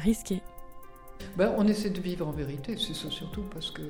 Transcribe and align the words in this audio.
risqué. 0.00 0.42
Ben, 1.36 1.54
on 1.56 1.66
essaie 1.66 1.90
de 1.90 2.00
vivre 2.00 2.26
en 2.26 2.32
vérité, 2.32 2.76
c'est 2.76 2.94
ça 2.94 3.10
surtout, 3.10 3.42
parce 3.52 3.70
que 3.70 3.82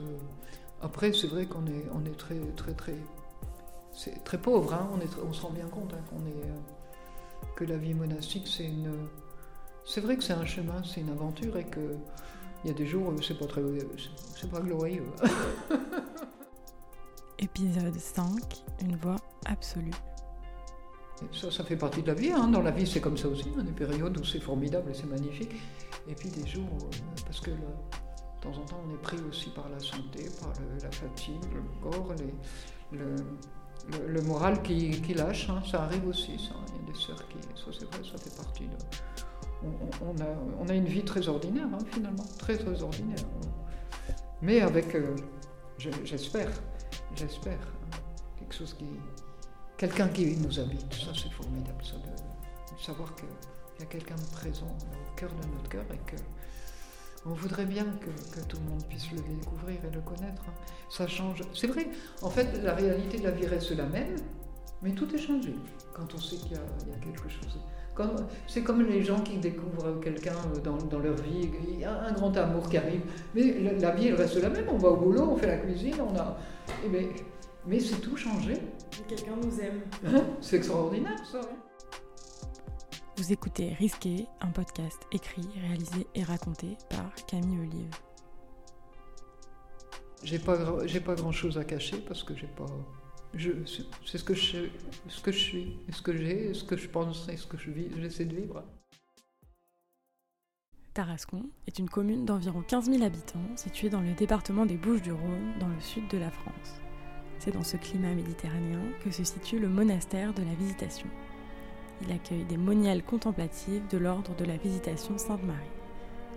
après, 0.82 1.12
c'est 1.12 1.26
vrai 1.26 1.46
qu'on 1.46 1.66
est, 1.66 1.86
on 1.92 2.04
est 2.04 2.16
très, 2.16 2.38
très, 2.56 2.72
très, 2.72 2.96
c'est 3.92 4.24
très 4.24 4.38
pauvre. 4.38 4.72
Hein. 4.74 4.90
On, 4.94 5.00
est, 5.00 5.10
on 5.28 5.32
se 5.32 5.42
rend 5.42 5.50
bien 5.50 5.66
compte 5.66 5.92
hein, 5.94 6.02
qu'on 6.08 6.26
est, 6.26 6.44
euh, 6.44 6.56
que 7.56 7.64
la 7.64 7.76
vie 7.76 7.94
monastique, 7.94 8.48
c'est 8.48 8.64
une, 8.64 8.92
c'est 9.84 10.00
vrai 10.00 10.16
que 10.16 10.24
c'est 10.24 10.32
un 10.32 10.46
chemin, 10.46 10.82
c'est 10.84 11.00
une 11.00 11.10
aventure, 11.10 11.56
et 11.56 11.64
que 11.64 11.96
il 12.64 12.68
y 12.68 12.70
a 12.70 12.76
des 12.76 12.86
jours 12.86 13.08
où 13.08 13.22
c'est 13.22 13.38
pas 13.38 13.46
très, 13.46 13.62
c'est 14.36 14.50
pas 14.50 14.60
glorieux. 14.60 15.06
Épisode 17.38 17.98
5, 17.98 18.26
une 18.82 18.96
voix 18.96 19.16
absolue. 19.46 19.90
Ça, 21.32 21.50
ça 21.50 21.64
fait 21.64 21.76
partie 21.76 22.02
de 22.02 22.08
la 22.08 22.14
vie. 22.14 22.32
Hein. 22.32 22.48
Dans 22.48 22.62
la 22.62 22.70
vie, 22.70 22.86
c'est 22.86 23.00
comme 23.00 23.16
ça 23.16 23.28
aussi. 23.28 23.46
A 23.58 23.62
des 23.62 23.72
périodes 23.72 24.16
où 24.18 24.24
c'est 24.24 24.40
formidable 24.40 24.90
et 24.90 24.94
c'est 24.94 25.08
magnifique. 25.08 25.52
Et 26.08 26.14
puis 26.14 26.28
des 26.30 26.46
jours, 26.46 26.66
euh, 26.82 26.96
parce 27.24 27.40
que 27.40 27.50
de 27.50 27.56
temps 28.40 28.50
en 28.50 28.64
temps, 28.64 28.80
on 28.88 28.94
est 28.94 29.02
pris 29.02 29.18
aussi 29.28 29.50
par 29.50 29.68
la 29.68 29.78
santé, 29.78 30.24
par 30.40 30.52
la 30.82 30.90
fatigue, 30.90 31.42
le 31.54 31.90
corps, 31.90 32.14
le, 32.92 33.14
le, 34.08 34.22
moral 34.22 34.62
qui, 34.62 34.90
lâche. 35.14 35.48
Hein. 35.50 35.62
Ça 35.70 35.84
arrive 35.84 36.06
aussi, 36.08 36.38
ça. 36.38 36.54
Il 36.68 36.86
y 36.86 36.88
a 36.88 36.92
des 36.92 36.98
sœurs 36.98 37.28
qui. 37.28 37.38
Ça, 37.54 37.70
c'est 37.78 37.84
vrai, 37.84 38.00
ça 38.10 38.18
fait 38.18 38.36
partie 38.36 38.64
de. 38.64 38.76
On, 39.62 40.22
a, 40.22 40.26
on 40.58 40.68
a, 40.70 40.74
une 40.74 40.86
vie 40.86 41.04
très 41.04 41.28
ordinaire, 41.28 41.68
hein, 41.70 41.84
finalement. 41.92 42.24
Très, 42.38 42.56
très 42.56 42.82
ordinaire. 42.82 43.18
Mais 44.40 44.60
avec. 44.60 44.94
Euh, 44.94 45.14
j'espère, 46.04 46.50
j'espère, 47.14 47.58
quelque 48.38 48.54
chose 48.54 48.74
qui 48.74 48.86
quelqu'un 49.80 50.08
qui 50.08 50.36
nous 50.36 50.60
habite. 50.60 50.92
Ça, 50.92 51.10
c'est 51.14 51.32
formidable, 51.32 51.82
ça, 51.82 51.96
de, 51.96 52.82
savoir 52.82 53.14
qu'il 53.14 53.28
y 53.78 53.82
a 53.82 53.86
quelqu'un 53.86 54.14
de 54.14 54.30
présent 54.36 54.66
au 54.66 55.18
cœur 55.18 55.30
de 55.30 55.46
notre 55.54 55.70
cœur 55.70 55.84
et 55.94 56.10
que 56.10 56.20
on 57.24 57.30
voudrait 57.30 57.64
bien 57.64 57.84
que, 57.84 58.40
tout 58.40 58.58
le 58.58 58.70
monde 58.70 58.84
puisse 58.88 59.10
le 59.10 59.20
découvrir 59.20 59.78
et 59.82 59.94
le 59.94 60.00
connaître. 60.00 60.42
Hein. 60.48 60.52
Ça 60.90 61.06
change. 61.06 61.42
C'est 61.54 61.66
vrai, 61.66 61.88
en 62.20 62.28
fait, 62.28 62.62
la 62.62 62.74
réalité 62.74 63.18
de 63.18 63.24
la 63.24 63.30
vie 63.30 63.46
reste 63.46 63.70
la 63.70 63.86
même, 63.86 64.16
mais 64.82 64.92
tout 64.92 65.14
est 65.14 65.18
changé 65.18 65.54
quand 65.94 66.14
on 66.14 66.18
sait 66.18 66.36
qu'il 66.36 66.52
y, 66.52 66.56
a 66.56 66.98
quelque 67.02 67.28
chose. 67.28 67.58
C'est 68.46 68.62
comme 68.62 68.82
les 68.86 69.02
gens 69.02 69.20
qui 69.20 69.36
découvrent 69.36 70.00
quelqu'un 70.00 70.36
dans, 70.64 70.98
leur 70.98 71.16
vie, 71.16 71.50
il 71.68 71.80
y 71.80 71.84
a 71.84 72.02
un 72.04 72.12
grand 72.12 72.34
amour 72.38 72.66
qui 72.68 72.78
arrive, 72.78 73.02
mais 73.34 73.60
la, 73.78 73.90
vie 73.90 74.08
elle 74.08 74.14
reste 74.14 74.40
la 74.40 74.48
même. 74.48 74.64
On 74.70 74.78
va 74.78 74.88
au 74.88 74.96
boulot, 74.96 75.32
on 75.32 75.36
fait 75.36 75.48
la 75.48 75.58
cuisine, 75.58 75.96
on 76.00 76.16
a. 76.16 76.38
Mais 77.66 77.80
c'est 77.80 78.00
tout 78.00 78.16
changé. 78.16 78.54
Quelqu'un 79.08 79.36
nous 79.36 79.60
aime. 79.60 79.82
Hein? 80.06 80.24
C'est 80.40 80.56
extraordinaire 80.56 81.24
ça. 81.26 81.40
Vous 83.16 83.32
écoutez 83.32 83.74
Risqué, 83.74 84.26
un 84.40 84.48
podcast 84.48 84.98
écrit, 85.12 85.46
réalisé 85.60 86.06
et 86.14 86.22
raconté 86.22 86.76
par 86.88 87.14
Camille 87.26 87.60
Olive. 87.60 87.90
J'ai 90.22 90.38
pas, 90.38 90.86
j'ai 90.86 91.00
pas 91.00 91.14
grand 91.14 91.32
chose 91.32 91.58
à 91.58 91.64
cacher 91.64 91.98
parce 91.98 92.22
que 92.22 92.34
j'ai 92.34 92.46
pas. 92.46 92.66
Je, 93.34 93.50
c'est 94.06 94.18
ce 94.18 94.24
que 94.24 94.34
je, 94.34 94.68
ce 95.08 95.20
que 95.20 95.32
je 95.32 95.38
suis, 95.38 95.78
ce 95.92 96.02
que 96.02 96.16
j'ai, 96.16 96.52
ce 96.54 96.64
que 96.64 96.76
je 96.76 96.88
pense 96.88 97.28
et 97.28 97.36
ce 97.36 97.46
que 97.46 97.56
je 97.56 97.70
vis, 97.70 97.88
j'essaie 98.00 98.24
de 98.24 98.34
vivre. 98.34 98.64
Tarascon 100.94 101.44
est 101.68 101.78
une 101.78 101.88
commune 101.88 102.24
d'environ 102.24 102.62
15 102.62 102.90
000 102.90 103.04
habitants 103.04 103.38
située 103.54 103.88
dans 103.88 104.00
le 104.00 104.12
département 104.12 104.66
des 104.66 104.76
Bouches-du-Rhône, 104.76 105.58
dans 105.60 105.68
le 105.68 105.80
sud 105.80 106.08
de 106.08 106.18
la 106.18 106.30
France. 106.30 106.80
C'est 107.40 107.52
dans 107.52 107.64
ce 107.64 107.78
climat 107.78 108.12
méditerranéen 108.12 108.82
que 109.02 109.10
se 109.10 109.24
situe 109.24 109.58
le 109.58 109.68
monastère 109.68 110.34
de 110.34 110.42
la 110.42 110.52
Visitation. 110.52 111.08
Il 112.02 112.12
accueille 112.12 112.44
des 112.44 112.58
moniales 112.58 113.02
contemplatives 113.02 113.82
de 113.90 113.96
l'ordre 113.96 114.36
de 114.36 114.44
la 114.44 114.58
Visitation 114.58 115.16
Sainte-Marie. 115.16 115.56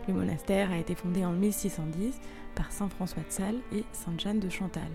Le 0.07 0.13
monastère 0.13 0.71
a 0.71 0.77
été 0.77 0.95
fondé 0.95 1.25
en 1.25 1.33
1610 1.33 2.21
par 2.55 2.71
Saint 2.71 2.87
François 2.87 3.23
de 3.23 3.31
Sales 3.31 3.59
et 3.73 3.83
Sainte 3.91 4.21
Jeanne 4.21 4.39
de 4.39 4.47
Chantal. 4.47 4.89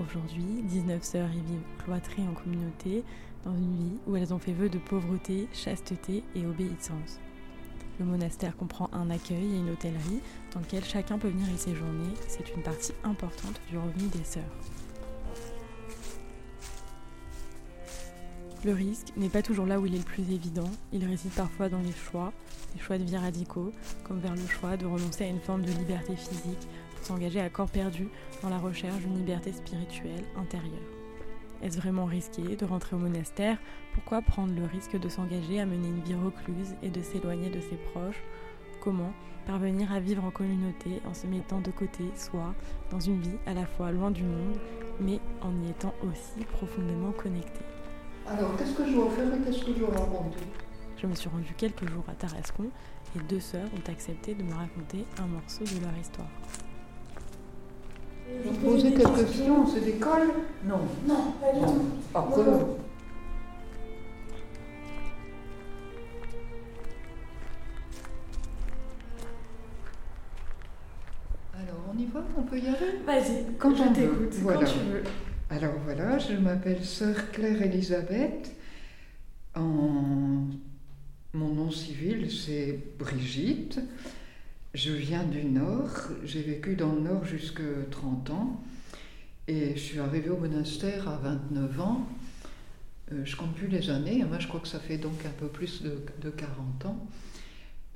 Aujourd'hui, 0.00 0.62
19 0.64 1.00
sœurs 1.00 1.30
y 1.30 1.40
vivent 1.40 1.84
cloîtrées 1.84 2.26
en 2.28 2.34
communauté 2.34 3.04
dans 3.44 3.54
une 3.54 3.76
vie 3.76 3.98
où 4.08 4.16
elles 4.16 4.34
ont 4.34 4.40
fait 4.40 4.52
vœu 4.52 4.68
de 4.68 4.78
pauvreté, 4.78 5.46
chasteté 5.52 6.24
et 6.34 6.44
obéissance. 6.44 7.20
Le 7.98 8.04
monastère 8.04 8.56
comprend 8.56 8.90
un 8.92 9.08
accueil 9.10 9.54
et 9.54 9.58
une 9.58 9.70
hôtellerie 9.70 10.20
dans 10.52 10.60
lequel 10.60 10.84
chacun 10.84 11.18
peut 11.18 11.28
venir 11.28 11.48
y 11.50 11.58
séjourner. 11.58 12.10
C'est 12.28 12.54
une 12.54 12.62
partie 12.62 12.92
importante 13.04 13.60
du 13.70 13.78
revenu 13.78 14.08
des 14.08 14.24
sœurs. 14.24 14.42
Le 18.64 18.72
risque 18.72 19.12
n'est 19.16 19.28
pas 19.28 19.42
toujours 19.42 19.66
là 19.66 19.78
où 19.78 19.86
il 19.86 19.94
est 19.94 19.98
le 19.98 20.04
plus 20.04 20.30
évident. 20.32 20.70
Il 20.92 21.04
réside 21.04 21.30
parfois 21.32 21.68
dans 21.68 21.78
les 21.78 21.92
choix, 21.92 22.32
les 22.74 22.80
choix 22.80 22.98
de 22.98 23.04
vie 23.04 23.16
radicaux, 23.16 23.72
comme 24.04 24.18
vers 24.18 24.34
le 24.34 24.46
choix 24.46 24.76
de 24.76 24.86
renoncer 24.86 25.24
à 25.24 25.28
une 25.28 25.40
forme 25.40 25.62
de 25.62 25.72
liberté 25.72 26.16
physique 26.16 26.66
pour 26.96 27.06
s'engager 27.06 27.40
à 27.40 27.48
corps 27.48 27.70
perdu 27.70 28.08
dans 28.42 28.48
la 28.48 28.58
recherche 28.58 28.98
d'une 29.02 29.18
liberté 29.18 29.52
spirituelle 29.52 30.24
intérieure. 30.36 30.95
Est-ce 31.62 31.78
vraiment 31.78 32.04
risqué 32.04 32.56
de 32.56 32.64
rentrer 32.64 32.96
au 32.96 32.98
monastère? 32.98 33.58
Pourquoi 33.94 34.22
prendre 34.22 34.54
le 34.54 34.64
risque 34.64 34.98
de 34.98 35.08
s'engager 35.08 35.60
à 35.60 35.66
mener 35.66 35.88
une 35.88 36.00
vie 36.00 36.14
recluse 36.14 36.74
et 36.82 36.90
de 36.90 37.02
s'éloigner 37.02 37.48
de 37.48 37.60
ses 37.60 37.76
proches? 37.92 38.22
Comment 38.80 39.12
parvenir 39.46 39.90
à 39.92 40.00
vivre 40.00 40.24
en 40.24 40.30
communauté 40.30 41.00
en 41.08 41.14
se 41.14 41.26
mettant 41.26 41.60
de 41.60 41.70
côté 41.70 42.04
soi, 42.14 42.54
dans 42.90 43.00
une 43.00 43.20
vie 43.20 43.38
à 43.46 43.54
la 43.54 43.64
fois 43.64 43.90
loin 43.90 44.10
du 44.10 44.22
monde, 44.22 44.58
mais 45.00 45.18
en 45.40 45.50
y 45.64 45.70
étant 45.70 45.94
aussi 46.02 46.44
profondément 46.44 47.12
connecté? 47.12 47.60
Alors, 48.28 48.56
qu'est-ce 48.56 48.74
que 48.74 48.86
je 48.86 48.92
dois 48.92 49.10
faire 49.10 49.32
et 49.34 49.38
qu'est-ce 49.40 49.64
que 49.64 49.72
je 49.72 49.78
dois 49.78 49.90
raconter? 49.90 50.44
Je 50.98 51.06
me 51.06 51.14
suis 51.14 51.28
rendue 51.28 51.54
quelques 51.56 51.88
jours 51.88 52.04
à 52.08 52.14
Tarascon 52.14 52.70
et 53.16 53.20
deux 53.28 53.40
sœurs 53.40 53.68
ont 53.74 53.90
accepté 53.90 54.34
de 54.34 54.42
me 54.42 54.52
raconter 54.52 55.04
un 55.18 55.26
morceau 55.26 55.64
de 55.64 55.84
leur 55.84 55.96
histoire. 55.96 56.28
Vous 58.44 58.52
posez 58.54 58.92
quelques 58.92 59.16
questions, 59.16 59.66
c'est 59.66 59.84
des 59.84 59.94
cols 59.94 60.30
Non. 60.64 60.80
Non, 61.06 61.32
pas 61.40 61.52
du 61.52 61.60
tout. 61.60 61.86
Après, 62.14 62.42
Alors, 71.54 71.84
on 71.94 71.98
y 71.98 72.04
va 72.06 72.20
On 72.36 72.42
peut 72.42 72.58
y 72.58 72.66
aller 72.68 72.98
Vas-y, 73.06 73.44
quand 73.58 73.74
je 73.74 73.82
t'écoute, 73.94 74.34
voilà. 74.42 74.58
quand 74.60 74.66
tu 74.66 74.78
veux. 74.78 75.02
Alors 75.48 75.74
voilà, 75.84 76.18
je 76.18 76.34
m'appelle 76.34 76.84
Sœur 76.84 77.30
Claire 77.32 77.62
Elisabeth. 77.62 78.52
En... 79.54 80.46
Mon 81.32 81.48
nom 81.54 81.70
civil, 81.70 82.30
c'est 82.30 82.78
Brigitte. 82.98 83.78
Je 84.76 84.92
viens 84.92 85.24
du 85.24 85.42
Nord, 85.42 85.88
j'ai 86.22 86.42
vécu 86.42 86.76
dans 86.76 86.92
le 86.92 87.00
Nord 87.00 87.24
jusque 87.24 87.62
30 87.90 88.28
ans 88.28 88.62
et 89.48 89.70
je 89.74 89.80
suis 89.80 89.98
arrivée 89.98 90.28
au 90.28 90.36
monastère 90.36 91.08
à 91.08 91.16
29 91.16 91.80
ans. 91.80 92.06
Euh, 93.10 93.22
je 93.24 93.36
compte 93.36 93.54
plus 93.54 93.68
les 93.68 93.88
années, 93.88 94.22
moi 94.28 94.38
je 94.38 94.46
crois 94.46 94.60
que 94.60 94.68
ça 94.68 94.78
fait 94.78 94.98
donc 94.98 95.24
un 95.24 95.30
peu 95.40 95.46
plus 95.46 95.82
de, 95.82 96.28
40 96.28 96.84
ans. 96.84 97.06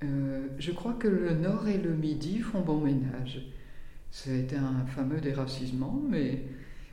Euh, 0.05 0.47
je 0.59 0.73
crois 0.73 0.95
que 0.95 1.07
le 1.07 1.35
Nord 1.35 1.69
et 1.69 1.77
le 1.77 1.95
Midi 1.95 2.39
font 2.39 2.63
bon 2.63 2.81
ménage. 2.81 3.43
Ça 4.11 4.31
a 4.31 4.35
été 4.37 4.57
un 4.57 4.87
fameux 4.87 5.21
déracisement, 5.21 6.01
mais 6.09 6.45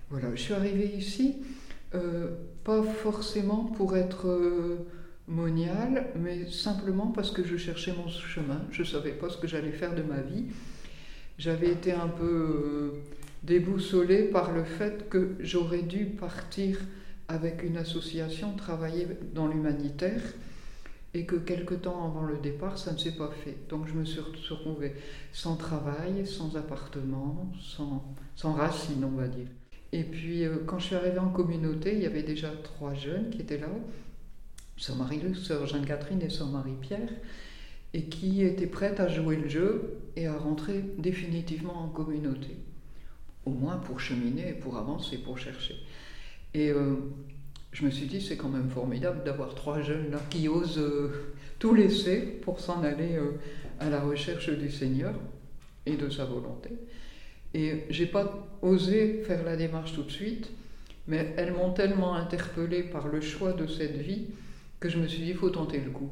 voilà, 0.10 0.36
je 0.36 0.42
suis 0.42 0.54
arrivée 0.54 0.98
ici 0.98 1.38
euh, 1.96 2.36
pas 2.66 2.84
forcément 2.84 3.64
pour 3.64 3.96
être 3.96 4.28
monial, 5.28 6.08
mais 6.16 6.50
simplement 6.50 7.08
parce 7.08 7.32
que 7.32 7.44
je 7.44 7.58
cherchais 7.58 7.94
mon 7.94 8.08
chemin. 8.08 8.62
Je 8.72 8.82
ne 8.82 8.88
savais 8.88 9.12
pas 9.12 9.30
ce 9.30 9.38
que 9.38 9.48
j'allais 9.48 9.72
faire 9.72 9.94
de 9.94 10.02
ma 10.02 10.22
vie. 10.22 10.46
J'avais 11.38 11.70
été 11.70 11.92
un 11.92 12.08
peu 12.08 12.26
euh, 12.26 12.92
déboussolée 13.44 14.24
par 14.24 14.52
le 14.52 14.64
fait 14.64 15.10
que 15.10 15.36
j'aurais 15.40 15.84
dû 15.84 16.06
partir 16.06 16.80
avec 17.28 17.62
une 17.62 17.78
association, 17.78 18.56
travailler 18.56 19.08
dans 19.34 19.48
l'humanitaire, 19.48 20.22
et 21.14 21.26
que 21.26 21.36
quelque 21.36 21.74
temps 21.74 22.06
avant 22.06 22.24
le 22.24 22.38
départ, 22.38 22.78
ça 22.78 22.94
ne 22.94 22.98
s'est 22.98 23.16
pas 23.16 23.32
fait. 23.44 23.58
Donc 23.70 23.88
je 23.88 23.94
me 23.94 24.06
suis 24.06 24.20
retrouvée 24.20 24.94
sans 25.32 25.56
travail, 25.56 26.26
sans 26.26 26.56
appartement, 26.56 27.52
sans, 27.62 28.16
sans 28.36 28.54
racines, 28.54 29.04
on 29.04 29.18
va 29.18 29.28
dire. 29.28 29.48
Et 29.92 30.04
puis 30.04 30.46
euh, 30.46 30.58
quand 30.66 30.80
je 30.80 30.88
suis 30.88 30.96
arrivée 30.96 31.20
en 31.20 31.30
communauté, 31.30 31.94
il 31.94 32.02
y 32.02 32.06
avait 32.06 32.24
déjà 32.24 32.50
trois 32.64 32.94
jeunes 32.94 33.30
qui 33.30 33.42
étaient 33.42 33.58
là, 33.58 33.70
Sœur 34.78 34.96
Marie-Luc, 34.96 35.36
Sœur 35.36 35.66
Jeanne-Catherine 35.66 36.22
et 36.22 36.30
Sœur 36.30 36.48
Marie-Pierre, 36.48 37.10
et 37.94 38.04
qui 38.04 38.44
étaient 38.44 38.68
prêtes 38.68 39.00
à 39.00 39.08
jouer 39.08 39.36
le 39.36 39.50
jeu 39.50 39.98
et 40.16 40.28
à 40.28 40.38
rentrer 40.38 40.84
définitivement 40.98 41.84
en 41.84 41.88
communauté. 41.88 42.56
Au 43.46 43.52
moins 43.52 43.78
pour 43.78 44.00
cheminer, 44.00 44.54
pour 44.54 44.78
avancer, 44.78 45.18
pour 45.18 45.38
chercher. 45.38 45.76
Et 46.54 46.70
euh, 46.70 46.96
je 47.72 47.86
me 47.86 47.90
suis 47.90 48.08
dit, 48.08 48.22
c'est 48.22 48.38
quand 48.38 48.50
même 48.50 48.70
formidable 48.70 49.24
d'avoir 49.24 49.56
trois 49.56 49.82
jeunes 49.82 50.12
là 50.12 50.20
qui 50.30 50.48
osent 50.48 50.78
euh, 50.78 51.34
tout 51.60 51.74
laisser 51.74 52.20
pour 52.20 52.60
s'en 52.60 52.84
aller 52.84 53.16
euh, 53.16 53.40
à 53.80 53.90
la 53.90 54.02
recherche 54.02 54.50
du 54.50 54.70
Seigneur 54.70 55.14
et 55.86 55.96
de 55.96 56.10
sa 56.10 56.26
volonté. 56.26 56.70
Et 57.54 57.86
j'ai 57.90 58.06
pas 58.06 58.48
osé 58.62 59.24
faire 59.26 59.44
la 59.44 59.56
démarche 59.56 59.94
tout 59.94 60.04
de 60.04 60.12
suite, 60.12 60.50
mais 61.08 61.34
elles 61.38 61.54
m'ont 61.54 61.72
tellement 61.72 62.14
interpellée 62.16 62.84
par 62.84 63.08
le 63.08 63.22
choix 63.22 63.54
de 63.54 63.66
cette 63.66 63.96
vie 63.96 64.26
que 64.80 64.90
je 64.90 64.98
me 64.98 65.08
suis 65.08 65.24
dit, 65.24 65.30
il 65.30 65.36
faut 65.36 65.50
tenter 65.50 65.80
le 65.80 65.92
coup. 65.92 66.10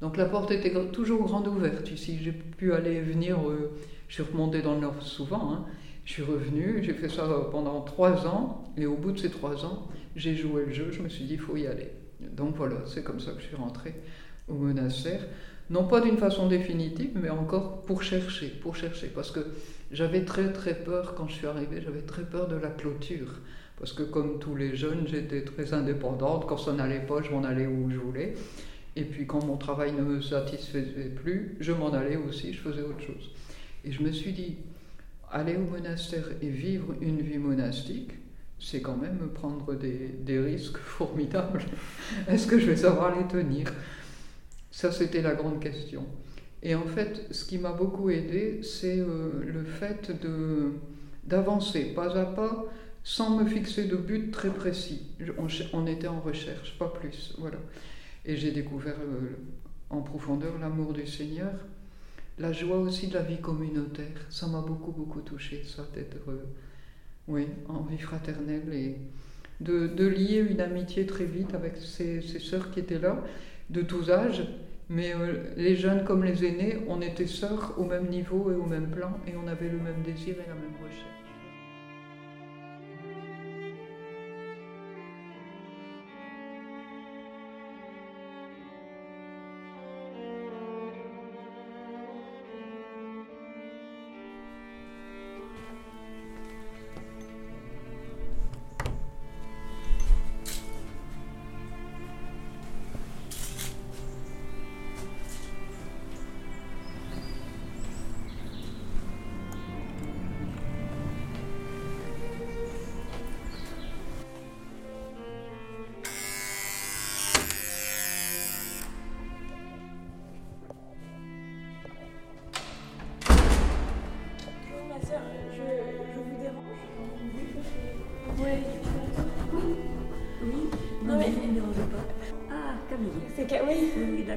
Donc 0.00 0.16
la 0.16 0.24
porte 0.24 0.50
était 0.50 0.72
toujours 0.90 1.22
grande 1.24 1.46
ouverte 1.46 1.90
ici. 1.90 2.18
J'ai 2.20 2.32
pu 2.32 2.72
aller 2.72 2.94
et 2.94 3.00
venir. 3.00 3.38
euh, 3.48 3.72
je 4.08 4.14
suis 4.14 4.22
remontée 4.24 4.62
dans 4.62 4.74
le 4.74 4.80
Nord 4.80 5.00
souvent. 5.02 5.52
hein. 5.52 5.64
Je 6.04 6.12
suis 6.14 6.22
revenue. 6.22 6.80
J'ai 6.82 6.94
fait 6.94 7.08
ça 7.08 7.28
pendant 7.52 7.80
trois 7.82 8.26
ans. 8.26 8.64
Et 8.76 8.86
au 8.86 8.96
bout 8.96 9.12
de 9.12 9.18
ces 9.18 9.30
trois 9.30 9.64
ans, 9.64 9.88
j'ai 10.16 10.34
joué 10.34 10.66
le 10.66 10.72
jeu. 10.72 10.88
Je 10.90 11.02
me 11.02 11.08
suis 11.08 11.24
dit, 11.24 11.34
il 11.34 11.40
faut 11.40 11.56
y 11.56 11.66
aller. 11.66 11.90
Donc 12.20 12.56
voilà, 12.56 12.76
c'est 12.86 13.02
comme 13.02 13.20
ça 13.20 13.32
que 13.32 13.40
je 13.40 13.46
suis 13.46 13.56
rentrée 13.56 13.94
au 14.48 14.54
monastère. 14.54 15.20
Non 15.70 15.86
pas 15.86 16.00
d'une 16.00 16.18
façon 16.18 16.48
définitive, 16.48 17.12
mais 17.14 17.30
encore 17.30 17.82
pour 17.82 18.02
chercher, 18.02 18.48
pour 18.48 18.76
chercher. 18.76 19.06
Parce 19.06 19.30
que 19.30 19.40
j'avais 19.90 20.24
très 20.24 20.52
très 20.52 20.74
peur 20.74 21.14
quand 21.14 21.28
je 21.28 21.34
suis 21.34 21.46
arrivée, 21.46 21.80
j'avais 21.82 22.02
très 22.02 22.24
peur 22.24 22.48
de 22.48 22.56
la 22.56 22.68
clôture. 22.68 23.40
Parce 23.82 23.94
que 23.94 24.04
comme 24.04 24.38
tous 24.38 24.54
les 24.54 24.76
jeunes, 24.76 25.08
j'étais 25.08 25.42
très 25.42 25.74
indépendante. 25.74 26.46
Quand 26.46 26.56
ça 26.56 26.72
n'allait 26.72 27.04
pas, 27.04 27.20
je 27.20 27.32
m'en 27.32 27.42
allais 27.42 27.66
où 27.66 27.90
je 27.90 27.96
voulais. 27.96 28.34
Et 28.94 29.02
puis 29.02 29.26
quand 29.26 29.44
mon 29.44 29.56
travail 29.56 29.90
ne 29.90 30.02
me 30.02 30.20
satisfaisait 30.20 31.08
plus, 31.08 31.56
je 31.58 31.72
m'en 31.72 31.92
allais 31.92 32.14
aussi, 32.14 32.52
je 32.52 32.60
faisais 32.60 32.82
autre 32.82 33.00
chose. 33.00 33.32
Et 33.84 33.90
je 33.90 34.04
me 34.04 34.12
suis 34.12 34.30
dit, 34.30 34.58
aller 35.32 35.56
au 35.56 35.68
monastère 35.68 36.28
et 36.40 36.48
vivre 36.48 36.94
une 37.00 37.22
vie 37.22 37.38
monastique, 37.38 38.12
c'est 38.60 38.82
quand 38.82 38.96
même 38.96 39.18
prendre 39.34 39.74
des, 39.74 40.38
risques 40.38 40.78
formidables. 40.78 41.64
Est-ce 42.28 42.46
que 42.46 42.60
je 42.60 42.66
vais 42.66 42.76
savoir 42.76 43.18
les 43.18 43.26
tenir? 43.26 43.66
Ça, 44.70 44.92
c'était 44.92 45.22
la 45.22 45.34
grande 45.34 45.58
question. 45.58 46.06
Et 46.62 46.76
en 46.76 46.86
fait, 46.86 47.26
ce 47.32 47.44
qui 47.44 47.58
m'a 47.58 47.72
beaucoup 47.72 48.10
aidé, 48.10 48.60
c'est 48.62 49.00
euh, 49.00 49.42
le 49.44 49.64
fait 49.64 50.12
d'avancer 51.24 51.86
pas 51.96 52.16
à 52.16 52.26
pas, 52.26 52.64
sans 53.04 53.36
me 53.36 53.46
fixer 53.46 53.84
de 53.84 53.96
but 53.96 54.30
très 54.30 54.50
précis. 54.50 55.02
On, 55.72 55.86
était 55.86 56.08
en 56.08 56.20
recherche, 56.20 56.78
pas 56.78 56.88
plus. 56.88 57.34
Voilà. 57.38 57.58
Et 58.24 58.36
j'ai 58.36 58.52
découvert 58.52 58.96
euh, 59.00 59.36
en 59.90 60.02
profondeur 60.02 60.58
l'amour 60.60 60.92
du 60.92 61.06
Seigneur, 61.06 61.52
la 62.38 62.52
joie 62.52 62.78
aussi 62.78 63.08
de 63.08 63.14
la 63.14 63.22
vie 63.22 63.40
communautaire. 63.40 64.26
Ça 64.30 64.46
m'a 64.46 64.60
beaucoup, 64.60 64.92
beaucoup 64.92 65.20
touché, 65.20 65.64
ça, 65.64 65.86
d'être 65.94 66.28
euh, 66.28 66.44
oui, 67.28 67.46
en 67.68 67.82
vie 67.82 67.98
fraternelle 67.98 68.72
et 68.72 68.96
de, 69.60 70.06
lier 70.06 70.38
une 70.38 70.60
amitié 70.60 71.06
très 71.06 71.24
vite 71.24 71.54
avec 71.54 71.76
ces, 71.76 72.20
ces 72.22 72.38
sœurs 72.38 72.70
qui 72.70 72.80
étaient 72.80 72.98
là, 72.98 73.22
de 73.70 73.82
tous 73.82 74.10
âges. 74.10 74.44
Mais 74.88 75.14
euh, 75.14 75.54
les 75.56 75.76
jeunes 75.76 76.04
comme 76.04 76.24
les 76.24 76.44
aînés, 76.44 76.78
on 76.88 77.00
était 77.00 77.26
sœurs 77.26 77.74
au 77.78 77.84
même 77.84 78.08
niveau 78.08 78.50
et 78.50 78.54
au 78.54 78.66
même 78.66 78.90
plan, 78.90 79.18
et 79.26 79.32
on 79.36 79.48
avait 79.48 79.68
le 79.68 79.78
même 79.78 80.02
désir 80.04 80.34
et 80.34 80.48
la 80.48 80.54
même 80.54 80.74
recherche. 80.82 81.11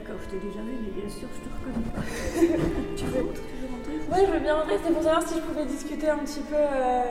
D'accord, 0.05 0.21
je 0.23 0.29
t'ai 0.29 0.45
déjà 0.45 0.59
vu, 0.61 0.73
mais 0.83 1.01
bien 1.01 1.09
sûr, 1.09 1.27
je 1.33 1.41
te 1.41 1.49
reconnais. 1.53 2.55
tu 2.95 3.05
veux, 3.05 3.11
tu 3.11 3.41
veux 3.61 3.67
rentrer 3.71 3.93
Ouais, 4.11 4.27
je 4.27 4.31
veux 4.33 4.39
bien 4.39 4.55
rentrer, 4.55 4.77
c'était 4.77 4.93
pour 4.93 5.03
savoir 5.03 5.27
si 5.27 5.35
je 5.35 5.41
pouvais 5.41 5.65
discuter 5.65 6.09
un 6.09 6.17
petit 6.19 6.41
peu 6.41 6.55
euh, 6.55 7.03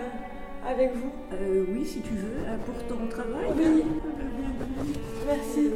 avec 0.68 0.94
vous. 0.94 1.10
euh, 1.32 1.64
Oui, 1.68 1.84
si 1.84 2.00
tu 2.00 2.14
veux, 2.14 2.44
euh, 2.46 2.56
pour 2.64 2.86
ton 2.86 3.06
travail. 3.08 3.46
Oui. 3.56 3.64
Euh. 3.84 5.26
Merci. 5.26 5.70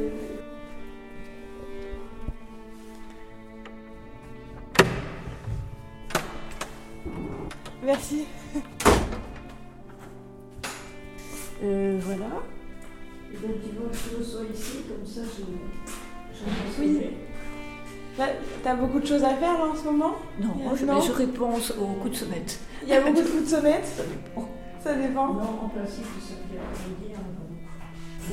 T'as 18.69 18.75
beaucoup 18.75 18.99
de 18.99 19.07
choses 19.07 19.23
à 19.23 19.33
faire 19.33 19.53
là 19.53 19.65
en 19.65 19.75
ce 19.75 19.83
moment 19.83 20.13
Non, 20.39 20.53
je, 20.75 20.85
je 20.85 21.11
réponds 21.11 21.49
au 21.81 21.93
coup 22.03 22.09
de 22.09 22.13
sonnette. 22.13 22.59
Il 22.83 22.89
y 22.89 22.93
a 22.93 23.01
beaucoup 23.01 23.17
de 23.17 23.23
coups 23.23 23.45
de 23.45 23.49
sonnette 23.49 23.83
Ça 23.83 24.03
dépend. 24.03 24.47
Ça 24.79 24.93
dépend. 24.93 25.33
Non, 25.33 25.41
en 25.63 25.69
principe, 25.69 26.05
ça 26.21 26.35
vient 26.51 26.61
de 26.61 27.07
dire. 27.07 27.17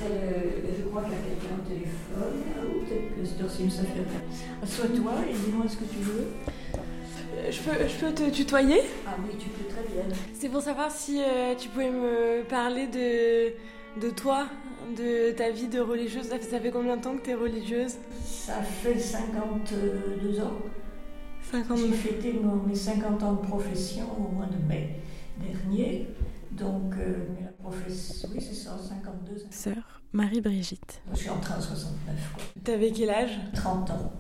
Euh, 0.05 0.43
je 0.79 0.83
crois 0.91 1.05
qu'il 1.05 1.13
y 1.13 1.15
a 1.15 1.19
quelqu'un 1.25 1.57
au 1.57 1.67
téléphone, 1.67 2.43
ou 2.69 2.85
peut-être 2.85 3.17
que 3.17 3.49
c'est 3.49 3.81
affaire. 3.81 4.05
Assois-toi 4.63 5.13
et 5.31 5.33
dis-moi 5.33 5.65
ce 5.71 5.77
que 5.77 5.85
tu 5.85 6.01
veux. 6.01 6.27
Euh, 7.39 7.51
Je 7.51 7.61
peux, 7.63 7.89
je 7.89 8.05
peux 8.05 8.13
te 8.13 8.29
tutoyer? 8.31 8.83
Ah 9.07 9.13
oui, 9.25 9.37
tu 9.39 9.49
peux 9.49 9.65
très 9.71 9.85
bien. 9.85 10.05
C'est 10.39 10.51
pour 10.51 10.61
savoir 10.61 10.91
si 10.91 11.23
euh, 11.23 11.55
tu 11.57 11.71
pouvais 11.71 11.89
me 11.91 12.45
parler 12.45 12.89
de, 12.89 13.55
de 14.01 14.11
toi, 14.11 14.49
de 14.97 15.33
ta 15.33 15.51
vie 15.51 15.69
de 15.69 15.81
religieuse. 15.81 16.27
Ça 16.29 16.39
fait, 16.39 16.49
ça 16.51 16.61
fait 16.61 16.71
combien 16.71 16.97
de 16.97 17.03
temps 17.03 17.17
que 17.17 17.23
tu 17.25 17.31
es 17.31 17.35
religieuse? 17.35 17.95
Ça 18.25 18.63
fait 18.63 18.99
52 18.99 20.41
ans. 20.41 20.53
50 21.51 21.79
J'ai 21.79 21.93
fêté 21.93 22.33
mon- 22.33 22.57
mes 22.57 22.75
50 22.75 23.23
ans 23.23 23.35
de 23.35 23.47
profession 23.47 24.05
au 24.19 24.29
mois 24.33 24.47
de 24.47 24.57
mai 24.69 24.97
dernier. 25.39 26.09
Donc, 26.53 26.95
euh, 26.99 27.27
mais 27.35 27.45
la 27.45 27.53
profession, 27.53 28.29
oui, 28.33 28.41
c'est 28.41 28.55
ça, 28.55 28.77
52 28.79 29.45
ans. 29.45 29.49
Sœur 29.51 30.01
Marie-Brigitte. 30.13 31.01
Je 31.13 31.19
suis 31.19 31.31
entrée 31.31 31.55
en 31.55 31.61
69, 31.61 32.15
quoi. 32.35 32.45
T'avais 32.65 32.91
quel 32.91 33.11
âge? 33.11 33.39
30 33.55 33.91
ans. 33.91 34.13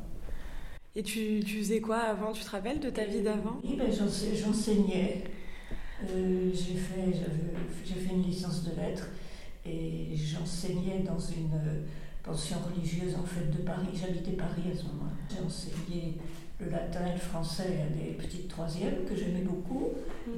Et 0.94 1.02
tu, 1.02 1.40
tu 1.44 1.58
faisais 1.58 1.80
quoi 1.80 1.98
avant? 1.98 2.32
Tu 2.32 2.42
te 2.44 2.50
rappelles 2.50 2.80
de 2.80 2.90
ta 2.90 3.04
vie 3.04 3.22
d'avant? 3.22 3.58
Oui, 3.64 3.76
ben, 3.78 3.90
j'ense- 3.92 4.24
j'enseignais. 4.34 5.24
Euh, 6.04 6.50
j'ai 6.52 6.74
fait, 6.76 7.12
j'avais- 7.12 7.56
j'ai 7.84 7.94
fait 7.94 8.14
une 8.14 8.22
licence 8.22 8.62
de 8.64 8.70
lettres 8.80 9.08
et 9.66 10.14
j'enseignais 10.16 11.00
dans 11.06 11.18
une 11.18 11.52
euh, 11.54 11.82
pension 12.22 12.56
religieuse 12.68 13.14
en 13.16 13.24
fait 13.24 13.50
de 13.50 13.62
Paris. 13.62 13.88
J'habitais 13.94 14.32
Paris 14.32 14.62
à 14.72 14.76
ce 14.76 14.84
moment-là. 14.84 15.12
J'ai 15.30 15.44
enseigné 15.44 16.14
le 16.58 16.70
latin 16.70 17.06
et 17.06 17.12
le 17.12 17.18
français 17.18 17.80
à 17.86 17.94
des 17.94 18.12
petites 18.12 18.48
troisièmes 18.48 19.04
que 19.08 19.14
j'aimais 19.14 19.42
beaucoup, 19.42 19.90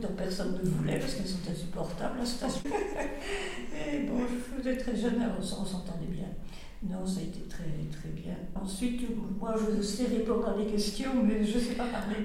dont 0.02 0.14
personne 0.16 0.58
ne 0.62 0.68
voulait 0.68 0.98
parce 0.98 1.14
qu'elles 1.14 1.26
sont 1.28 1.48
insupportables 1.50 2.20
à 2.20 2.26
ce. 2.26 2.44
Et 3.92 4.00
bon, 4.08 4.18
je 4.28 4.56
faisais 4.62 4.76
très 4.76 4.96
jeune, 4.96 5.14
on 5.38 5.42
s'en- 5.42 5.62
on 5.62 5.64
s'entendait 5.64 6.06
bien. 6.10 6.26
Non, 6.82 7.06
ça 7.06 7.20
a 7.20 7.22
été 7.22 7.40
très, 7.48 7.64
très 7.92 8.08
bien. 8.10 8.34
Ensuite, 8.54 9.02
moi, 9.40 9.54
je 9.76 9.80
sais 9.82 10.04
répondre 10.06 10.48
à 10.48 10.56
des 10.56 10.66
questions, 10.66 11.10
mais 11.24 11.44
je 11.44 11.58
ne 11.58 11.62
sais 11.62 11.74
pas 11.74 11.86
parler. 11.86 12.16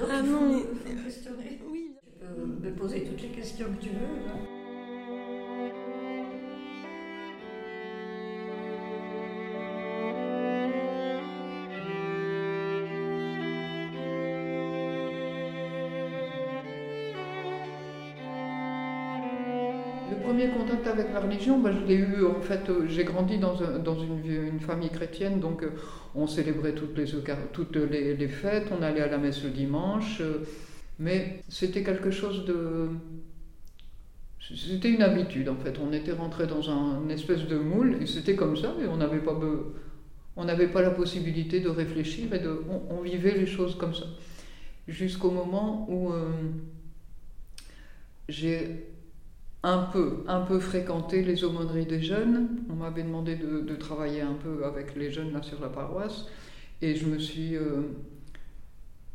Donc, 0.00 0.08
Ah 0.10 0.20
il 0.22 0.26
faut, 0.26 0.32
non, 0.40 0.58
il 0.58 0.62
faut 0.88 0.96
me 0.98 1.04
questionner. 1.04 1.60
Oui. 1.70 1.96
Tu 2.20 2.26
peux 2.26 2.46
me 2.46 2.74
poser 2.74 3.04
toutes 3.04 3.22
les 3.22 3.28
questions 3.28 3.66
que 3.76 3.82
tu 3.82 3.90
veux. 3.90 4.51
En 21.32 22.40
fait, 22.40 22.68
euh, 22.68 22.86
j'ai 22.88 23.04
grandi 23.04 23.38
dans, 23.38 23.62
un- 23.62 23.78
dans 23.78 23.98
une, 23.98 24.60
famille 24.60 24.90
chrétienne, 24.90 25.40
donc 25.40 25.62
euh, 25.62 25.70
on 26.14 26.26
célébrait 26.26 26.74
toutes 26.74 26.96
les, 26.96 28.28
fêtes, 28.28 28.68
on 28.78 28.82
allait 28.82 29.00
à 29.00 29.08
la 29.08 29.18
messe 29.18 29.42
le 29.42 29.50
dimanche, 29.50 30.20
euh, 30.20 30.44
mais 30.98 31.42
c'était 31.48 31.82
quelque 31.82 32.10
chose 32.10 32.44
de... 32.44 32.88
C'était 34.40 34.90
une 34.90 35.02
habitude 35.02 35.48
en 35.48 35.56
fait, 35.56 35.78
on 35.80 35.92
était 35.92 36.12
rentré 36.12 36.46
dans 36.46 36.68
un, 36.68 37.02
une 37.02 37.10
espèce 37.10 37.46
de 37.46 37.56
moule 37.56 37.98
et 38.02 38.06
c'était 38.06 38.34
comme 38.34 38.56
ça 38.56 38.74
et 38.82 38.86
on 38.88 38.96
n'avait 38.96 39.20
pas, 39.20 39.38
on 40.36 40.44
n'avait 40.44 40.66
pas 40.66 40.82
la 40.82 40.90
possibilité 40.90 41.60
de 41.60 41.68
réfléchir 41.68 42.34
et 42.34 42.40
de, 42.40 42.60
on, 42.90 43.00
vivait 43.02 43.38
les 43.38 43.46
choses 43.46 43.76
comme 43.76 43.94
ça. 43.94 44.04
Jusqu'au 44.88 45.30
moment 45.30 45.86
où 45.88 46.12
j'ai 48.28 48.91
un 49.62 49.78
peu, 49.78 50.24
un 50.26 50.40
peu 50.40 50.58
fréquenté 50.58 51.22
les 51.22 51.44
aumôneries 51.44 51.86
des 51.86 52.02
jeunes. 52.02 52.48
On 52.68 52.74
m'avait 52.74 53.02
demandé 53.02 53.36
de, 53.36 53.74
travailler 53.76 54.20
un 54.20 54.34
peu 54.34 54.64
avec 54.64 54.96
les 54.96 55.10
jeunes 55.10 55.32
là 55.32 55.42
sur 55.42 55.60
la 55.60 55.68
paroisse. 55.68 56.26
Et 56.80 56.96
je 56.96 57.06
me 57.06 57.18
suis, 57.18 57.56
euh, 57.56 57.82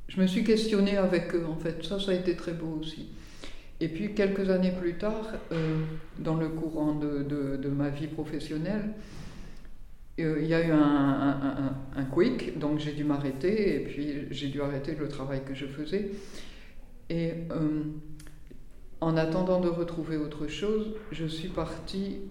je 0.08 0.22
me 0.22 0.28
suis 0.28 0.44
questionnée 0.44 0.98
avec 0.98 1.36
eux, 1.36 1.46
en 1.50 1.58
fait. 1.58 1.84
Ça, 1.84 2.00
ça 2.00 2.12
a 2.12 2.14
été 2.14 2.36
très 2.36 2.54
beau 2.54 2.80
aussi. 2.80 3.10
Et 3.80 3.90
puis, 3.90 4.16
quelques 4.16 4.50
années 4.50 4.72
plus 4.72 4.98
tard, 4.98 5.34
euh, 5.52 5.82
dans 6.18 6.36
le 6.36 6.48
courant 6.48 6.96
de, 6.96 7.24
de, 7.24 7.70
ma 7.70 7.90
vie 7.90 8.08
professionnelle, 8.08 8.94
euh, 10.20 10.40
il 10.42 10.48
y 10.48 10.54
a 10.54 10.66
eu 10.66 10.72
un, 10.72 11.76
un, 11.96 12.06
quick, 12.06 12.58
donc 12.58 12.80
j'ai 12.80 12.94
dû 12.94 13.04
m'arrêter, 13.04 13.76
et 13.76 13.80
puis 13.82 14.28
j'ai 14.32 14.48
dû 14.48 14.62
arrêter 14.62 14.96
le 14.96 15.10
travail 15.10 15.42
que 15.46 15.54
je 15.54 15.68
faisais. 15.68 16.10
Et 17.10 17.34
en 19.02 19.18
attendant 19.18 19.60
de 19.60 19.70
retrouver 19.70 20.18
autre 20.18 20.48
chose, 20.48 20.96
je 21.12 21.26
suis 21.26 21.50
partie 21.50 22.22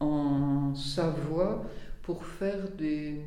en 0.00 0.74
Savoie 0.74 1.64
pour 2.02 2.24
faire 2.24 2.70
des. 2.70 3.20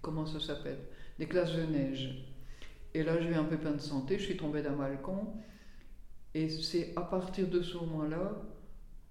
Comment 0.00 0.26
ça 0.26 0.40
s'appelle? 0.40 0.78
Des 1.18 1.26
classes 1.26 1.54
de 1.54 1.62
neige. 1.62 2.26
Et 2.94 3.02
là, 3.02 3.20
j'ai 3.20 3.30
eu 3.30 3.34
un 3.34 3.44
pépin 3.44 3.72
de 3.72 3.80
santé, 3.80 4.18
je 4.18 4.24
suis 4.24 4.36
tombée 4.36 4.62
d'un 4.62 4.76
balcon. 4.76 5.34
Et 6.34 6.48
c'est 6.48 6.92
à 6.96 7.02
partir 7.02 7.48
de 7.48 7.62
ce 7.62 7.76
moment-là, 7.78 8.42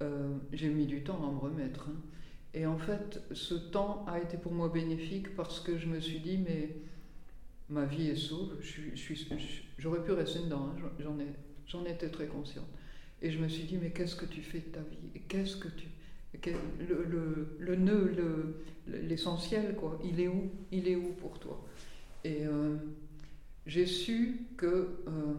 euh, 0.02 0.36
j'ai 0.52 0.70
mis 0.70 0.86
du 0.86 1.04
temps 1.04 1.20
à 1.28 1.32
me 1.32 1.38
remettre. 1.38 1.90
Hein. 1.90 2.00
Et 2.54 2.66
en 2.66 2.78
fait, 2.78 3.22
ce 3.32 3.54
temps 3.54 4.06
a 4.08 4.20
été 4.20 4.38
pour 4.38 4.54
moi 4.54 4.70
bénéfique 4.70 5.36
parce 5.36 5.60
que 5.60 5.78
je 5.78 5.88
me 5.88 6.00
suis 6.00 6.20
dit, 6.20 6.38
mais 6.38 6.78
ma 7.70 7.86
vie 7.86 8.08
est 8.08 8.16
sauve, 8.16 8.58
j'aurais 9.78 10.04
pu 10.04 10.12
rester 10.12 10.40
dedans, 10.40 10.72
hein, 10.72 10.90
j'en, 11.00 11.16
j'en 11.68 11.86
étais 11.86 12.10
très 12.10 12.28
consciente. 12.28 12.68
Et 13.22 13.32
je 13.32 13.40
me 13.40 13.48
suis 13.48 13.64
dit, 13.64 13.78
mais 13.82 13.92
qu'est-ce 13.92 14.16
que 14.16 14.26
tu 14.26 14.42
fais 14.42 14.60
de 14.60 14.66
ta 14.66 14.82
vie 14.82 15.22
Qu'est-ce 15.28 15.58
que 15.58 15.68
tu... 15.70 15.88
Le, 16.46 17.06
le, 17.06 17.56
le 17.60 17.76
nœud, 17.76 18.14
le, 18.16 19.02
l'essentiel, 19.02 19.76
quoi, 19.76 19.98
il 20.04 20.20
est 20.20 20.28
où? 20.28 20.52
Il 20.72 20.88
est 20.88 20.96
où 20.96 21.14
pour 21.14 21.40
toi? 21.40 21.66
Et 22.24 22.46
euh, 22.46 22.76
j'ai 23.66 23.86
su 23.86 24.42
que 24.58 24.66
euh, 25.08 25.34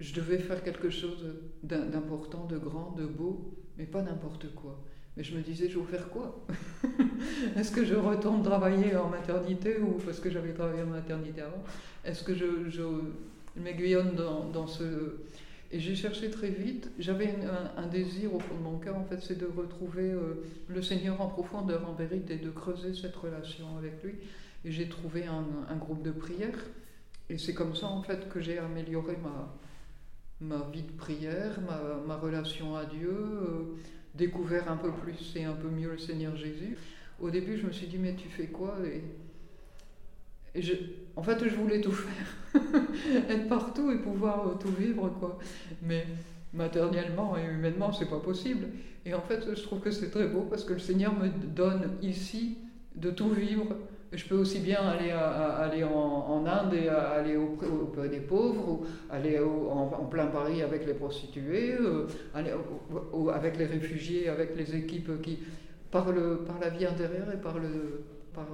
je 0.00 0.14
devais 0.14 0.38
faire 0.38 0.62
quelque 0.62 0.90
chose 0.90 1.26
d'important, 1.62 2.46
de 2.46 2.56
grand, 2.56 2.92
de 2.92 3.04
beau, 3.04 3.54
mais 3.76 3.84
pas 3.84 4.02
n'importe 4.02 4.54
quoi. 4.54 4.82
Mais 5.16 5.24
je 5.24 5.36
me 5.36 5.42
disais, 5.42 5.68
je 5.68 5.78
vais 5.78 5.84
faire 5.84 6.08
quoi? 6.08 6.46
Est-ce 7.56 7.72
que 7.72 7.84
je 7.84 7.96
retourne 7.96 8.42
travailler 8.42 8.96
en 8.96 9.08
maternité 9.08 9.78
ou 9.78 9.98
parce 10.04 10.20
que 10.20 10.30
j'avais 10.30 10.52
travaillé 10.52 10.82
en 10.82 10.86
maternité 10.86 11.42
avant? 11.42 11.62
Est-ce 12.04 12.22
que 12.22 12.34
je 12.34 12.70
m'aiguillonne 13.58 14.14
dans, 14.14 14.66
ce... 14.66 15.16
Et 15.70 15.80
j'ai 15.80 15.94
cherché 15.94 16.30
très 16.30 16.48
vite, 16.48 16.90
j'avais 16.98 17.34
un, 17.76 17.86
désir 17.86 18.34
au 18.34 18.40
fond 18.40 18.54
de 18.54 18.62
mon 18.62 18.78
cœur, 18.78 18.96
en 18.96 19.04
fait, 19.04 19.20
c'est 19.20 19.36
de 19.36 19.46
retrouver 19.46 20.10
euh, 20.10 20.44
le 20.68 20.80
Seigneur 20.80 21.20
en 21.20 21.28
profondeur, 21.28 21.88
en 21.88 21.92
vérité, 21.92 22.34
et 22.34 22.38
de 22.38 22.50
creuser 22.50 22.94
cette 22.94 23.16
relation 23.16 23.76
avec 23.76 24.02
lui. 24.02 24.14
Et 24.64 24.72
j'ai 24.72 24.88
trouvé 24.88 25.26
un, 25.26 25.76
groupe 25.76 26.02
de 26.02 26.10
prière. 26.10 26.58
Et 27.28 27.36
c'est 27.36 27.52
comme 27.52 27.76
ça, 27.76 27.86
en 27.86 28.02
fait, 28.02 28.28
que 28.30 28.40
j'ai 28.40 28.58
amélioré 28.58 29.16
ma, 29.22 29.54
ma 30.40 30.64
vie 30.72 30.82
de 30.82 30.92
prière, 30.92 31.58
ma, 32.06 32.16
relation 32.16 32.74
à 32.74 32.86
Dieu, 32.86 33.12
euh, 33.12 33.76
découvert 34.14 34.70
un 34.70 34.76
peu 34.76 34.90
plus 34.90 35.36
et 35.36 35.44
un 35.44 35.52
peu 35.52 35.68
mieux 35.68 35.92
le 35.92 35.98
Seigneur 35.98 36.34
Jésus. 36.34 36.78
Au 37.20 37.30
début, 37.30 37.58
je 37.58 37.66
me 37.66 37.72
suis 37.72 37.86
dit, 37.86 37.98
mais 37.98 38.14
tu 38.14 38.28
fais 38.28 38.46
quoi? 38.46 38.78
En 41.16 41.22
fait, 41.22 41.48
je 41.48 41.54
voulais 41.54 41.80
tout 41.80 41.92
faire, 41.92 42.62
être 43.28 43.48
partout 43.48 43.90
et 43.90 43.98
pouvoir 43.98 44.48
euh, 44.48 44.54
tout 44.54 44.72
vivre, 44.72 45.08
quoi. 45.20 45.38
Mais 45.82 46.06
matériellement 46.52 47.36
et 47.36 47.44
humainement, 47.44 47.92
c'est 47.92 48.08
pas 48.08 48.20
possible. 48.20 48.68
Et 49.04 49.14
en 49.14 49.20
fait, 49.20 49.54
je 49.54 49.62
trouve 49.62 49.80
que 49.80 49.90
c'est 49.90 50.10
très 50.10 50.26
beau 50.26 50.42
parce 50.42 50.64
que 50.64 50.72
le 50.72 50.78
Seigneur 50.78 51.12
me 51.14 51.28
donne 51.28 51.96
ici 52.02 52.58
de 52.94 53.10
tout 53.10 53.30
vivre 53.30 53.76
je 54.12 54.24
peux 54.24 54.36
aussi 54.36 54.60
bien 54.60 54.80
aller, 54.80 55.10
aller 55.10 55.84
en, 55.84 56.46
Inde 56.46 56.72
et 56.74 56.88
aller 56.88 57.36
auprès, 57.36 58.08
des 58.08 58.20
pauvres, 58.20 58.80
aller 59.10 59.38
en, 59.38 60.06
plein 60.06 60.26
Paris 60.26 60.62
avec 60.62 60.86
les 60.86 60.94
prostituées, 60.94 61.74
euh, 61.78 62.06
aller 62.34 62.52
avec 63.34 63.58
les 63.58 63.66
réfugiés, 63.66 64.28
avec 64.28 64.56
les 64.56 64.74
équipes 64.76 65.20
qui, 65.20 65.40
par, 65.90 66.10
le, 66.10 66.38
par 66.38 66.58
la 66.58 66.70
vie 66.70 66.86
intérieure 66.86 67.30
et 67.32 67.36
par, 67.36 67.58
le, 67.58 68.02
par, 68.38 68.46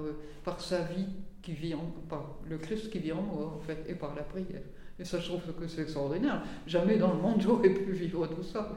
par 0.43 0.61
sa 0.61 0.81
vie 0.81 1.07
qui 1.41 1.53
vit 1.53 1.73
en, 1.73 1.93
par 2.09 2.37
le 2.47 2.57
Christ 2.57 2.89
qui 2.89 2.99
vit 2.99 3.11
en 3.11 3.21
moi, 3.21 3.53
en 3.55 3.59
fait, 3.59 3.85
et 3.87 3.95
par 3.95 4.15
la 4.15 4.23
prière. 4.23 4.63
Et 4.97 5.05
ça, 5.05 5.19
je 5.19 5.27
trouve 5.27 5.41
que 5.53 5.67
c'est 5.67 5.81
extraordinaire. 5.81 6.43
Jamais 6.65 6.97
dans 6.97 7.13
le 7.13 7.19
monde 7.19 7.41
j'aurais 7.41 7.73
pu 7.73 7.91
vivre 7.91 8.27
tout 8.27 8.43
ça. 8.43 8.75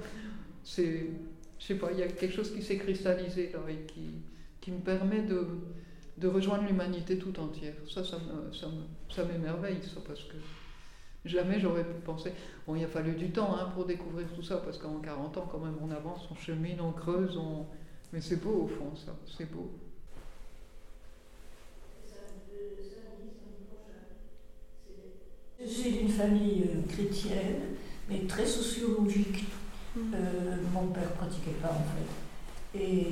C'est, 0.64 1.06
je 1.58 1.64
sais 1.64 1.76
pas, 1.76 1.92
il 1.92 1.98
y 1.98 2.02
a 2.02 2.08
quelque 2.08 2.34
chose 2.34 2.52
qui 2.52 2.62
s'est 2.62 2.76
cristallisé 2.76 3.50
là 3.52 3.60
et 3.68 3.86
qui, 3.86 4.22
qui 4.60 4.70
me 4.70 4.80
permet 4.80 5.22
de 5.22 5.46
de 6.18 6.28
rejoindre 6.28 6.64
l'humanité 6.64 7.16
tout 7.18 7.38
entière. 7.38 7.74
Ça, 7.88 8.02
ça, 8.04 8.18
ça 9.08 9.24
m'émerveille, 9.24 9.78
ça, 9.82 10.00
parce 10.06 10.24
que 10.24 10.36
jamais 11.24 11.60
j'aurais 11.60 11.84
pu 11.84 12.00
penser. 12.04 12.32
Bon, 12.66 12.74
il 12.74 12.84
a 12.84 12.88
fallu 12.88 13.14
du 13.14 13.30
temps 13.30 13.56
hein, 13.56 13.70
pour 13.74 13.86
découvrir 13.86 14.26
tout 14.34 14.42
ça, 14.42 14.58
parce 14.58 14.78
qu'en 14.78 14.98
40 14.98 15.36
ans, 15.36 15.48
quand 15.50 15.60
même, 15.60 15.76
on 15.80 15.90
avance, 15.90 16.28
on 16.30 16.34
chemine, 16.34 16.80
on 16.80 16.92
creuse, 16.92 17.36
on... 17.36 17.66
mais 18.12 18.20
c'est 18.20 18.42
beau 18.42 18.64
au 18.64 18.66
fond, 18.66 18.94
ça, 18.96 19.16
c'est 19.26 19.50
beau. 19.50 19.70
J'ai 25.58 26.02
une 26.02 26.08
famille 26.08 26.64
euh, 26.68 26.86
chrétienne, 26.88 27.74
mais 28.08 28.20
très 28.28 28.46
sociologique. 28.46 29.44
Mmh. 29.96 30.00
Euh, 30.14 30.56
mon 30.72 30.86
père 30.88 31.10
pratiquait 31.12 31.56
pas 31.60 31.70
en 31.72 31.84
fait. 31.96 32.78
Et 32.78 33.06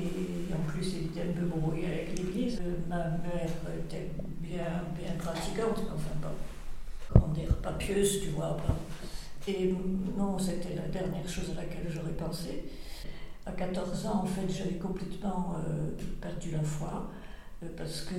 en 0.53 0.69
plus, 0.69 0.93
il 0.93 1.05
était 1.07 1.21
un 1.21 1.33
peu 1.33 1.45
brouillé 1.45 1.87
avec 1.87 2.17
l'église. 2.17 2.61
Ma 2.87 3.09
mère 3.09 3.49
était 3.85 4.11
bien, 4.39 4.83
bien 4.97 5.13
pratiquante, 5.17 5.79
enfin 5.93 6.15
pas, 6.21 6.33
comment 7.11 7.33
dire, 7.33 7.53
pas 7.57 7.73
pieuse, 7.73 8.21
tu 8.21 8.29
vois. 8.29 8.55
Pas. 8.57 8.75
Et 9.47 9.73
non, 10.17 10.37
c'était 10.37 10.75
la 10.75 10.87
dernière 10.87 11.27
chose 11.27 11.51
à 11.57 11.61
laquelle 11.61 11.89
j'aurais 11.89 12.11
pensé. 12.11 12.65
À 13.45 13.51
14 13.51 14.05
ans, 14.05 14.21
en 14.23 14.25
fait, 14.25 14.47
j'avais 14.49 14.75
complètement 14.75 15.55
euh, 15.57 15.91
perdu 16.19 16.51
la 16.51 16.61
foi 16.61 17.09
euh, 17.63 17.67
parce 17.77 18.01
que 18.01 18.15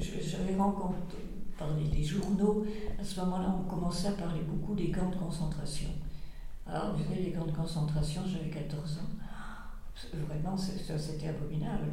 j'avais 0.00 0.56
rencontré, 0.56 1.18
par 1.58 1.68
les, 1.76 2.02
journaux, 2.02 2.64
à 2.98 3.04
ce 3.04 3.20
moment-là, 3.20 3.54
on 3.58 3.68
commençait 3.68 4.08
à 4.08 4.12
parler 4.12 4.40
beaucoup 4.42 4.74
des 4.74 4.90
camps 4.90 5.10
de 5.10 5.16
concentration. 5.16 5.88
Alors, 6.66 6.94
vous 6.94 7.02
savez, 7.02 7.24
les 7.24 7.32
camps 7.32 7.46
de 7.46 7.52
concentration, 7.52 8.22
j'avais 8.26 8.50
14 8.50 8.98
ans. 8.98 9.10
Vraiment, 10.28 10.56
c'était 10.56 11.28
abominable. 11.28 11.90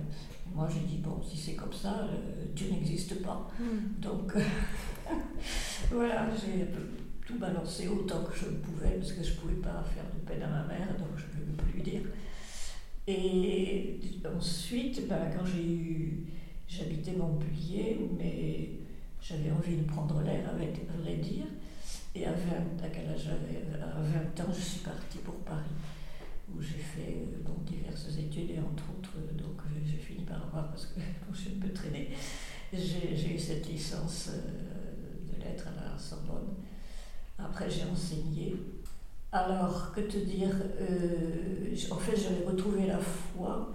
Moi, 0.54 0.70
j'ai 0.72 0.86
dit, 0.88 0.98
bon, 0.98 1.20
si 1.28 1.36
c'est 1.36 1.56
comme 1.56 1.74
ça, 1.74 2.02
euh, 2.04 2.46
Dieu 2.56 2.70
n'existe 2.70 3.24
pas. 3.24 3.50
Mm. 3.60 4.00
Donc, 4.00 4.34
voilà, 5.92 6.28
j'ai 6.36 6.68
tout 7.26 7.40
balancé 7.40 7.88
autant 7.88 8.24
que 8.24 8.38
je 8.38 8.46
pouvais, 8.46 8.92
parce 8.92 9.12
que 9.12 9.24
je 9.24 9.32
ne 9.32 9.38
pouvais 9.38 9.56
pas 9.56 9.84
faire 9.84 10.04
de 10.14 10.20
peine 10.24 10.44
à 10.44 10.48
ma 10.48 10.64
mère, 10.66 10.96
donc 11.00 11.08
je 11.18 11.40
ne 11.40 11.46
peux 11.46 11.64
plus 11.64 11.74
lui 11.74 11.82
dire. 11.82 12.02
Et 13.08 14.00
ensuite, 14.38 15.08
ben, 15.08 15.32
quand 15.36 15.46
j'ai 15.46 15.66
eu. 15.66 16.26
J'habitais 16.68 17.12
Montpellier, 17.12 18.10
mais 18.18 18.72
j'avais 19.28 19.52
envie 19.52 19.78
de 19.78 19.84
prendre 19.84 20.22
l'air, 20.22 20.48
avec 20.50 20.88
vrai 21.00 21.16
dire. 21.16 21.46
Et 22.14 22.26
à 22.26 22.32
20, 22.32 22.38
à 22.84 22.90
quel 22.90 23.10
âge 23.10 23.30
À 23.82 24.00
20 24.00 24.44
ans, 24.44 24.54
je 24.54 24.62
suis 24.62 24.80
partie 24.80 25.18
pour 25.20 25.36
Paris 25.36 25.76
où 26.54 26.62
j'ai 26.62 26.78
fait 26.78 27.18
euh, 27.18 27.50
diverses 27.66 28.18
études 28.18 28.52
et 28.52 28.60
entre 28.60 28.84
autres, 28.96 29.14
euh, 29.18 29.34
donc 29.34 29.60
euh, 29.62 29.80
j'ai 29.84 29.98
fini 29.98 30.24
par 30.24 30.38
avoir, 30.46 30.70
parce 30.70 30.86
que 30.88 31.00
je 31.34 31.38
suis 31.38 31.52
un 31.58 31.62
peu 31.62 31.74
traînée, 31.74 32.10
j'ai 32.72 33.36
eu 33.36 33.40
cette 33.40 33.68
licence 33.68 34.30
de 34.30 35.44
lettres 35.44 35.68
à 35.68 35.92
la 35.92 35.98
Sorbonne. 35.98 36.54
Après, 37.38 37.70
j'ai 37.70 37.84
enseigné. 37.84 38.56
Alors, 39.32 39.92
que 39.94 40.02
te 40.02 40.18
dire 40.18 40.52
En 41.92 41.98
fait, 41.98 42.16
j'avais 42.16 42.46
retrouvé 42.46 42.88
la 42.88 43.00
foi. 43.00 43.74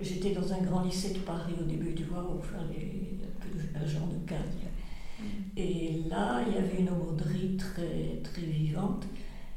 J'étais 0.00 0.32
dans 0.32 0.52
un 0.52 0.62
grand 0.62 0.82
lycée 0.82 1.14
de 1.14 1.20
Paris 1.20 1.54
au 1.60 1.64
début, 1.64 1.94
tu 1.94 2.04
vois, 2.04 2.24
où 2.28 2.40
faire 2.42 2.64
les, 2.68 3.18
un 3.58 3.78
d'agent 3.78 4.06
de. 4.06 4.34
Mm. 4.34 5.24
Et 5.56 6.02
là, 6.08 6.42
il 6.46 6.54
y 6.54 6.58
avait 6.58 6.80
une 6.80 6.90
aumônerie 6.90 7.56
très, 7.56 8.20
très 8.22 8.42
vivante. 8.42 9.04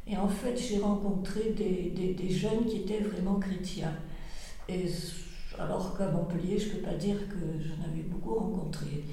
Et 0.05 0.15
en 0.15 0.27
fait, 0.27 0.55
j'ai 0.57 0.79
rencontré 0.79 1.51
des, 1.51 2.13
des, 2.13 2.29
jeunes 2.29 2.65
qui 2.65 2.77
étaient 2.77 3.01
vraiment 3.01 3.39
chrétiens. 3.39 3.93
Et 4.69 4.85
alors 5.59 5.97
qu'à 5.97 6.09
Montpellier, 6.09 6.57
je 6.57 6.69
ne 6.69 6.73
peux 6.75 6.81
pas 6.81 6.93
dire 6.93 7.17
que 7.27 7.35
j'en 7.61 7.83
avais 7.83 8.03
beaucoup 8.03 8.35
rencontré. 8.35 9.03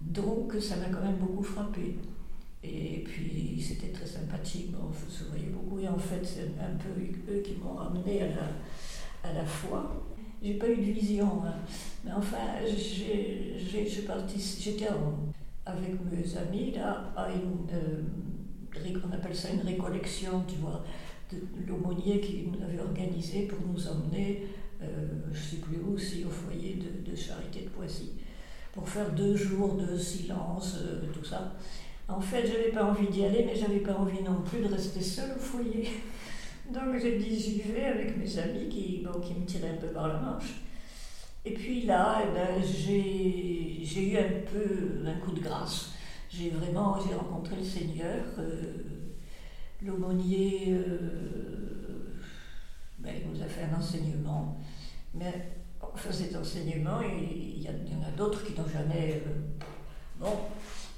Donc, 0.00 0.54
ça 0.60 0.76
m'a 0.76 0.86
quand 0.86 1.04
même 1.04 1.18
beaucoup 1.18 1.44
frappé. 1.44 1.96
Et 2.62 3.04
puis, 3.04 3.62
c'était 3.62 3.92
très 3.92 4.06
sympathique, 4.06 4.74
on 4.78 4.92
se 5.10 5.24
voyait 5.24 5.46
beaucoup. 5.46 5.78
Et 5.78 5.88
en 5.88 5.98
fait, 5.98 6.24
c'est 6.24 6.50
un 6.60 6.76
peu 6.76 7.32
eux 7.32 7.40
qui 7.40 7.54
m'ont 7.54 7.74
ramené 7.74 8.22
à 8.22 8.26
la, 8.26 9.30
à 9.30 9.32
la 9.32 9.44
foi. 9.44 10.09
J'ai 10.42 10.54
pas 10.54 10.68
eu 10.68 10.76
de 10.76 10.92
vision, 10.92 11.42
hein. 11.44 11.54
mais 12.02 12.12
enfin, 12.12 12.38
j'étais 12.66 14.88
avec 15.66 15.94
mes 16.10 16.36
amis 16.36 16.72
là, 16.72 17.12
à 17.16 17.28
une. 17.30 17.68
Euh, 17.72 18.02
appelle 19.12 19.36
ça 19.36 19.50
une 19.50 19.60
récollection, 19.60 20.42
tu 20.48 20.56
vois, 20.56 20.82
de 21.30 21.38
l'aumônier 21.66 22.20
qui 22.20 22.46
nous 22.46 22.64
avait 22.64 22.80
organisé 22.80 23.42
pour 23.42 23.58
nous 23.66 23.86
emmener, 23.86 24.46
euh, 24.82 24.86
je 25.32 25.38
sais 25.38 25.56
plus 25.56 25.78
où, 25.78 25.94
aussi 25.94 26.24
au 26.24 26.30
foyer 26.30 26.76
de, 26.76 27.14
Charité 27.14 27.62
de 27.62 27.68
Poissy 27.68 28.12
pour 28.72 28.88
faire 28.88 29.12
deux 29.12 29.36
jours 29.36 29.74
de 29.74 29.98
silence, 29.98 30.76
euh, 30.80 31.02
tout 31.12 31.24
ça. 31.24 31.54
En 32.08 32.20
fait, 32.20 32.46
je 32.46 32.52
n'avais 32.52 32.70
pas 32.70 32.84
envie 32.84 33.08
d'y 33.08 33.24
aller, 33.24 33.44
mais 33.44 33.54
j'avais 33.54 33.80
pas 33.80 33.94
envie 33.94 34.22
non 34.22 34.40
plus 34.42 34.60
de 34.60 34.72
rester 34.72 35.00
seule 35.00 35.32
au 35.36 35.40
foyer. 35.40 35.88
Donc 36.72 36.96
j'y 36.98 37.60
vais 37.62 37.84
avec 37.84 38.16
mes 38.16 38.38
amis 38.38 38.68
qui, 38.68 39.04
bon, 39.04 39.18
qui 39.20 39.34
me 39.34 39.44
tiraient 39.44 39.70
un 39.70 39.76
peu 39.76 39.88
par 39.88 40.06
la 40.06 40.20
manche. 40.20 40.62
Et 41.44 41.52
puis 41.52 41.82
là, 41.82 42.22
eh 42.22 42.32
ben, 42.32 42.62
j'ai 42.62 44.12
eu 44.12 44.16
un 44.16 44.40
peu 44.52 45.08
un 45.08 45.14
coup 45.18 45.32
de 45.32 45.40
grâce. 45.40 45.90
J'ai 46.28 46.50
vraiment 46.50 46.96
j'ai 47.00 47.14
rencontré 47.14 47.56
le 47.56 47.64
Seigneur. 47.64 48.24
Euh, 48.38 48.74
L'aumônier 49.82 50.66
euh, 50.68 52.20
ben, 52.98 53.14
il 53.18 53.32
nous 53.32 53.42
a 53.42 53.46
fait 53.46 53.62
un 53.64 53.78
enseignement. 53.78 54.60
Mais 55.14 55.50
enfin, 55.80 56.12
cet 56.12 56.36
enseignement, 56.36 57.00
il, 57.00 57.62
y, 57.62 57.68
en 57.68 58.06
a 58.06 58.10
d'autres 58.16 58.44
qui 58.44 58.52
n'ont 58.52 58.68
jamais. 58.68 59.22
Euh, 59.26 59.30
bon, 60.20 60.36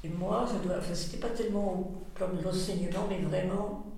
et 0.05 0.09
moi, 0.09 0.45
je 0.53 0.67
dois. 0.67 0.79
Enfin, 0.79 0.95
c'était 0.95 1.19
pas 1.19 1.31
tellement 1.31 1.93
comme 2.19 2.43
l'enseignement, 2.43 3.07
mais 3.09 3.21
vraiment 3.21 3.92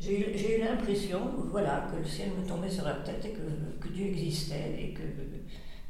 j'ai 0.00 0.56
eu, 0.56 0.60
l'impression 0.60 1.20
voilà, 1.50 1.88
que 1.90 1.96
le 1.96 2.04
ciel 2.04 2.30
me 2.30 2.46
tombait 2.46 2.70
sur 2.70 2.84
la 2.84 2.94
tête 2.94 3.24
et 3.24 3.30
que, 3.30 3.88
Dieu 3.88 4.06
existait 4.06 4.74
et 4.78 4.94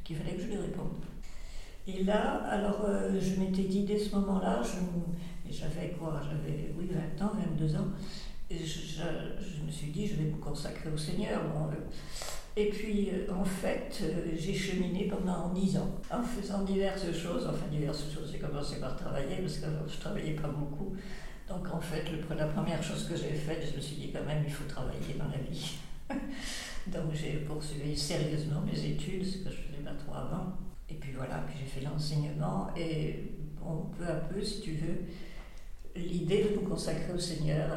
qu'il 0.05 0.17
fallait 0.17 0.37
que 0.37 0.43
je 0.43 0.47
lui 0.49 0.57
réponde. 0.57 1.05
Et 1.87 2.03
là, 2.05 2.43
alors 2.49 2.85
euh, 2.87 3.19
je 3.21 3.41
m'étais 3.41 3.65
dit 3.65 3.85
dès 3.85 3.99
ce 3.99 4.15
moment-là, 4.15 4.63
j'avais 5.51 5.91
quoi 5.99 6.21
J'avais, 6.23 6.75
oui, 6.79 6.89
20 7.19 7.25
ans, 7.25 7.33
22 7.59 7.77
ans, 7.77 7.89
et 8.51 8.59
je, 8.59 9.65
me 9.65 9.71
suis 9.71 9.89
dit, 9.89 10.07
je 10.07 10.15
vais 10.15 10.31
me 10.31 10.37
consacrer 10.37 10.91
au 10.91 10.97
Seigneur. 10.97 11.41
Euh. 11.43 11.75
et 12.57 12.71
puis, 12.71 13.11
euh, 13.11 13.33
en 13.35 13.45
fait, 13.45 14.03
j'ai 14.37 14.55
cheminé 14.55 15.09
pendant 15.09 15.53
10 15.53 15.77
ans, 15.79 15.91
en 16.11 16.23
faisant 16.23 16.63
diverses 16.63 17.13
choses. 17.13 17.47
Enfin, 17.47 17.67
diverses 17.71 18.05
choses, 18.15 18.31
j'ai 18.33 18.39
commencé 18.39 18.81
par 18.81 18.97
travailler, 18.97 19.37
parce 19.37 19.59
que 19.59 19.67
je 19.87 19.97
ne 19.97 20.01
travaillais 20.01 20.35
pas 20.35 20.49
beaucoup. 20.49 20.95
Donc 21.49 21.67
en 21.73 21.81
fait, 21.81 22.05
la 22.37 22.47
première 22.47 22.83
chose 22.83 23.09
que 23.09 23.17
j'ai 23.17 23.35
faite, 23.35 23.67
je 23.71 23.77
me 23.77 23.81
suis 23.81 23.97
dit 23.97 24.13
quand 24.13 24.25
même, 24.25 24.43
il 24.47 24.53
faut 24.53 24.69
travailler 24.69 25.15
dans 25.19 25.29
la 25.29 25.39
vie. 25.39 25.75
Donc 26.87 27.13
j'ai 27.15 27.39
poursuivi 27.47 27.97
sérieusement 27.97 28.61
mes 28.61 28.85
études, 28.85 29.25
ce 29.25 29.39
que 29.39 29.51
je 29.51 29.57
faisais 29.57 29.83
pas 29.85 29.95
trop 29.95 30.15
avant. 30.15 30.55
Et 30.89 30.95
puis 30.95 31.13
voilà, 31.13 31.45
puis 31.47 31.57
j'ai 31.61 31.67
fait 31.67 31.85
l'enseignement. 31.85 32.69
Et 32.77 33.35
peu 33.97 34.05
à 34.07 34.17
peu, 34.17 34.43
si 34.43 34.61
tu 34.61 34.73
veux, 34.73 35.07
l'idée 35.97 36.45
de 36.45 36.61
nous 36.61 36.69
consacrer 36.69 37.13
au 37.13 37.19
Seigneur 37.19 37.71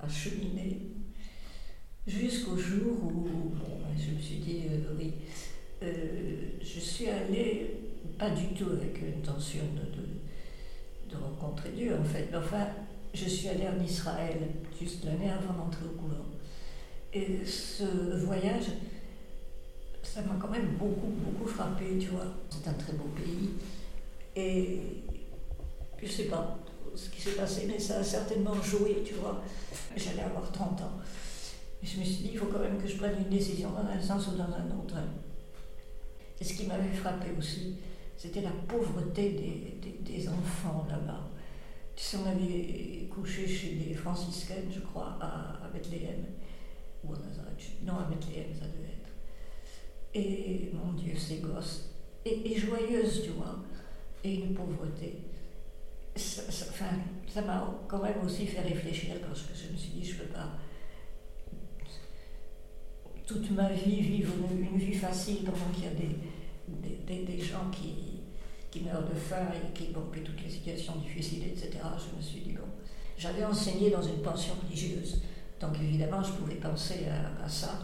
a, 0.00 0.08
cheminé 0.08 0.82
jusqu'au 2.06 2.58
jour 2.58 3.02
où 3.02 3.54
je 3.96 4.14
me 4.14 4.20
suis 4.20 4.36
dit, 4.36 4.64
euh, 4.70 4.94
oui, 4.98 5.14
euh, 5.82 6.58
je 6.60 6.78
suis 6.78 7.08
allée, 7.08 7.80
pas 8.18 8.28
du 8.28 8.48
tout 8.48 8.70
avec 8.70 9.00
l'intention 9.00 9.64
de, 9.74 9.96
de, 9.96 11.14
de 11.14 11.22
rencontrer 11.22 11.70
Dieu 11.70 11.96
en 11.98 12.04
fait, 12.04 12.28
mais 12.30 12.36
enfin, 12.36 12.66
je 13.14 13.28
suis 13.28 13.48
allée 13.48 13.68
en 13.68 13.82
Israël 13.82 14.38
juste 14.78 15.04
l'année 15.04 15.30
avant 15.30 15.52
d'entrer 15.54 15.84
au 15.84 15.96
couvent. 15.96 16.26
Et 17.12 17.46
ce 17.46 17.84
voyage, 18.24 18.64
ça 20.02 20.20
m'a 20.22 20.34
quand 20.40 20.48
même 20.50 20.76
beaucoup, 20.78 21.06
beaucoup 21.06 21.46
frappé, 21.46 21.96
tu 21.98 22.08
vois. 22.08 22.26
C'est 22.50 22.68
un 22.68 22.72
très 22.74 22.92
beau 22.94 23.08
pays. 23.16 23.50
Et 24.34 24.80
je 26.02 26.10
sais 26.10 26.24
pas 26.24 26.58
ce 26.96 27.08
qui 27.08 27.20
s'est 27.20 27.32
passé, 27.32 27.66
mais 27.68 27.78
ça 27.78 27.98
a 27.98 28.04
certainement 28.04 28.60
joué, 28.60 29.02
tu 29.04 29.14
vois. 29.14 29.42
J'allais 29.96 30.22
avoir 30.22 30.50
30 30.50 30.80
ans. 30.82 30.92
Et 31.82 31.86
je 31.86 32.00
me 32.00 32.04
suis 32.04 32.24
dit, 32.24 32.30
il 32.32 32.38
faut 32.38 32.46
quand 32.46 32.58
même 32.58 32.82
que 32.82 32.88
je 32.88 32.96
prenne 32.96 33.16
une 33.18 33.30
décision 33.30 33.70
dans 33.70 33.88
un 33.88 34.00
sens 34.00 34.26
ou 34.28 34.32
dans 34.32 34.44
un 34.44 34.66
autre. 34.76 34.96
Et 36.40 36.44
ce 36.44 36.54
qui 36.54 36.66
m'avait 36.66 36.92
frappé 36.92 37.28
aussi, 37.38 37.76
c'était 38.16 38.40
la 38.40 38.52
pauvreté 38.66 39.30
des 40.00 40.28
enfants 40.28 40.86
là-bas. 40.90 41.28
Tu 41.96 42.02
sais, 42.04 42.16
on 42.16 42.26
avait 42.26 43.06
couché 43.08 43.46
chez 43.46 43.74
les 43.74 43.94
franciscaines, 43.94 44.70
je 44.72 44.80
crois, 44.80 45.18
à, 45.20 45.68
Bethléem, 45.72 46.24
ou 47.04 47.12
à 47.12 47.18
Nazareth. 47.18 47.82
Non, 47.84 47.98
à 47.98 48.04
Bethléem, 48.04 48.52
ça 48.52 48.66
devait 48.66 48.94
être. 48.94 49.10
Et 50.14 50.70
mon 50.72 50.92
Dieu, 50.92 51.14
ces 51.16 51.36
gosses. 51.36 51.90
Et, 52.24 52.56
joyeuses, 52.56 53.22
tu 53.24 53.30
vois, 53.30 53.62
et 54.22 54.34
une 54.34 54.54
pauvreté. 54.54 55.18
Ça, 56.16 56.42
ça 56.50 57.42
m'a 57.42 57.74
quand 57.88 58.02
même 58.02 58.24
aussi 58.24 58.46
fait 58.46 58.60
réfléchir 58.60 59.16
parce 59.26 59.42
que 59.42 59.54
je 59.54 59.72
me 59.72 59.76
suis 59.76 59.90
dit, 59.90 60.04
je 60.04 60.14
ne 60.14 60.18
peux 60.20 60.32
pas 60.32 60.58
toute 63.26 63.50
ma 63.52 63.70
vie 63.70 64.00
vivre 64.00 64.34
une, 64.50 64.78
vie 64.78 64.94
facile 64.94 65.44
pendant 65.44 65.72
qu'il 65.72 65.84
y 65.84 65.88
a 65.88 67.16
des, 67.16 67.24
des 67.24 67.40
gens 67.40 67.70
qui, 67.70 68.13
qui 68.74 68.80
meurent 68.80 69.08
de 69.08 69.14
faim 69.14 69.46
et 69.54 69.72
qui, 69.72 69.92
bon, 69.92 70.02
puis 70.10 70.22
toutes 70.22 70.42
les 70.42 70.50
situations 70.50 70.96
difficiles, 70.96 71.44
etc., 71.46 71.78
je 71.96 72.16
me 72.16 72.20
suis 72.20 72.40
dit, 72.40 72.52
bon, 72.54 72.66
j'avais 73.16 73.44
enseigné 73.44 73.88
dans 73.88 74.02
une 74.02 74.20
pension 74.20 74.54
religieuse, 74.64 75.22
donc 75.60 75.76
évidemment, 75.80 76.20
je 76.24 76.32
pouvais 76.32 76.56
penser 76.56 77.06
à, 77.40 77.48
ça, 77.48 77.78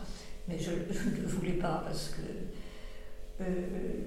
mais 0.49 0.59
je 0.59 0.73
ne 0.73 1.27
voulais 1.29 1.53
pas 1.53 1.85
parce 1.87 2.09
que 2.09 3.43
euh, 3.43 4.01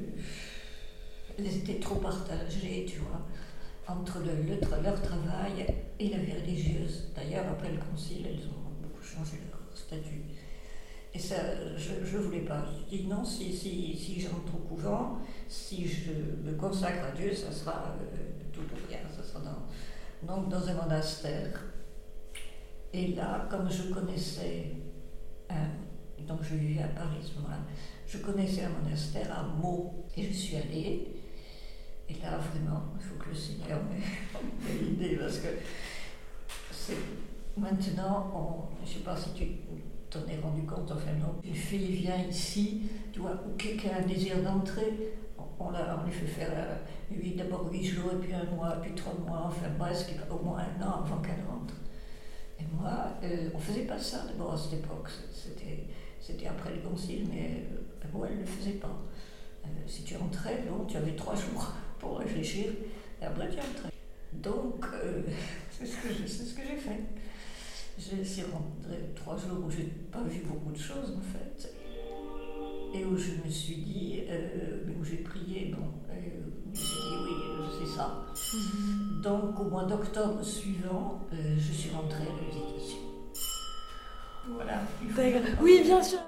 elles 1.39 1.55
étaient 1.55 1.79
trop 1.79 1.95
partagées, 1.95 2.85
tu 2.85 2.99
vois, 2.99 3.21
entre 3.87 4.19
le, 4.19 4.33
leur 4.83 5.01
travail 5.01 5.65
et 5.99 6.09
la 6.09 6.17
vie 6.17 6.33
religieuse. 6.33 7.11
D'ailleurs, 7.15 7.45
après 7.49 7.71
le 7.71 7.77
concile, 7.77 8.27
elles 8.27 8.45
ont 8.49 8.81
beaucoup 8.81 9.01
changé 9.01 9.37
leur 9.49 9.77
statut. 9.77 10.23
Et 11.13 11.19
ça, 11.19 11.35
je 11.77 12.17
ne 12.17 12.23
voulais 12.23 12.41
pas. 12.41 12.65
Je 12.89 12.97
dis 12.97 13.07
non, 13.07 13.23
si, 13.23 13.55
si, 13.55 13.95
si 13.95 14.19
j'entre 14.19 14.55
au 14.55 14.67
couvent, 14.67 15.19
si 15.47 15.87
je 15.87 16.11
me 16.43 16.53
consacre 16.57 17.05
à 17.05 17.11
Dieu, 17.11 17.33
ça 17.33 17.51
sera 17.51 17.95
euh, 18.01 18.15
tout 18.51 18.61
ou 18.61 18.87
rien, 18.89 18.99
ça 19.15 19.23
sera 19.23 19.41
donc 20.23 20.49
dans 20.49 20.67
un 20.67 20.73
monastère. 20.73 21.63
Et 22.93 23.09
là, 23.09 23.47
comme 23.49 23.69
je 23.69 23.93
connaissais, 23.93 24.71
donc 26.27 26.39
je 26.41 26.55
vivais 26.55 26.83
à 26.83 26.87
Paris 26.87 27.17
ce 27.21 27.33
je 28.05 28.17
connaissais 28.19 28.63
un 28.63 28.69
monastère 28.69 29.31
à 29.31 29.43
Meaux, 29.43 30.05
et 30.15 30.23
je 30.23 30.33
suis 30.33 30.55
allée. 30.55 31.07
Et 32.09 32.13
là, 32.21 32.37
vraiment, 32.37 32.83
il 32.95 33.01
faut 33.01 33.15
que 33.15 33.29
le 33.29 33.35
Seigneur 33.35 33.79
m'ait 33.83 34.73
l'idée, 34.73 35.15
parce 35.19 35.37
que 35.39 35.47
c'est 36.71 36.97
maintenant, 37.57 38.69
je 38.83 38.89
ne 38.89 38.93
sais 38.95 39.03
pas 39.03 39.15
si 39.15 39.33
tu 39.33 39.43
t'en 40.13 40.27
es 40.31 40.37
rendu 40.39 40.61
compte, 40.63 40.91
enfin 40.91 41.11
non, 41.19 41.35
une 41.43 41.55
fille 41.55 41.91
vient 41.91 42.17
ici, 42.17 42.83
tu 43.11 43.19
vois, 43.19 43.41
ou 43.47 43.55
quelqu'un 43.57 43.89
a 43.95 43.99
un 43.99 44.05
désir 44.05 44.41
d'entrer, 44.43 45.13
on, 45.37 45.65
on, 45.65 46.05
lui 46.05 46.11
fait 46.11 46.27
faire 46.27 46.51
euh, 46.53 47.35
d'abord 47.35 47.71
huit 47.71 47.83
jours, 47.83 48.11
et 48.13 48.15
puis 48.17 48.33
un 48.33 48.45
mois, 48.55 48.77
puis 48.81 48.93
trois 48.93 49.13
mois, 49.25 49.45
enfin 49.47 49.69
presque 49.79 50.13
au 50.29 50.43
moins 50.43 50.59
un 50.59 50.83
an 50.83 51.03
avant 51.03 51.17
qu'elle 51.21 51.43
rentre. 51.49 51.73
Et 52.59 52.63
moi, 52.71 53.07
euh, 53.23 53.49
on 53.53 53.57
ne 53.57 53.63
faisait 53.63 53.85
pas 53.85 53.97
ça 53.97 54.25
d'abord 54.27 54.53
à 54.53 54.57
cette 54.57 54.73
époque, 54.73 55.09
c'était, 55.31 56.47
après 56.47 56.75
le 56.75 56.81
concile, 56.87 57.27
mais 57.29 57.63
euh, 57.71 58.07
moi, 58.13 58.27
elle 58.29 58.35
ne 58.35 58.41
le 58.41 58.45
faisait 58.45 58.73
pas. 58.73 58.95
si 59.87 60.03
tu 60.03 60.15
entrais, 60.15 60.63
bon, 60.69 60.85
tu 60.85 60.97
avais 60.97 61.15
trois 61.15 61.35
jours 61.35 61.73
pour 61.99 62.19
réfléchir, 62.19 62.65
et 63.21 63.25
après 63.25 63.49
tu 63.49 63.57
entrais. 63.57 63.89
Donc, 64.33 64.85
c'est 65.71 65.85
ce 65.85 66.53
que 66.53 66.61
j'ai 66.61 66.77
fait. 66.77 66.99
J'ai 67.97 68.23
suis 68.23 68.43
rentrée 68.43 69.13
trois 69.15 69.37
jours 69.37 69.65
où 69.65 69.71
j'ai 69.71 69.83
pas 70.11 70.23
vu 70.23 70.41
beaucoup 70.41 70.71
de 70.71 70.77
choses 70.77 71.15
en 71.17 71.21
fait. 71.21 71.73
Et 72.95 73.05
où 73.05 73.17
je 73.17 73.31
me 73.43 73.49
suis 73.49 73.77
dit, 73.77 74.21
euh, 74.29 74.83
où 74.99 75.03
j'ai 75.03 75.17
prié, 75.17 75.73
bon, 75.75 75.85
euh, 76.09 76.13
je 76.65 76.69
me 76.69 76.75
suis 76.75 76.85
dit 76.85 77.15
oui, 77.23 77.67
c'est 77.79 77.95
ça. 77.95 78.25
Mhm. 78.53 79.21
Donc 79.21 79.59
au 79.59 79.63
mois 79.63 79.85
d'octobre 79.85 80.43
suivant, 80.43 81.21
euh, 81.33 81.55
je 81.57 81.71
suis 81.71 81.89
rentrée 81.91 82.23
à 82.23 82.25
la 82.25 82.51
visitation. 82.51 82.99
Voilà. 84.47 84.81
Oui, 85.61 85.81
bien 85.83 86.03
sûr. 86.03 86.19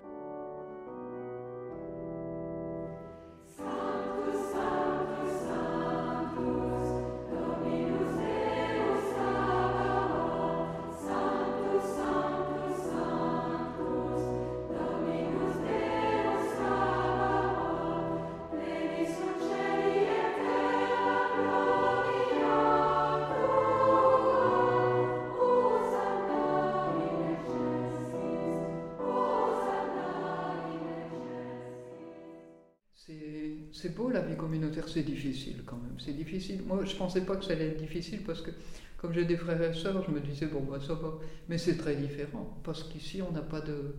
C'est 33.86 33.94
beau 33.94 34.10
la 34.10 34.22
vie 34.22 34.36
communautaire, 34.36 34.88
c'est 34.88 35.04
difficile 35.04 35.62
quand 35.64 35.78
même. 35.78 35.96
C'est 36.00 36.14
difficile. 36.14 36.64
Moi, 36.66 36.86
je 36.86 36.96
pensais 36.96 37.22
pas 37.22 37.36
que 37.36 37.46
ça 37.46 37.54
allait 37.54 37.68
être 37.68 37.78
difficile 37.78 38.22
parce 38.26 38.42
que, 38.42 38.50
comme 38.98 39.14
j'ai 39.14 39.26
des 39.26 39.38
frères 39.38 39.62
et 39.62 39.76
sœurs, 39.76 40.04
je 40.08 40.12
me 40.12 40.20
disais, 40.20 40.48
bon, 40.48 40.62
bah, 40.62 40.80
ça 40.86 40.96
va. 40.96 41.20
Mais 41.50 41.60
c'est 41.60 41.78
très 41.78 41.96
différent 41.96 42.58
parce 42.64 42.82
qu'ici, 42.84 43.22
on 43.22 43.32
n'a 43.32 43.44
pas 43.44 43.62
de. 43.62 43.94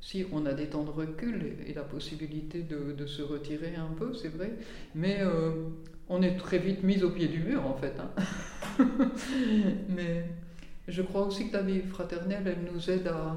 Si 0.00 0.26
on 0.32 0.46
a 0.46 0.52
des 0.52 0.66
temps 0.66 0.82
de 0.82 0.90
recul 0.90 1.58
et, 1.64 1.74
la 1.74 1.82
possibilité 1.82 2.62
de, 2.62 3.06
se 3.06 3.22
retirer 3.22 3.76
un 3.76 3.92
peu, 3.96 4.14
c'est 4.14 4.28
vrai, 4.28 4.52
mais 4.94 5.18
euh, 5.20 5.68
on 6.08 6.22
est 6.22 6.36
très 6.36 6.58
vite 6.58 6.82
mis 6.82 7.02
au 7.02 7.10
pied 7.10 7.28
du 7.28 7.40
mur 7.40 7.66
en 7.66 7.74
fait. 7.74 7.94
Hein. 7.98 8.10
mais 9.88 10.24
je 10.86 11.02
crois 11.02 11.22
aussi 11.22 11.50
que 11.50 11.56
la 11.56 11.62
vie 11.62 11.80
fraternelle, 11.82 12.44
elle 12.46 12.72
nous 12.72 12.90
aide 12.90 13.08
à, 13.08 13.36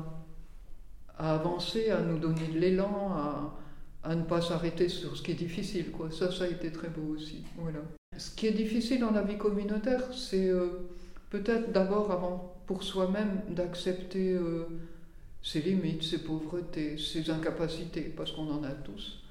à 1.18 1.34
avancer, 1.34 1.90
à 1.90 2.00
nous 2.02 2.20
donner 2.20 2.48
de 2.48 2.60
l'élan, 2.60 3.12
à, 3.12 3.61
à, 4.04 4.16
ne 4.16 4.24
pas 4.24 4.42
s'arrêter 4.42 4.90
sur 4.90 5.16
ce 5.16 5.22
qui 5.22 5.32
est 5.32 5.36
difficile. 5.36 5.92
Quoi. 5.92 6.12
Ça, 6.12 6.32
ça 6.32 6.46
a 6.46 6.48
été 6.48 6.72
très 6.72 6.90
beau 6.90 7.16
aussi. 7.16 7.44
Voilà. 7.58 7.80
Ce 8.18 8.32
qui 8.32 8.48
est 8.48 8.52
difficile 8.52 9.00
dans 9.00 9.12
la 9.12 9.22
vie 9.22 9.38
communautaire, 9.38 10.14
c'est 10.14 10.50
euh, 10.50 10.90
peut-être 11.30 11.72
d'abord, 11.72 12.12
avant 12.12 12.56
pour 12.68 12.84
soi-même, 12.84 13.42
d'accepter 13.50 14.34
euh, 14.34 14.66
ses 15.42 15.62
limites, 15.62 16.04
ses 16.04 16.20
pauvretés, 16.20 16.98
ses 16.98 17.30
incapacités, 17.30 18.14
parce 18.16 18.32
qu'on 18.32 18.50
en 18.52 18.64
a 18.64 18.72
tous. 18.72 19.24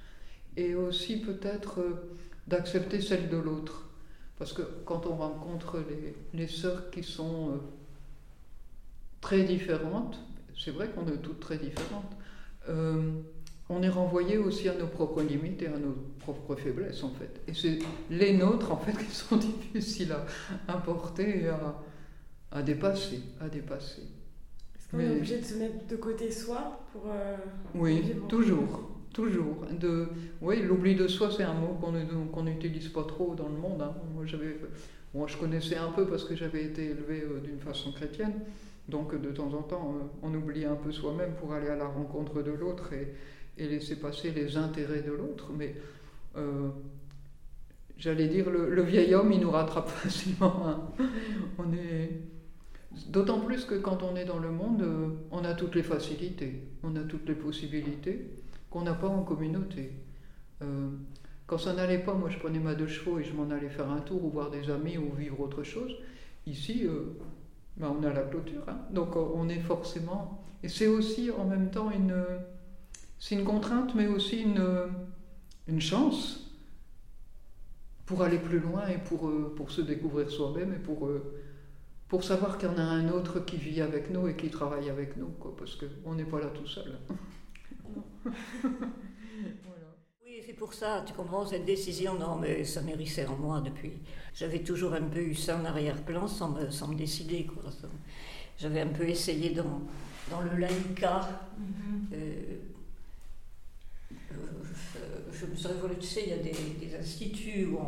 Et 0.57 0.75
aussi 0.75 1.21
peut-être 1.21 1.81
euh, 1.81 2.17
d'accepter 2.47 3.01
celle 3.01 3.29
de 3.29 3.37
l'autre. 3.37 3.87
Parce 4.39 4.53
que 4.53 4.63
quand 4.85 5.07
on 5.07 5.17
rencontre 5.17 5.85
les, 5.89 6.15
les 6.39 6.49
sœurs 6.49 6.91
qui 6.91 7.03
sont 7.03 7.61
très 9.21 9.43
différentes, 9.43 10.19
c'est 10.59 10.71
vrai 10.71 10.89
qu'on 10.89 11.07
est 11.07 11.19
toutes 11.19 11.41
très 11.41 11.59
différentes, 11.59 12.17
on 13.71 13.83
est 13.83 13.89
renvoyé 13.89 14.37
aussi 14.37 14.69
à 14.69 14.75
nos 14.75 14.89
propres 14.89 15.23
limites 15.23 15.63
et 15.63 15.69
à 15.69 15.79
nos 15.79 15.97
propres 16.19 16.57
faiblesses 16.57 17.03
en 17.05 17.11
fait. 17.11 17.41
Et 17.47 17.55
c'est 17.55 17.79
les 18.11 18.37
nôtres 18.37 18.73
en 18.73 18.77
fait 18.77 18.93
qui 19.07 19.15
sont 19.15 19.37
difficiles 19.37 20.15
à, 20.67 20.77
porter 20.79 21.45
et 21.45 21.49
à, 22.51 22.63
dépasser, 22.63 23.21
à 23.41 23.49
dépasser. 23.49 24.03
Est-ce 24.77 24.89
qu'on 24.91 24.99
est 24.99 25.11
obligé 25.11 25.39
de 25.39 25.45
se 25.45 25.55
mettre 25.55 25.87
de 25.87 25.97
côté 25.97 26.31
soi 26.33 26.81
pour 26.93 27.03
euh, 27.07 27.37
Oui, 27.77 28.03
toujours, 28.29 28.91
toujours. 29.15 29.65
De, 29.79 30.09
oui, 30.43 30.63
l'oubli 30.63 30.97
de 30.97 31.07
soi, 31.07 31.31
c'est 31.35 31.45
un 31.45 31.55
mot 31.55 31.79
qu'on 32.33 32.43
n'utilise 32.43 32.89
pas 32.89 33.05
trop 33.05 33.37
dans 33.37 33.49
le 33.49 33.57
monde. 33.57 33.83
Hein. 33.83 33.95
Moi, 34.15 34.27
j'avais, 34.27 34.57
moi, 35.15 35.29
je 35.29 35.37
connaissais 35.37 35.77
un 35.77 35.93
peu 35.93 36.07
parce 36.07 36.25
que 36.25 36.35
j'avais 36.35 36.65
été 36.65 36.87
élevé 36.87 37.23
euh, 37.23 37.39
d'une 37.41 37.61
façon 37.61 37.93
chrétienne. 37.93 38.35
Donc, 38.89 39.21
de 39.21 39.31
temps 39.31 39.55
en 39.55 39.63
temps, 39.63 39.95
euh, 39.97 40.05
on 40.23 40.35
oublie 40.35 40.65
un 40.65 40.75
peu 40.75 40.91
soi-même 40.91 41.35
pour 41.35 41.53
aller 41.53 41.69
à 41.69 41.77
la 41.77 41.87
rencontre 41.87 42.43
de 42.43 42.51
l'autre 42.51 42.93
et, 42.93 43.15
et 43.59 43.69
laisser 43.69 43.97
passer 43.97 44.31
les 44.31 44.57
intérêts 44.57 45.03
de 45.03 45.13
l'autre. 45.13 45.51
Mais 45.57 45.75
euh, 46.37 46.69
j'allais 47.99 48.29
dire, 48.29 48.51
le, 48.51 48.83
vieil 48.83 49.15
homme, 49.15 49.33
il 49.33 49.41
nous 49.41 49.51
rattrape 49.51 49.89
facilement. 49.89 50.67
Hein. 50.67 51.05
On 51.59 51.73
est... 51.73 52.11
D'autant 53.09 53.41
plus 53.41 53.65
que 53.65 53.77
quand 53.77 54.03
on 54.03 54.17
est 54.17 54.25
dans 54.25 54.39
le 54.39 54.51
monde, 54.51 54.83
euh, 54.83 55.09
on 55.31 55.45
a 55.45 55.55
toutes 55.55 55.77
les 55.77 55.85
facilités, 55.85 56.65
on 56.83 56.97
a 56.97 57.01
toutes 57.01 57.29
les 57.29 57.37
possibilités 57.37 58.27
qu'on 58.69 58.83
n'a 58.83 58.95
pas 58.95 59.07
en 59.07 59.23
communauté. 59.23 59.93
Euh, 60.63 60.89
quand 61.47 61.59
ça 61.59 61.73
n'allait 61.73 62.01
pas, 62.01 62.15
moi 62.15 62.29
je 62.31 62.39
prenais 62.39 62.59
ma 62.59 62.75
deux 62.75 62.89
chevaux 62.89 63.21
et 63.21 63.25
je 63.25 63.33
m'en 63.33 63.49
allais 63.51 63.69
faire 63.69 63.89
un 63.89 64.01
tour 64.01 64.25
ou 64.25 64.31
voir 64.31 64.51
des 64.51 64.71
amis 64.71 64.99
ou 64.99 65.15
vivre 65.15 65.41
autre 65.41 65.63
chose. 65.63 65.95
Ici, 66.47 66.85
ben, 67.77 67.95
on 67.97 68.03
a 68.03 68.13
la 68.13 68.23
clôture, 68.23 68.63
hein. 68.67 68.79
donc 68.91 69.15
on 69.15 69.49
est 69.49 69.61
forcément. 69.61 70.43
Et 70.65 70.69
c'est 70.69 70.89
aussi 70.89 71.31
en 71.31 71.45
même 71.45 71.71
temps 71.71 71.93
une 71.93 72.15
c'est 73.21 73.35
une 73.35 73.45
contrainte, 73.45 73.95
mais 73.95 74.09
aussi 74.09 74.43
une, 74.43 75.79
chance 75.79 76.51
pour 78.07 78.23
aller 78.23 78.39
plus 78.39 78.59
loin 78.59 78.89
et 78.89 78.99
pour, 78.99 79.29
euh, 79.29 79.55
pour 79.57 79.71
se 79.71 79.83
découvrir 79.83 80.29
soi-même 80.29 80.73
et 80.73 80.79
pour, 80.79 81.07
euh, 81.07 81.41
pour 82.09 82.25
savoir 82.25 82.59
qu'il 82.59 82.69
y 82.69 82.73
en 82.73 82.79
a 82.79 82.83
un 82.83 83.09
autre 83.11 83.39
qui 83.45 83.57
vit 83.57 83.81
avec 83.81 84.11
nous 84.11 84.27
et 84.27 84.35
qui 84.35 84.51
travaille 84.51 84.91
avec 84.91 85.17
nous, 85.17 85.29
quoi, 85.39 85.55
parce 85.57 85.77
qu'on 85.77 86.15
n'est 86.15 86.25
pas 86.25 86.41
là 86.41 86.49
tout 86.49 86.67
seul. 86.67 86.99
Oui, 90.23 90.43
c'est 90.47 90.53
pour 90.53 90.75
ça, 90.75 91.03
tu 91.07 91.13
comprends, 91.13 91.45
cette 91.45 91.65
décision, 91.65 92.17
non, 92.19 92.37
mais 92.37 92.63
ça 92.65 92.83
mérissait 92.83 93.27
en 93.27 93.37
moi 93.37 93.61
depuis. 93.61 93.95
J'avais 94.35 94.63
toujours 94.63 94.93
un 94.93 95.03
peu 95.03 95.19
eu 95.19 95.35
ça 95.35 95.59
en 95.59 95.65
arrière-plan 95.65 96.29
sans 96.29 96.51
me, 96.51 96.71
sans 96.71 96.89
me 96.89 96.95
décider. 96.95 97.47
Quoi. 97.47 97.65
J'avais 98.59 98.83
un 98.83 98.89
peu 98.89 99.09
essayé 99.09 99.51
dans, 99.51 99.81
dans 100.31 100.41
le 100.43 100.57
laïka. 100.57 101.29
Mm-hmm. 101.59 102.15
Euh, 102.15 102.59
je 105.41 105.47
me 105.47 105.55
serais 105.55 105.75
voulu, 105.75 105.97
tu 105.97 106.07
sais, 106.07 106.23
il 106.27 106.31
y 106.31 106.33
a 106.33 106.37
des, 106.37 106.97
instituts 106.97 107.67
où 107.67 107.79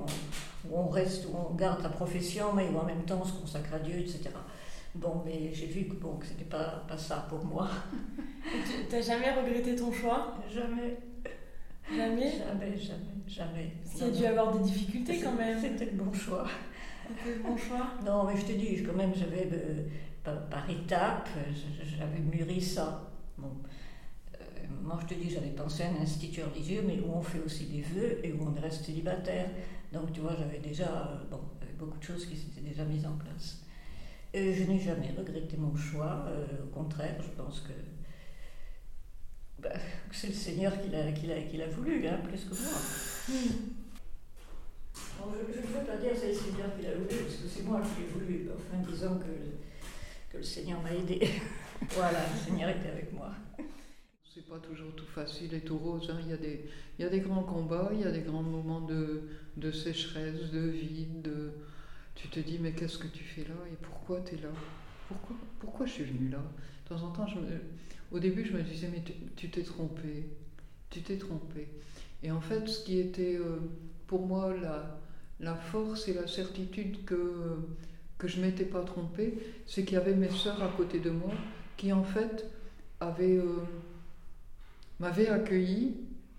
on, 0.73 0.89
reste, 0.89 1.27
où 1.27 1.37
on 1.37 1.55
garde 1.55 1.83
la 1.83 1.89
profession, 1.89 2.53
mais 2.55 2.69
où 2.69 2.79
en 2.79 2.85
même 2.85 3.05
temps 3.05 3.21
on 3.21 3.25
se 3.25 3.33
consacre 3.33 3.75
à 3.75 3.79
Dieu, 3.79 3.99
etc. 3.99 4.31
Bon, 4.95 5.23
mais 5.25 5.53
j'ai 5.53 5.67
vu 5.67 5.87
que 5.87 5.95
bon, 5.95 6.17
que 6.17 6.27
c'était 6.27 6.45
pas, 6.45 6.85
pas 6.87 6.99
ça 6.99 7.27
pour 7.29 7.45
moi. 7.45 7.69
Tu 8.45 8.95
n'as 8.95 9.01
jamais 9.01 9.31
regretté 9.33 9.75
ton 9.77 9.93
choix? 9.93 10.37
Jamais. 10.53 10.99
Jamais? 11.91 12.33
Jamais, 12.39 12.77
jamais, 12.77 13.23
jamais. 13.27 13.73
Parce 13.83 13.97
qu'il 13.97 14.07
y 14.07 14.11
a 14.11 14.19
dû 14.19 14.27
avoir 14.27 14.57
des 14.57 14.65
difficultés 14.65 15.21
quand 15.21 15.33
même. 15.33 15.59
C'était 15.61 15.87
le 15.87 15.93
bon 15.93 16.13
choix. 16.13 16.47
C'était 17.09 17.37
le 17.37 17.43
bon 17.43 17.57
choix? 17.57 17.95
Non, 18.05 18.25
mais 18.25 18.37
je 18.37 18.45
te 18.45 18.53
dis, 18.53 18.83
quand 18.83 18.95
même, 18.95 19.13
j'avais, 19.15 19.49
euh, 19.53 19.83
par, 20.23 20.47
par 20.49 20.71
étapes, 20.71 21.29
j'avais 21.99 22.21
mûri 22.21 22.61
ça. 22.61 23.11
Bon 23.39 23.51
moi 24.83 24.99
je 25.03 25.15
te 25.15 25.21
dis, 25.21 25.31
j'avais 25.31 25.51
pensé 25.51 25.83
à 25.85 25.89
un 25.89 26.03
institut 26.03 26.43
religieux, 26.43 26.83
mais 26.87 27.01
où 27.01 27.13
on 27.13 27.23
fait 27.23 27.41
aussi 27.41 27.67
des 27.67 27.83
vœux 27.83 28.25
et 28.25 28.33
où 28.33 28.47
on 28.47 28.61
reste 28.61 28.85
célibataire. 28.85 29.49
Donc 29.93 30.13
tu 30.13 30.21
vois, 30.21 30.35
j'avais 30.39 30.59
déjà 30.59 31.19
euh, 31.33 31.37
beaucoup 31.79 31.99
de 31.99 32.05
choses 32.05 32.27
qui 32.27 32.37
s'étaient 32.37 32.61
déjà 32.61 32.85
mises 32.85 33.07
en 33.07 33.17
place. 33.17 33.59
Et 34.35 34.55
je 34.55 34.65
n'ai 34.65 34.81
jamais 34.81 35.11
regretté 35.17 35.57
mon 35.59 35.77
choix, 35.77 36.25
euh, 36.27 36.47
au 36.65 36.69
contraire, 36.69 37.17
je 37.21 37.29
pense 37.43 37.61
que, 37.61 37.73
bah, 39.63 39.75
c'est 40.11 40.29
le 40.29 40.33
Seigneur 40.33 40.73
qui 40.81 40.89
l'a, 40.89 41.03
voulu, 41.69 42.07
hein, 42.07 42.19
plus 42.25 42.45
que 42.45 42.55
moi. 42.55 42.73
je 44.95 45.59
ne 45.59 45.67
veux 45.67 45.85
pas 45.85 45.97
dire 45.97 46.13
c'est 46.19 46.29
le 46.29 46.35
Seigneur 46.35 46.75
qui 46.77 46.83
l'a 46.83 46.95
voulu, 46.95 47.09
parce 47.09 47.37
que 47.37 47.49
c'est 47.49 47.63
moi 47.63 47.83
qui 47.83 48.03
l'ai 48.03 48.09
voulu, 48.09 48.49
enfin 48.55 48.91
disons 48.91 49.19
que, 49.19 50.33
que 50.33 50.39
le 50.39 50.43
Seigneur 50.43 50.81
m'a 50.81 50.95
aidé. 50.95 51.29
voilà, 51.91 52.21
le 52.33 52.39
Seigneur 52.39 52.71
était 52.71 52.89
avec 52.89 53.13
moi. 53.13 53.33
C'est 54.35 54.47
pas 54.47 54.59
toujours 54.59 54.95
tout 54.95 55.05
facile 55.05 55.53
et 55.53 55.61
tout 55.61 55.77
rose. 55.77 56.09
Hein. 56.11 56.19
Il, 56.23 56.31
y 56.31 56.33
a 56.33 56.39
des, 56.39 56.65
il 56.99 57.03
y 57.03 57.05
a 57.05 57.11
des 57.11 57.21
grands 57.21 57.43
combats, 57.43 57.91
il 57.93 58.01
y 58.01 58.05
a 58.05 58.11
des 58.11 58.23
grands 58.23 58.43
moments 58.43 58.81
de, 58.81 59.25
de 59.59 59.71
sécheresse, 59.71 60.51
de 60.51 60.61
vide. 60.61 61.31
Tu 62.15 62.29
te 62.29 62.41
dis, 62.41 62.59
mais 62.59 62.73
qu'est-ce 62.73 62.97
que 62.97 63.09
tu 63.09 63.25
fais 63.25 63.43
là 63.43 63.57
et 63.71 63.77
pourquoi 63.83 64.21
tu 64.21 64.37
es 64.37 64.39
là? 64.39 64.49
Pourquoi, 65.09 65.37
pourquoi 65.59 65.85
je 65.85 65.93
suis 65.93 66.05
venue 66.05 66.31
là? 66.31 66.39
De 66.85 66.95
temps 66.95 67.05
en 67.05 67.11
temps, 67.11 67.27
au 68.11 68.19
début, 68.19 68.47
je 68.47 68.57
me 68.57 68.63
disais, 68.63 68.89
mais 68.91 69.03
tu 69.37 69.51
t'es 69.51 69.63
trompé. 69.65 70.31
Tu 70.89 71.03
t'es 71.03 71.19
trompé. 71.19 71.69
Et 72.23 72.31
en 72.31 72.41
fait, 72.41 72.67
ce 72.69 72.83
qui 72.85 73.01
était 73.01 73.37
euh, 73.37 73.59
pour 74.07 74.27
moi 74.27 74.55
la, 74.57 74.99
la 75.41 75.55
force 75.57 76.09
et 76.09 76.15
la 76.15 76.27
certitude 76.27 77.05
que, 77.05 77.59
que 78.17 78.29
je 78.29 78.41
m'étais 78.41 78.65
pas 78.65 78.83
trompée, 78.83 79.35
c'est 79.67 79.85
qu'il 79.85 79.95
y 79.95 80.01
avait 80.01 80.15
mes 80.15 80.31
sœurs 80.31 80.63
à 80.63 80.69
côté 80.69 81.01
de 81.01 81.11
moi 81.11 81.35
qui, 81.77 81.93
en 81.93 82.05
fait, 82.05 82.47
avaient. 82.99 83.37
Euh, 83.37 83.59
m'avait 85.03 85.29
accueilli 85.29 85.97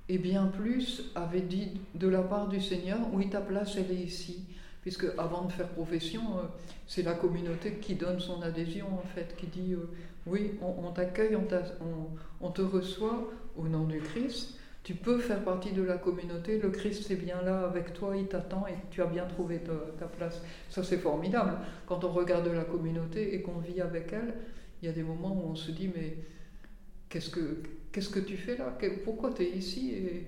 et 0.07 0.17
bien 0.17 0.45
plus 0.45 1.11
avait 1.15 1.41
dit 1.41 1.81
de 1.95 2.07
la 2.07 2.21
part 2.21 2.47
du 2.47 2.61
Seigneur, 2.61 2.99
oui, 3.11 3.29
ta 3.29 3.41
place, 3.41 3.75
elle 3.77 3.91
est 3.91 4.01
ici. 4.01 4.45
Puisque 4.81 5.05
avant 5.17 5.43
de 5.43 5.51
faire 5.51 5.67
profession, 5.67 6.21
euh, 6.37 6.43
c'est 6.87 7.03
la 7.03 7.13
communauté 7.13 7.73
qui 7.81 7.95
donne 7.95 8.21
son 8.21 8.41
adhésion, 8.41 8.87
en 8.87 9.07
fait, 9.15 9.35
qui 9.35 9.47
dit, 9.47 9.73
euh, 9.73 9.89
oui, 10.27 10.53
on, 10.61 10.91
t'accueille, 10.91 11.35
on, 12.39 12.49
te 12.51 12.61
reçoit 12.61 13.29
au 13.57 13.67
nom 13.67 13.83
du 13.83 13.99
Christ, 13.99 14.57
tu 14.83 14.95
peux 14.95 15.19
faire 15.19 15.43
partie 15.43 15.73
de 15.73 15.83
la 15.83 15.97
communauté, 15.97 16.57
le 16.59 16.69
Christ 16.69 17.11
est 17.11 17.15
bien 17.15 17.41
là 17.41 17.65
avec 17.65 17.93
toi, 17.93 18.15
il 18.15 18.27
t'attend 18.27 18.65
et 18.67 18.75
tu 18.91 19.01
as 19.01 19.07
bien 19.07 19.25
trouvé 19.25 19.59
ta, 19.59 19.73
ta 19.99 20.05
place. 20.05 20.41
Ça, 20.69 20.83
c'est 20.83 20.97
formidable. 20.97 21.57
Quand 21.85 22.03
on 22.05 22.11
regarde 22.13 22.47
la 22.47 22.63
communauté 22.63 23.35
et 23.35 23.41
qu'on 23.41 23.59
vit 23.59 23.81
avec 23.81 24.13
elle, 24.13 24.33
il 24.81 24.85
y 24.85 24.89
a 24.89 24.93
des 24.93 25.03
moments 25.03 25.33
où 25.33 25.51
on 25.51 25.55
se 25.55 25.71
dit, 25.71 25.89
mais 25.93 26.17
qu'est-ce 27.09 27.29
que 27.29 27.61
qu'est-ce 27.93 28.09
que 28.09 28.19
tu 28.19 28.35
fais 28.35 28.57
là 28.57 28.75
Pourquoi 29.05 29.31
tu 29.31 29.43
es 29.43 29.51
ici 29.51 29.91
Et 29.91 30.23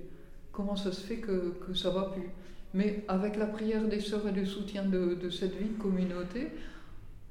comment 0.53 0.77
ça 0.77 0.93
se 0.93 1.01
fait 1.01 1.17
que, 1.17 1.55
que 1.67 1.73
ça 1.73 1.89
va 1.89 2.03
plus? 2.03 2.29
Mais 2.73 3.03
avec 3.07 3.35
la 3.37 3.47
prière 3.47 3.85
des 3.85 3.99
sœurs 3.99 4.27
et 4.27 4.31
le 4.31 4.45
soutien 4.45 4.85
de, 4.85 5.29
cette 5.29 5.55
vie 5.55 5.69
de 5.69 5.81
communauté, 5.81 6.47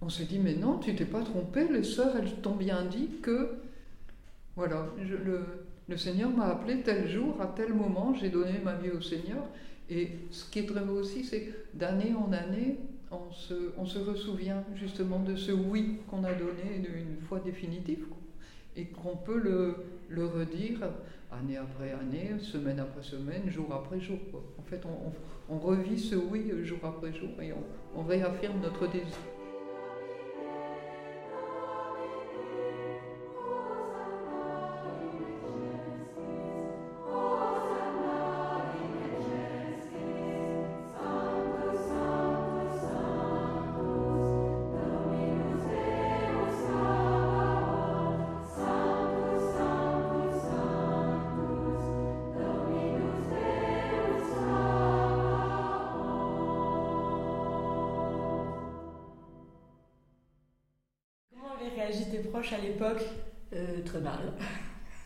on 0.02 0.08
se 0.08 0.22
dit, 0.24 0.38
mais 0.38 0.54
non, 0.54 0.78
tu 0.78 0.94
t'es 0.94 1.04
pas 1.04 1.22
trompé, 1.22 1.68
les 1.68 1.84
sœurs, 1.84 2.16
elles 2.16 2.32
t'ont 2.42 2.56
bien 2.56 2.84
dit 2.84 3.08
que, 3.22 3.50
voilà, 4.56 4.86
le, 4.98 5.96
Seigneur 5.96 6.30
m'a 6.30 6.46
appelé 6.46 6.80
tel 6.80 7.08
jour, 7.08 7.40
à 7.40 7.46
tel 7.46 7.72
moment, 7.72 8.14
j'ai 8.14 8.30
donné 8.30 8.58
ma 8.62 8.74
vie 8.74 8.90
au 8.90 9.00
Seigneur. 9.00 9.44
Et 9.88 10.08
ce 10.30 10.50
qui 10.50 10.60
est 10.60 10.66
très 10.66 10.80
beau 10.80 10.94
aussi, 10.94 11.24
c'est 11.24 11.52
d'année 11.74 12.14
en 12.14 12.32
année, 12.32 12.78
on 13.10 13.30
se, 13.30 13.54
on 13.76 13.84
ressouvient 13.84 14.64
justement 14.74 15.20
de 15.20 15.36
ce 15.36 15.52
oui 15.52 15.98
qu'on 16.10 16.24
a 16.24 16.32
donné 16.32 16.82
une 16.82 17.20
fois 17.28 17.38
définitive 17.38 18.06
et 18.76 18.86
qu'on 18.86 19.16
peut 19.16 19.38
le, 19.38 20.26
redire 20.26 20.80
année 21.32 21.56
après 21.56 21.92
année, 21.92 22.38
semaine 22.38 22.78
après 22.80 23.02
semaine, 23.02 23.48
jour 23.48 23.72
après 23.74 24.00
jour. 24.00 24.18
En 24.58 24.62
fait, 24.62 24.82
on, 25.48 25.58
revit 25.58 25.98
ce 25.98 26.14
oui 26.16 26.50
jour 26.62 26.78
après 26.82 27.12
jour 27.12 27.30
et 27.40 27.52
on 27.96 28.02
réaffirme 28.02 28.60
notre 28.60 28.86
désir. 28.90 29.33
À 62.52 62.58
l'époque 62.58 63.04
euh, 63.54 63.82
Très 63.84 64.00
mal. 64.00 64.32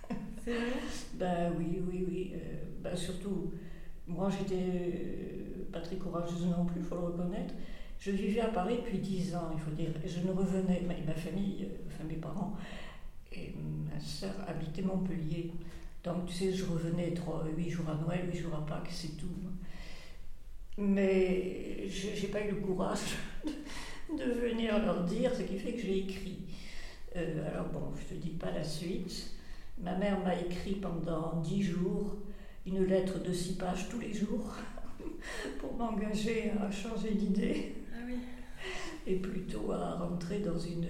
C'est 0.44 0.52
vrai? 0.52 0.72
Ben 1.14 1.52
oui, 1.58 1.82
oui, 1.88 2.04
oui. 2.08 2.32
Euh, 2.34 2.38
ben 2.82 2.96
surtout, 2.96 3.52
moi 4.06 4.30
j'étais 4.30 5.66
pas 5.72 5.80
très 5.80 5.96
courageuse 5.96 6.46
non 6.46 6.64
plus, 6.64 6.80
il 6.80 6.86
faut 6.86 6.94
le 6.96 7.02
reconnaître. 7.02 7.54
Je 7.98 8.12
vivais 8.12 8.40
à 8.40 8.48
Paris 8.48 8.76
depuis 8.76 8.98
10 8.98 9.34
ans, 9.34 9.50
il 9.52 9.60
faut 9.60 9.72
dire. 9.72 9.90
Je 10.04 10.26
ne 10.26 10.32
revenais, 10.32 10.82
ma, 10.86 10.94
ma 11.04 11.14
famille, 11.14 11.68
enfin 11.86 12.04
mes 12.04 12.14
parents 12.14 12.56
et 13.32 13.54
ma 13.92 14.00
soeur 14.00 14.34
habitaient 14.46 14.82
Montpellier. 14.82 15.52
Donc 16.04 16.26
tu 16.26 16.32
sais, 16.32 16.52
je 16.52 16.64
revenais 16.64 17.12
3, 17.12 17.44
8 17.56 17.70
jours 17.70 17.90
à 17.90 17.94
Noël, 17.94 18.28
8 18.32 18.38
jours 18.38 18.54
à 18.54 18.64
Pâques, 18.64 18.88
c'est 18.90 19.16
tout. 19.16 19.26
Mais 20.78 21.88
je 21.88 22.20
n'ai 22.20 22.28
pas 22.28 22.40
eu 22.40 22.52
le 22.52 22.60
courage 22.60 23.16
de 24.16 24.24
venir 24.24 24.78
leur 24.78 25.04
dire, 25.04 25.34
ce 25.34 25.42
qui 25.42 25.58
fait 25.58 25.72
que 25.72 25.82
j'ai 25.82 25.98
écrit. 25.98 26.47
Euh, 27.18 27.48
alors 27.52 27.68
bon, 27.68 27.92
je 27.96 28.14
ne 28.14 28.20
te 28.20 28.26
dis 28.26 28.34
pas 28.34 28.50
la 28.50 28.64
suite. 28.64 29.30
Ma 29.80 29.94
mère 29.96 30.20
m'a 30.20 30.38
écrit 30.38 30.74
pendant 30.74 31.40
dix 31.40 31.62
jours 31.62 32.16
une 32.66 32.84
lettre 32.84 33.22
de 33.22 33.32
six 33.32 33.54
pages 33.54 33.88
tous 33.88 33.98
les 33.98 34.12
jours 34.12 34.54
pour 35.58 35.74
m'engager 35.74 36.52
à 36.60 36.70
changer 36.70 37.14
d'idée. 37.14 37.74
Ah 37.92 37.98
oui. 38.06 38.18
Et 39.06 39.16
plutôt 39.16 39.72
à 39.72 39.94
rentrer 39.94 40.40
dans 40.40 40.58
une. 40.58 40.86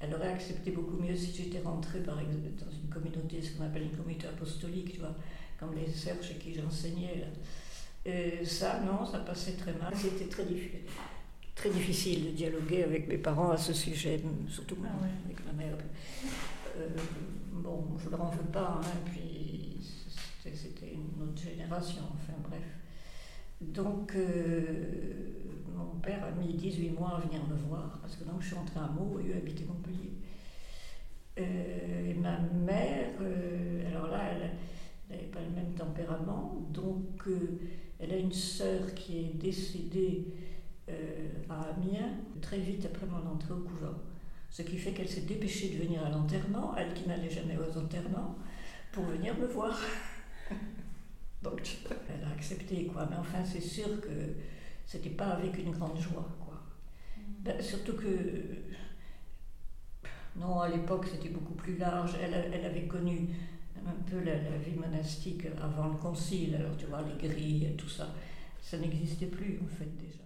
Elle 0.00 0.14
aurait 0.14 0.32
accepté 0.32 0.70
beaucoup 0.70 0.98
mieux 1.02 1.16
si 1.16 1.32
j'étais 1.34 1.60
rentrée 1.60 2.00
par 2.00 2.20
exemple 2.20 2.50
dans 2.58 2.70
une 2.70 2.88
communauté, 2.90 3.40
ce 3.40 3.56
qu'on 3.56 3.64
appelle 3.64 3.84
une 3.84 3.96
communauté 3.96 4.26
apostolique, 4.26 4.92
tu 4.92 4.98
vois, 4.98 5.14
comme 5.58 5.74
les 5.74 5.90
sœurs 5.90 6.22
chez 6.22 6.34
qui 6.34 6.52
j'enseignais. 6.54 7.24
Et 8.04 8.44
ça, 8.44 8.80
non, 8.80 9.06
ça 9.06 9.20
passait 9.20 9.52
très 9.52 9.72
mal. 9.72 9.94
C'était 9.96 10.26
très 10.26 10.44
difficile 10.44 10.80
très 11.54 11.70
difficile 11.70 12.26
de 12.26 12.30
dialoguer 12.30 12.82
avec 12.84 13.08
mes 13.08 13.18
parents 13.18 13.50
à 13.50 13.56
ce 13.56 13.72
sujet, 13.72 14.20
surtout 14.48 14.76
Ah 14.84 14.88
ouais. 15.02 15.08
avec 15.24 15.44
ma 15.46 15.52
mère. 15.52 15.76
Euh, 16.76 16.88
bon, 17.52 17.84
je 17.98 18.06
ne 18.06 18.10
leur 18.10 18.22
en 18.22 18.30
veux 18.30 18.50
pas, 18.52 18.80
hein, 18.82 18.96
puis 19.06 19.78
c'était- 20.42 20.92
une 20.94 21.22
autre 21.22 21.40
génération, 21.42 22.02
enfin 22.14 22.34
bref. 22.48 22.62
Donc, 23.60 24.14
euh, 24.16 24.62
mon 25.74 25.98
père 26.00 26.24
a 26.24 26.30
mis 26.32 26.54
18 26.54 26.90
mois 26.90 27.16
à 27.16 27.20
venir 27.26 27.40
me 27.48 27.54
voir, 27.56 27.98
parce 28.02 28.16
que 28.16 28.24
donc 28.24 28.40
je 28.42 28.48
suis 28.48 28.56
entrée 28.56 28.80
à 28.80 28.88
Meaux 28.88 29.18
et 29.20 29.30
eux 29.30 29.36
habitaient 29.36 29.64
Montpellier. 29.64 30.12
Euh, 31.38 32.10
et 32.10 32.14
ma 32.14 32.38
mère, 32.40 33.10
alors 33.88 34.08
là, 34.08 34.20
elle 34.32 34.50
n'avait 35.10 35.28
pas 35.28 35.40
le 35.40 35.50
même 35.54 35.72
tempérament, 35.74 36.62
donc 36.72 37.24
elle 37.98 38.12
a 38.12 38.16
une 38.16 38.32
sœur 38.32 38.92
qui 38.94 39.18
est 39.18 39.34
décédée 39.38 40.26
euh, 40.90 41.28
à 41.48 41.70
Amiens, 41.70 42.14
très 42.42 42.58
vite 42.58 42.86
après 42.86 43.06
mon 43.06 43.30
entrée 43.30 43.54
au 43.54 43.60
couvent. 43.60 43.98
Ce 44.50 44.62
qui 44.62 44.76
fait 44.76 44.92
qu'elle 44.92 45.08
s'est 45.08 45.22
dépêchée 45.22 45.70
de 45.70 45.82
venir 45.82 46.04
à 46.04 46.10
l'enterrement, 46.10 46.74
elle 46.76 46.92
qui 46.94 47.08
n'allait 47.08 47.30
jamais 47.30 47.56
aux 47.56 47.78
enterrements, 47.78 48.36
pour 48.92 49.04
venir 49.04 49.36
me 49.36 49.46
voir. 49.46 49.78
Donc 51.42 51.60
elle 52.08 52.24
a 52.24 52.32
accepté, 52.32 52.86
quoi. 52.86 53.06
Mais 53.10 53.16
enfin, 53.16 53.44
c'est 53.44 53.60
sûr 53.60 54.00
que 54.00 54.34
c'était 54.86 55.10
pas 55.10 55.28
avec 55.28 55.58
une 55.58 55.72
grande 55.72 55.98
joie, 55.98 56.28
quoi. 56.44 56.62
Ben, 57.40 57.60
surtout 57.60 57.94
que. 57.94 58.08
Non, 60.36 60.60
à 60.60 60.68
l'époque, 60.68 61.06
c'était 61.10 61.28
beaucoup 61.28 61.54
plus 61.54 61.76
large. 61.76 62.14
Elle, 62.20 62.64
avait 62.64 62.86
connu 62.86 63.28
un 63.86 64.10
peu 64.10 64.18
la, 64.20 64.34
la 64.34 64.58
vie 64.58 64.76
monastique 64.76 65.46
avant 65.62 65.88
le 65.88 65.96
concile, 65.96 66.56
alors 66.56 66.76
tu 66.76 66.86
vois, 66.86 67.02
les 67.02 67.28
grilles 67.28 67.74
tout 67.76 67.88
ça. 67.88 68.08
Ça 68.60 68.78
n'existait 68.78 69.26
plus, 69.26 69.60
en 69.62 69.68
fait, 69.68 69.96
déjà. 69.96 70.23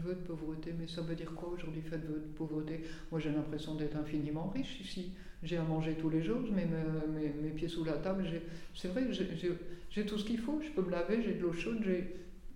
Vœu 0.00 0.14
de 0.14 0.20
pauvreté, 0.20 0.74
mais 0.78 0.86
ça 0.86 1.02
veut 1.02 1.14
dire 1.14 1.32
quoi 1.34 1.48
aujourd'hui, 1.50 1.82
faites 1.82 2.04
vœu 2.04 2.20
de 2.20 2.26
pauvreté? 2.36 2.82
Moi 3.10 3.20
j'ai 3.20 3.30
l'impression 3.30 3.74
d'être 3.74 3.96
infiniment 3.96 4.48
riche 4.48 4.80
ici. 4.80 5.12
J'ai 5.42 5.56
à 5.56 5.62
manger 5.62 5.94
tous 5.94 6.10
les 6.10 6.22
jours, 6.22 6.40
je 6.44 6.52
mets 6.52 6.66
mes, 6.66 7.50
pieds 7.50 7.68
sous 7.68 7.84
la 7.84 7.98
table. 7.98 8.24
C'est 8.74 8.88
vrai 8.88 9.06
j'ai- 9.12 10.06
tout 10.06 10.18
ce 10.18 10.24
qu'il 10.24 10.38
faut, 10.38 10.60
je 10.60 10.70
peux 10.70 10.82
me 10.82 10.90
laver, 10.90 11.22
j'ai 11.22 11.34
de 11.34 11.40
l'eau 11.42 11.52
chaude, 11.52 11.84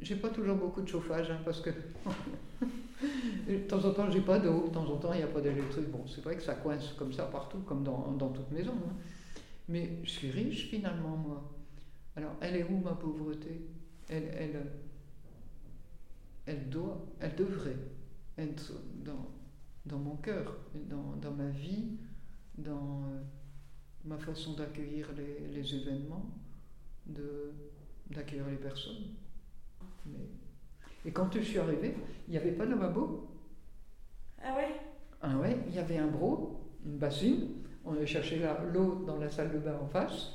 j'ai 0.00 0.16
pas 0.16 0.30
toujours 0.30 0.56
beaucoup 0.56 0.82
de 0.82 0.88
chauffage, 0.88 1.30
hein, 1.30 1.40
parce 1.44 1.60
que 1.60 1.70
de 3.48 3.56
temps 3.68 3.84
en 3.84 3.92
temps 3.92 4.10
j'ai 4.10 4.20
pas 4.20 4.38
d'eau, 4.38 4.64
de 4.66 4.72
temps 4.72 4.88
en 4.88 4.96
temps 4.96 5.12
il 5.12 5.18
n'y 5.18 5.22
a 5.22 5.28
pas 5.28 5.40
d'électricité. 5.40 5.86
Bon, 5.86 6.06
c'est 6.06 6.22
vrai 6.22 6.36
que 6.36 6.42
ça 6.42 6.54
coince 6.54 6.92
comme 6.92 7.12
ça 7.12 7.24
partout, 7.24 7.60
comme 7.60 7.82
dans, 7.84 8.12
dans 8.12 8.30
toute 8.30 8.50
maison. 8.50 8.74
hein. 8.88 8.94
Mais 9.68 9.98
je 10.02 10.10
suis 10.10 10.30
riche 10.30 10.68
finalement, 10.68 11.16
moi. 11.16 11.42
Alors, 12.16 12.36
elle 12.40 12.56
est 12.56 12.64
où 12.64 12.78
ma 12.78 12.94
pauvreté? 12.94 13.62
Elle, 14.08 14.30
elle, 14.36 14.66
elle 16.46 16.68
doit, 16.70 17.06
elle 17.20 17.34
devrait 17.36 17.76
être 18.38 18.72
dans, 19.04 19.28
dans 19.86 19.98
mon 19.98 20.16
cœur, 20.16 20.56
dans, 20.74 21.16
dans 21.16 21.32
ma 21.32 21.48
vie, 21.50 21.98
dans 22.58 23.04
euh, 23.04 23.22
ma 24.04 24.18
façon 24.18 24.54
d'accueillir 24.54 25.08
les, 25.16 25.48
les 25.48 25.74
événements, 25.76 26.26
d'accueillir 28.10 28.46
les 28.48 28.56
personnes. 28.56 29.04
Mais- 30.06 30.28
Et 31.06 31.12
quand 31.12 31.32
je 31.34 31.40
suis 31.40 31.58
arrivée, 31.58 31.94
il 32.28 32.32
n'y 32.32 32.38
avait 32.38 32.52
pas 32.52 32.66
de 32.66 32.70
lavabo. 32.70 33.28
Ah 34.42 34.56
ouais? 34.56 34.80
Ah 35.22 35.36
ouais, 35.38 35.56
il 35.68 35.74
y 35.74 35.78
avait 35.78 35.98
un 35.98 36.06
bro, 36.06 36.60
une 36.84 36.98
bassine, 36.98 37.48
on 37.84 38.04
chercher 38.06 38.38
la- 38.40 38.62
l'eau 38.64 39.04
dans 39.06 39.18
la 39.18 39.30
salle 39.30 39.52
de 39.52 39.58
bain 39.58 39.78
en 39.82 39.86
face, 39.86 40.32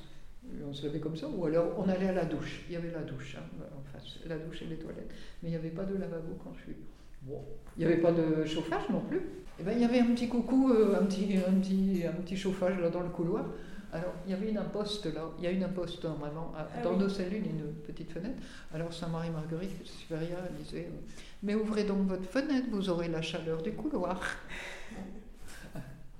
on 0.68 0.74
se 0.74 0.86
levait 0.86 1.00
comme 1.00 1.16
ça, 1.16 1.28
ou 1.28 1.46
alors 1.46 1.74
on 1.78 1.88
allait 1.90 2.10
à 2.10 2.14
la 2.14 2.26
douche. 2.26 2.64
Il 2.70 2.74
y 2.74 2.76
avait 2.78 2.92
la 2.92 3.02
douche 3.02 3.38
hein, 3.40 3.44
en 3.78 3.82
face, 3.92 4.20
la 4.28 4.38
douche 4.38 4.62
et 4.62 4.66
les 4.66 4.78
toilettes. 4.78 5.10
Mais 5.42 5.50
il 5.50 5.52
n'y 5.52 5.58
avait 5.58 5.70
pas 5.70 5.84
de 5.84 5.96
lavabo 5.96 6.38
quand 6.44 6.54
je 6.58 6.64
suis. 6.64 6.76
Bon. 7.24 7.44
Il 7.78 7.86
n'y 7.86 7.92
avait 7.92 8.02
pas 8.02 8.12
de 8.12 8.46
chauffage 8.46 8.90
non 8.90 9.02
plus. 9.02 9.22
Et 9.60 9.64
ben, 9.64 9.74
il 9.74 9.82
y 9.82 9.86
avait 9.86 10.00
un 10.00 10.08
petit 10.14 10.30
coucou, 10.30 10.72
euh, 10.72 11.00
un, 11.00 11.06
petit, 11.06 11.36
un, 11.38 11.52
petit, 11.60 12.04
un 12.08 12.14
petit 12.22 12.38
chauffage 12.38 12.80
là 12.80 12.90
dans 12.90 13.02
le 13.02 13.10
couloir. 13.10 13.46
Alors, 13.92 14.14
il 14.26 14.32
y 14.32 14.34
avait 14.36 14.52
une 14.52 14.58
imposte 14.58 15.08
là, 15.08 15.24
il 15.40 15.44
y 15.44 15.48
a 15.48 15.52
une 15.52 15.64
imposte 15.64 16.04
normalement. 16.04 16.54
à- 16.56 16.68
Ah 16.78 16.82
dans 16.84 16.94
oui. 16.94 17.00
nos 17.00 17.10
cellules, 17.10 17.46
une 17.46 17.74
petite 17.88 18.12
fenêtre. 18.12 18.38
Alors, 18.74 18.94
Saint-Marie-Marguerite, 18.94 19.86
supérieure, 19.86 20.40
elle 20.48 20.64
disait 20.64 20.88
euh, 20.90 21.00
Mais 21.44 21.56
ouvrez 21.56 21.84
donc 21.86 22.08
votre 22.08 22.26
fenêtre, 22.30 22.68
vous 22.72 22.88
aurez 22.90 23.08
la 23.08 23.22
chaleur 23.22 23.62
du 23.64 23.72
couloir. 23.74 24.22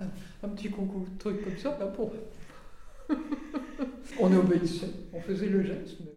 un 0.42 0.48
petit 0.48 0.70
coucou, 0.70 1.06
truc 1.18 1.44
comme 1.44 1.56
ça, 1.58 1.76
là, 1.78 1.86
pour. 1.86 2.12
on 4.20 4.32
obéissait, 4.36 4.90
on 5.12 5.20
faisait 5.20 5.48
le 5.48 5.62
geste. 5.62 5.98
mais- 6.00 6.10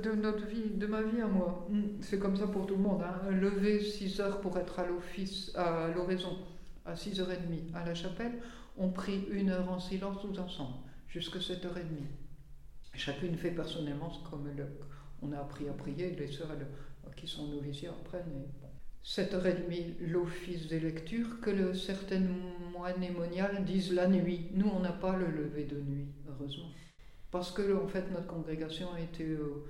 de 0.00 0.12
notre 0.12 0.46
vie, 0.46 0.70
de 0.70 0.86
ma 0.86 1.02
vie 1.02 1.20
à 1.20 1.26
moi. 1.26 1.66
Mm, 1.70 1.82
C'est 2.00 2.18
comme 2.18 2.36
ça 2.36 2.46
pour 2.46 2.66
tout 2.66 2.76
le 2.76 2.82
monde. 2.82 3.02
Hein. 3.02 3.30
Lever 3.30 3.80
6 3.80 4.20
heures 4.20 4.40
pour 4.40 4.56
être 4.58 4.78
à 4.78 4.86
l'office, 4.86 5.52
à 5.54 5.88
l'oraison, 5.94 6.38
à 6.86 6.94
6h30 6.96 7.70
à 7.74 7.84
la 7.84 7.94
chapelle. 7.94 8.40
On 8.76 8.90
prie 8.90 9.26
une 9.30 9.50
heure 9.50 9.70
en 9.70 9.78
silence 9.78 10.18
tous 10.22 10.38
ensemble, 10.38 10.74
jusqu'à 11.08 11.38
7h30. 11.40 12.29
Chacune 13.00 13.34
fait 13.34 13.52
personnellement 13.52 14.12
comme 14.30 14.46
elle, 14.46 14.68
on 15.22 15.32
a 15.32 15.38
appris 15.38 15.66
à 15.70 15.72
prier. 15.72 16.10
Les 16.16 16.30
sœurs 16.30 16.48
elles, 16.52 16.66
qui 17.16 17.26
sont 17.26 17.48
novicières 17.48 17.94
apprennent. 17.94 18.30
et 18.30 18.60
bon. 18.60 18.68
7h30, 19.02 20.06
l'office 20.08 20.68
des 20.68 20.80
lectures, 20.80 21.40
que 21.40 21.48
le, 21.48 21.72
certaines 21.72 22.28
moines 22.74 23.02
et 23.02 23.10
moniales 23.10 23.64
disent 23.64 23.94
la 23.94 24.06
nuit. 24.06 24.48
Nous, 24.52 24.68
on 24.68 24.80
n'a 24.80 24.92
pas 24.92 25.16
le 25.16 25.30
lever 25.30 25.64
de 25.64 25.80
nuit, 25.80 26.08
heureusement. 26.28 26.68
Parce 27.30 27.50
que, 27.50 27.74
en 27.82 27.88
fait, 27.88 28.10
notre 28.12 28.26
congrégation 28.26 28.92
a 28.92 29.00
été 29.00 29.24
euh, 29.24 29.64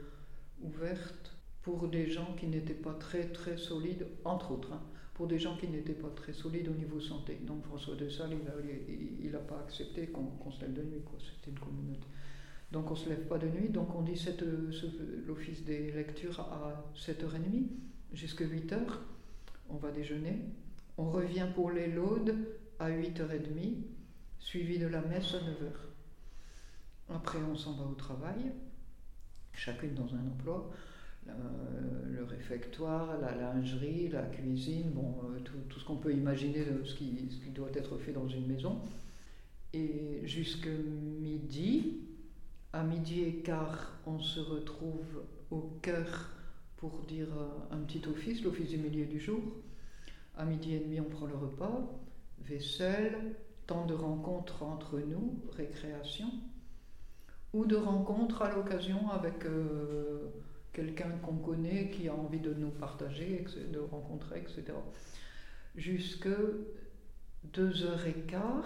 ouverte 0.62 1.36
pour 1.62 1.86
des 1.86 2.10
gens 2.10 2.34
qui 2.36 2.48
n'étaient 2.48 2.74
pas 2.74 2.94
très, 2.94 3.26
très 3.26 3.56
solides, 3.56 4.08
entre 4.24 4.50
autres, 4.50 4.72
hein, 4.72 4.82
pour 5.14 5.28
des 5.28 5.38
gens 5.38 5.56
qui 5.56 5.68
n'étaient 5.68 5.92
pas 5.92 6.10
très 6.16 6.32
solides 6.32 6.66
au 6.66 6.74
niveau 6.74 6.98
santé. 6.98 7.38
Donc, 7.42 7.64
François 7.64 7.94
de 7.94 8.08
Sales, 8.08 8.36
il 9.22 9.30
n'a 9.30 9.38
pas 9.38 9.60
accepté 9.60 10.08
qu'on 10.08 10.50
se 10.50 10.62
lève 10.62 10.72
de 10.72 10.82
nuit. 10.82 11.02
C'était 11.36 11.52
une 11.52 11.60
communauté. 11.60 12.08
Donc, 12.72 12.90
on 12.90 12.94
ne 12.94 12.98
se 12.98 13.08
lève 13.08 13.26
pas 13.26 13.38
de 13.38 13.48
nuit. 13.48 13.68
Donc, 13.68 13.94
on 13.96 14.02
dit 14.02 14.16
ce- 14.16 14.30
l'office 15.26 15.64
des 15.64 15.90
lectures 15.92 16.38
à 16.40 16.84
7h30 16.94 17.68
jusqu'à 18.12 18.44
8h. 18.44 19.00
On 19.68 19.76
va 19.76 19.90
déjeuner. 19.90 20.38
On 20.98 21.10
revient 21.10 21.46
pour 21.54 21.70
les 21.70 21.88
laudes 21.88 22.34
à 22.78 22.90
8h30, 22.90 23.84
suivi 24.38 24.78
de 24.78 24.86
la 24.86 25.00
messe 25.00 25.34
à 25.34 25.38
9h. 25.38 25.72
Après, 27.14 27.38
on 27.50 27.56
s'en 27.56 27.72
va 27.74 27.84
au 27.84 27.94
travail, 27.94 28.52
chacune 29.52 29.94
dans 29.94 30.14
un 30.14 30.26
emploi. 30.28 30.70
le 31.26 32.24
réfectoire, 32.24 33.18
la 33.20 33.34
lingerie, 33.36 34.08
la 34.08 34.22
cuisine, 34.22 34.90
bon, 34.90 35.14
tout, 35.68 35.78
ce 35.78 35.84
qu'on 35.84 35.96
peut 35.96 36.12
imaginer 36.12 36.64
de 36.64 36.82
ce 36.84 36.94
qui, 36.96 37.28
ce 37.30 37.44
qui, 37.44 37.50
doit 37.50 37.68
être 37.74 37.98
fait 37.98 38.12
dans 38.12 38.28
une 38.28 38.46
maison. 38.46 38.80
Et 39.72 40.20
jusque 40.24 40.66
midi, 40.66 41.98
à 42.72 42.82
midi 42.82 43.22
et 43.22 43.36
quart, 43.42 43.98
on 44.06 44.20
se 44.20 44.40
retrouve 44.40 45.24
au 45.50 45.78
cœur 45.82 46.30
pour 46.76 47.00
dire 47.02 47.28
un 47.70 47.78
petit 47.78 48.02
office, 48.08 48.42
l'office 48.42 48.70
du 48.70 48.78
milieu 48.78 49.06
du 49.06 49.20
jour. 49.20 49.40
À 50.36 50.44
midi 50.44 50.74
et 50.74 50.78
demi, 50.78 51.00
on 51.00 51.04
prend 51.04 51.26
le 51.26 51.34
repas, 51.34 51.90
vaisselle, 52.38 53.34
temps 53.66 53.86
de 53.86 53.94
rencontre 53.94 54.62
entre 54.62 54.98
nous, 54.98 55.40
récréation, 55.56 56.30
ou 57.52 57.64
de 57.64 57.76
rencontre 57.76 58.42
à 58.42 58.54
l'occasion 58.54 59.10
avec 59.10 59.44
euh, 59.44 60.30
quelqu'un 60.72 61.10
qu'on 61.22 61.36
connaît 61.36 61.90
qui 61.90 62.08
a 62.08 62.14
envie 62.14 62.40
de 62.40 62.54
nous 62.54 62.70
partager, 62.70 63.44
de 63.72 63.80
rencontrer, 63.80 64.38
etc. 64.40 64.72
Jusque 65.74 66.28
2h15. 67.52 68.64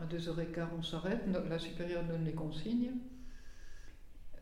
À 0.00 0.06
2h15, 0.06 0.66
on 0.78 0.82
s'arrête, 0.82 1.20
la 1.48 1.58
supérieure 1.58 2.04
donne 2.04 2.24
les 2.24 2.32
consignes. 2.32 2.92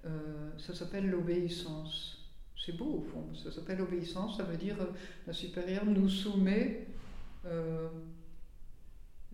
Euh, 0.05 0.51
ça 0.59 0.75
s'appelle 0.75 1.09
l'obéissance. 1.09 2.19
C'est 2.65 2.77
beau 2.77 2.99
au 2.99 3.03
fond, 3.03 3.35
ça 3.35 3.53
s'appelle 3.53 3.79
l'obéissance, 3.79 4.39
ça 4.39 4.43
veut 4.43 4.57
dire 4.57 4.81
euh, 4.81 4.87
la 5.27 5.33
supérieure 5.33 5.85
nous 5.85 6.09
soumet 6.09 6.87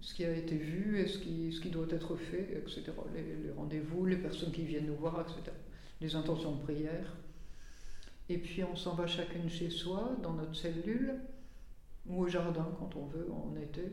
ce 0.02 0.14
qui 0.14 0.24
a 0.24 0.34
été 0.34 0.56
vu 0.56 0.98
et 0.98 1.06
ce 1.06 1.18
qui, 1.18 1.52
ce 1.52 1.60
qui 1.60 1.70
doit 1.70 1.86
être 1.88 2.16
fait, 2.16 2.58
etc. 2.58 2.92
Les, 3.14 3.52
rendez-vous, 3.52 4.04
les 4.04 4.16
personnes 4.16 4.50
qui 4.50 4.64
viennent 4.64 4.86
nous 4.86 4.96
voir, 4.96 5.20
etc. 5.20 5.56
Les 6.00 6.16
intentions 6.16 6.56
de 6.56 6.62
prière. 6.62 7.16
Et 8.28 8.38
puis 8.38 8.64
on 8.64 8.74
s'en 8.74 8.94
va 8.94 9.06
chacune 9.06 9.48
chez 9.48 9.70
soi, 9.70 10.16
dans 10.22 10.32
notre 10.32 10.56
cellule, 10.56 11.14
ou 12.06 12.24
au 12.24 12.28
jardin 12.28 12.68
quand 12.78 12.96
on 12.96 13.06
veut, 13.06 13.28
en 13.30 13.56
été, 13.56 13.92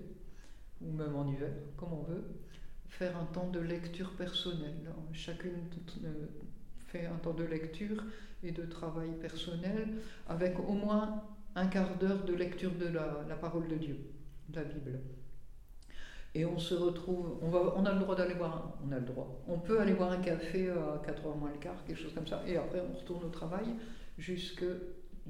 ou 0.81 0.91
même 0.91 1.15
en 1.15 1.27
hiver, 1.27 1.51
comme 1.77 1.93
on 1.93 2.03
veut, 2.03 2.23
faire 2.87 3.17
un 3.17 3.25
temps 3.25 3.49
de 3.49 3.59
lecture 3.59 4.11
personnelle. 4.15 4.91
Chacune 5.13 5.53
euh, 6.03 6.27
fait 6.87 7.05
un 7.05 7.15
temps 7.15 7.33
de 7.33 7.43
lecture 7.43 8.03
et 8.43 8.51
de 8.51 8.63
travail 8.65 9.09
personnel 9.21 9.87
avec 10.27 10.57
au 10.59 10.73
moins 10.73 11.23
un 11.55 11.67
quart 11.67 11.97
d'heure 11.97 12.23
de 12.23 12.33
lecture 12.33 12.71
de 12.71 12.87
la, 12.87 13.35
parole 13.35 13.67
de 13.67 13.75
Dieu, 13.75 13.97
de 14.49 14.55
la 14.55 14.63
Bible. 14.63 14.99
Et 16.35 16.45
on 16.45 16.59
se 16.59 16.75
retrouve, 16.75 17.39
on, 17.41 17.49
va, 17.49 17.73
on 17.75 17.85
a 17.85 17.93
le 17.93 17.99
droit 17.99 18.15
d'aller 18.15 18.35
voir, 18.35 18.77
on 18.87 18.91
a 18.91 18.99
le 18.99 19.05
droit, 19.05 19.41
on 19.47 19.57
peut 19.57 19.79
aller 19.79 19.93
boire 19.93 20.11
un 20.11 20.21
café 20.21 20.69
à 20.69 21.01
4h 21.03 21.37
moins 21.37 21.51
le 21.51 21.57
quart, 21.57 21.83
quelque 21.85 21.99
chose 21.99 22.13
comme 22.13 22.27
ça, 22.27 22.43
et 22.47 22.55
après 22.55 22.81
on 22.81 22.97
retourne 22.97 23.25
au 23.25 23.29
travail 23.29 23.65
jusque 24.17 24.63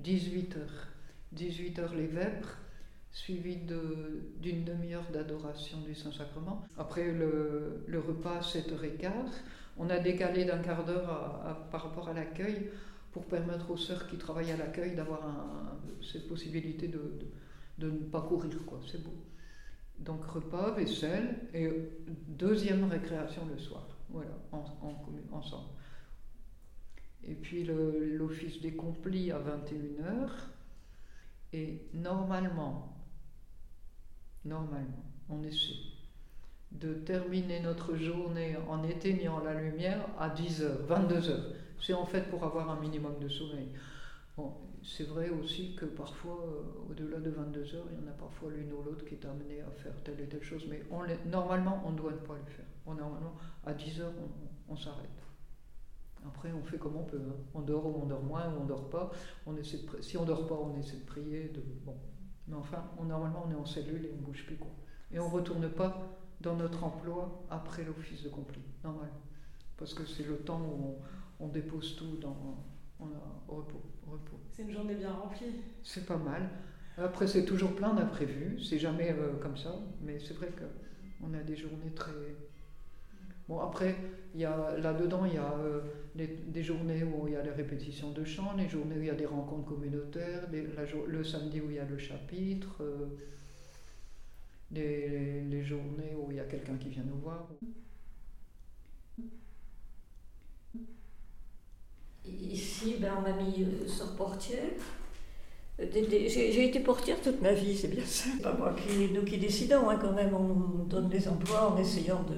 18h. 0.02 0.58
18h 1.36 1.96
les 1.96 2.08
vêpres, 2.08 2.58
suivi 3.12 3.58
d'une 3.58 4.64
demi-heure 4.64 5.10
d'adoration 5.12 5.82
du 5.82 5.96
Saint-Sacrement. 5.96 6.66
Après 6.78 7.12
le, 7.12 8.00
repas, 8.06 8.40
7h15, 8.42 9.12
on 9.78 9.90
a 9.90 10.00
décalé 10.00 10.46
d'un 10.46 10.60
quart 10.60 10.86
d'heure 10.86 11.68
par 11.72 11.84
rapport 11.84 12.10
à 12.10 12.14
l'accueil 12.14 12.70
pour 13.12 13.26
permettre 13.26 13.72
aux 13.72 13.78
sœurs 13.78 14.08
qui 14.08 14.18
travaillent 14.18 14.52
à 14.52 14.58
l'accueil 14.58 14.96
d'avoir 14.96 15.22
cette 16.02 16.28
possibilité 16.28 16.88
de, 16.88 17.20
de, 17.80 17.90
ne 17.90 18.04
pas 18.04 18.22
courir. 18.22 18.52
C'est 18.90 19.04
beau. 19.04 19.14
Donc 20.00 20.24
repas, 20.26 20.72
vaisselle 20.72 21.48
et 21.54 21.70
deuxième 22.28 22.86
récréation 22.86 23.42
le 23.52 23.58
soir. 23.58 23.88
Voilà, 24.10 24.32
en, 24.52 24.64
ensemble. 25.32 25.70
Et 27.24 27.36
puis 27.36 27.64
l'office 27.64 28.62
des 28.62 28.74
complis 28.74 29.32
à 29.32 29.40
21h. 29.40 30.30
Et 31.52 31.90
normalement, 31.94 32.99
normalement, 34.46 35.04
on 35.30 35.44
essaie 35.44 35.76
de 36.72 36.94
terminer 36.94 37.60
notre 37.62 37.96
journée 37.96 38.56
en 38.68 38.84
éteignant 38.84 39.40
la 39.40 39.54
lumière 39.54 40.06
à 40.20 40.30
10h, 40.30 40.86
22h. 40.88 41.36
C'est 41.82 41.94
en 41.94 42.06
fait 42.06 42.30
pour 42.30 42.44
avoir 42.44 42.70
un 42.70 42.80
minimum 42.80 43.20
de 43.20 43.28
sommeil. 43.28 43.70
Bon, 44.38 44.54
c'est 44.84 45.08
vrai 45.08 45.30
aussi 45.30 45.76
que 45.76 45.86
parfois, 45.86 46.40
euh, 46.46 46.92
au-delà 46.92 47.20
de 47.20 47.30
22 47.30 47.76
heures, 47.76 47.86
il 47.92 48.00
y 48.00 48.08
en 48.08 48.10
a 48.10 48.14
parfois 48.14 48.52
l'une 48.52 48.72
ou 48.72 48.82
l'autre 48.84 49.06
qui 49.06 49.16
est 49.16 49.26
amenée 49.26 49.62
à 49.62 49.72
faire 49.72 49.94
telle 50.04 50.20
et 50.22 50.28
telle 50.28 50.44
chose, 50.44 50.66
mais 50.70 50.84
on 50.92 51.02
normalement, 51.30 51.82
on 51.86 51.92
ne 51.92 51.98
doit 51.98 52.12
pas 52.24 52.36
le 52.36 52.52
faire. 52.52 52.66
Normalement, 52.86 53.36
à 53.66 53.74
10 53.74 54.02
heures, 54.02 54.14
on, 54.68 54.76
s'arrête. 54.76 55.10
Après, 56.26 56.52
on 56.52 56.64
fait 56.64 56.78
comme 56.78 56.96
on 56.96 57.04
peut. 57.04 57.22
Hein. 57.22 57.36
On 57.54 57.62
dort 57.62 57.86
ou 57.86 58.02
on 58.02 58.06
dort 58.06 58.24
moins 58.24 58.48
ou 58.48 58.62
on 58.62 58.66
dort 58.66 58.90
pas. 58.90 59.12
On 59.46 59.56
essaie 59.58 59.80
si 60.02 60.18
on 60.18 60.26
dort 60.26 60.48
pas, 60.48 60.56
on 60.56 60.76
essaie 60.80 60.98
de 60.98 61.06
prier. 61.06 61.52
Bon. 61.86 61.96
Mais 62.50 62.56
enfin, 62.56 62.84
on, 62.98 63.06
normalement, 63.06 63.46
on 63.48 63.52
est 63.52 63.56
en 63.56 63.66
cellule 63.66 64.06
et 64.06 64.12
on 64.18 64.22
bouge 64.22 64.46
plus. 64.46 64.58
Quoi. 64.58 64.72
Et 65.12 65.20
on 65.20 65.30
retourne 65.30 65.70
pas 65.70 66.18
dans 66.42 66.56
notre 66.56 66.84
emploi 66.84 67.46
après 67.50 67.84
l'office 67.84 68.24
de 68.24 68.30
compli, 68.30 68.62
normalement. 68.84 69.22
Parce 69.78 69.94
que 69.94 70.06
c'est 70.06 70.28
le 70.28 70.38
temps 70.38 70.62
où 70.62 70.98
on 71.40 71.48
dépose 71.48 71.96
tout 71.96 72.18
dans 72.18 72.66
on 73.00 73.06
a 73.06 73.44
repos, 73.48 73.82
repos. 74.06 74.40
C'est 74.52 74.64
une 74.64 74.72
journée 74.72 74.96
bien 74.96 75.14
remplie. 75.14 75.62
C'est 75.84 76.06
pas 76.06 76.18
mal. 76.18 76.50
Après, 76.98 77.28
c'est 77.28 77.46
toujours 77.46 77.74
plein 77.76 77.94
d'imprévus. 77.94 78.62
C'est 78.62 78.80
jamais 78.80 79.12
euh, 79.12 79.38
comme 79.42 79.56
ça, 79.56 79.74
mais 80.02 80.20
c'est 80.20 80.34
vrai 80.34 80.50
qu'on 80.50 81.34
a 81.34 81.42
des 81.42 81.56
journées 81.56 81.94
très. 81.96 82.12
Bon, 83.50 83.60
après, 83.62 83.96
il 84.36 84.42
y 84.42 84.46
a, 84.46 84.78
là-dedans, 84.78 85.26
il 85.26 85.34
y 85.34 85.38
a 85.38 85.56
des, 86.14 86.62
journées 86.62 87.04
où 87.04 87.28
il 87.28 87.34
y 87.34 87.36
a 87.36 87.42
les 87.42 87.50
répétitions 87.50 88.12
de 88.12 88.24
chant, 88.24 88.54
les 88.56 88.70
journées 88.70 88.96
où 88.96 89.02
il 89.02 89.08
y 89.08 89.10
a 89.10 89.16
des 89.16 89.26
rencontres 89.26 89.66
communautaires, 89.66 90.48
le 90.52 91.24
samedi 91.24 91.60
où 91.60 91.72
il 91.72 91.78
y 91.78 91.80
a 91.80 91.86
le 91.86 91.98
chapitre, 91.98 92.84
euh, 92.84 93.08
les, 94.72 95.64
journées 95.64 96.16
où 96.16 96.30
il 96.30 96.38
y 96.38 96.40
a 96.40 96.44
quelqu'un 96.44 96.76
qui 96.76 96.90
vient 96.90 97.04
nous 97.04 97.18
voir. 97.18 97.50
Ici, 102.24 102.98
ben, 103.02 103.14
on 103.18 103.22
m'a 103.22 103.34
mis 103.34 103.64
euh, 103.64 103.88
sur 103.88 104.16
portière. 104.16 104.60
Euh, 105.80 105.88
j'ai 105.92 106.68
été 106.68 106.82
portière 106.82 107.20
toute 107.20 107.42
ma 107.42 107.54
vie, 107.54 107.76
c'est 107.76 107.88
bien 107.88 108.06
ça. 108.06 108.30
Pas 108.44 108.54
moi 108.54 108.76
qui, 108.76 109.12
nous 109.12 109.24
qui 109.24 109.40
décidons, 109.40 109.90
hein, 109.90 109.98
quand 110.00 110.14
même, 110.14 110.36
on 110.36 110.84
donne 110.84 111.10
des 111.10 111.28
emplois 111.28 111.72
en 111.72 111.78
essayant 111.78 112.22
de, 112.24 112.36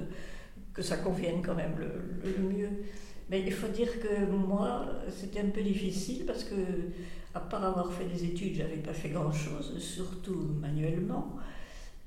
que 0.73 0.81
ça 0.81 0.97
convienne 0.97 1.41
quand 1.41 1.55
même 1.55 1.75
le, 1.77 2.43
mieux. 2.43 2.69
Mais 3.29 3.41
il 3.45 3.53
faut 3.53 3.67
dire 3.67 3.99
que 3.99 4.25
moi, 4.29 4.88
c'était 5.10 5.39
un 5.39 5.49
peu 5.49 5.62
difficile 5.62 6.25
parce 6.25 6.43
que, 6.43 6.55
à 7.34 7.39
part 7.39 7.63
avoir 7.63 7.91
fait 7.93 8.05
des 8.05 8.25
études, 8.25 8.55
j'avais 8.55 8.77
pas 8.77 8.93
fait 8.93 9.10
grand-chose, 9.10 9.77
surtout 9.79 10.55
manuellement. 10.60 11.38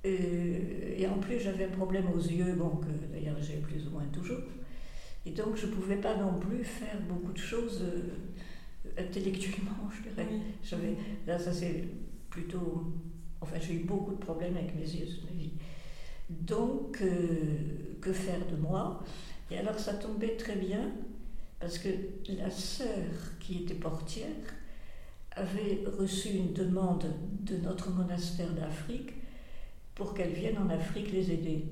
Euh, 0.04 0.94
et 0.96 1.06
en 1.06 1.18
plus, 1.18 1.40
j'avais 1.40 1.64
un 1.64 1.70
problème 1.70 2.06
aux 2.14 2.20
yeux, 2.20 2.52
bon, 2.54 2.76
que 2.76 2.88
d'ailleurs 3.12 3.36
j'ai 3.40 3.56
plus 3.56 3.86
ou 3.86 3.90
moins 3.90 4.04
toujours. 4.12 4.40
Et 5.26 5.30
donc, 5.30 5.56
je 5.56 5.66
ne 5.66 5.72
pouvais 5.72 5.96
pas 5.96 6.16
non 6.16 6.38
plus 6.38 6.62
faire 6.62 7.00
beaucoup 7.08 7.32
de 7.32 7.38
choses 7.38 7.82
euh, 7.82 9.00
intellectuellement, 9.02 9.88
je 9.90 10.10
dirais. 10.10 10.28
J'avais, 10.62 10.96
là, 11.26 11.38
ça 11.38 11.52
c'est 11.52 11.84
plutôt. 12.28 12.92
Enfin, 13.40 13.56
j'ai 13.60 13.74
eu 13.74 13.84
beaucoup 13.84 14.12
de 14.12 14.18
problèmes 14.18 14.56
avec 14.56 14.74
mes 14.74 14.82
yeux 14.82 15.06
toute 15.06 15.24
ma 15.24 15.36
vie. 15.36 15.52
Donc, 16.30 16.98
euh, 17.02 17.96
que 18.00 18.12
faire 18.12 18.46
de 18.50 18.56
moi? 18.56 19.02
Et 19.50 19.58
alors, 19.58 19.78
ça 19.78 19.94
tombait 19.94 20.36
très 20.36 20.56
bien, 20.56 20.92
parce 21.60 21.78
que 21.78 21.88
la 22.28 22.50
sœur 22.50 23.38
qui 23.40 23.62
était 23.62 23.74
portière 23.74 24.28
avait 25.32 25.84
reçu 25.98 26.30
une 26.30 26.52
demande 26.52 27.06
de 27.40 27.56
notre 27.56 27.90
monastère 27.90 28.52
d'Afrique 28.52 29.12
pour 29.94 30.14
qu'elle 30.14 30.32
vienne 30.32 30.58
en 30.58 30.70
Afrique 30.70 31.12
les 31.12 31.30
aider. 31.30 31.64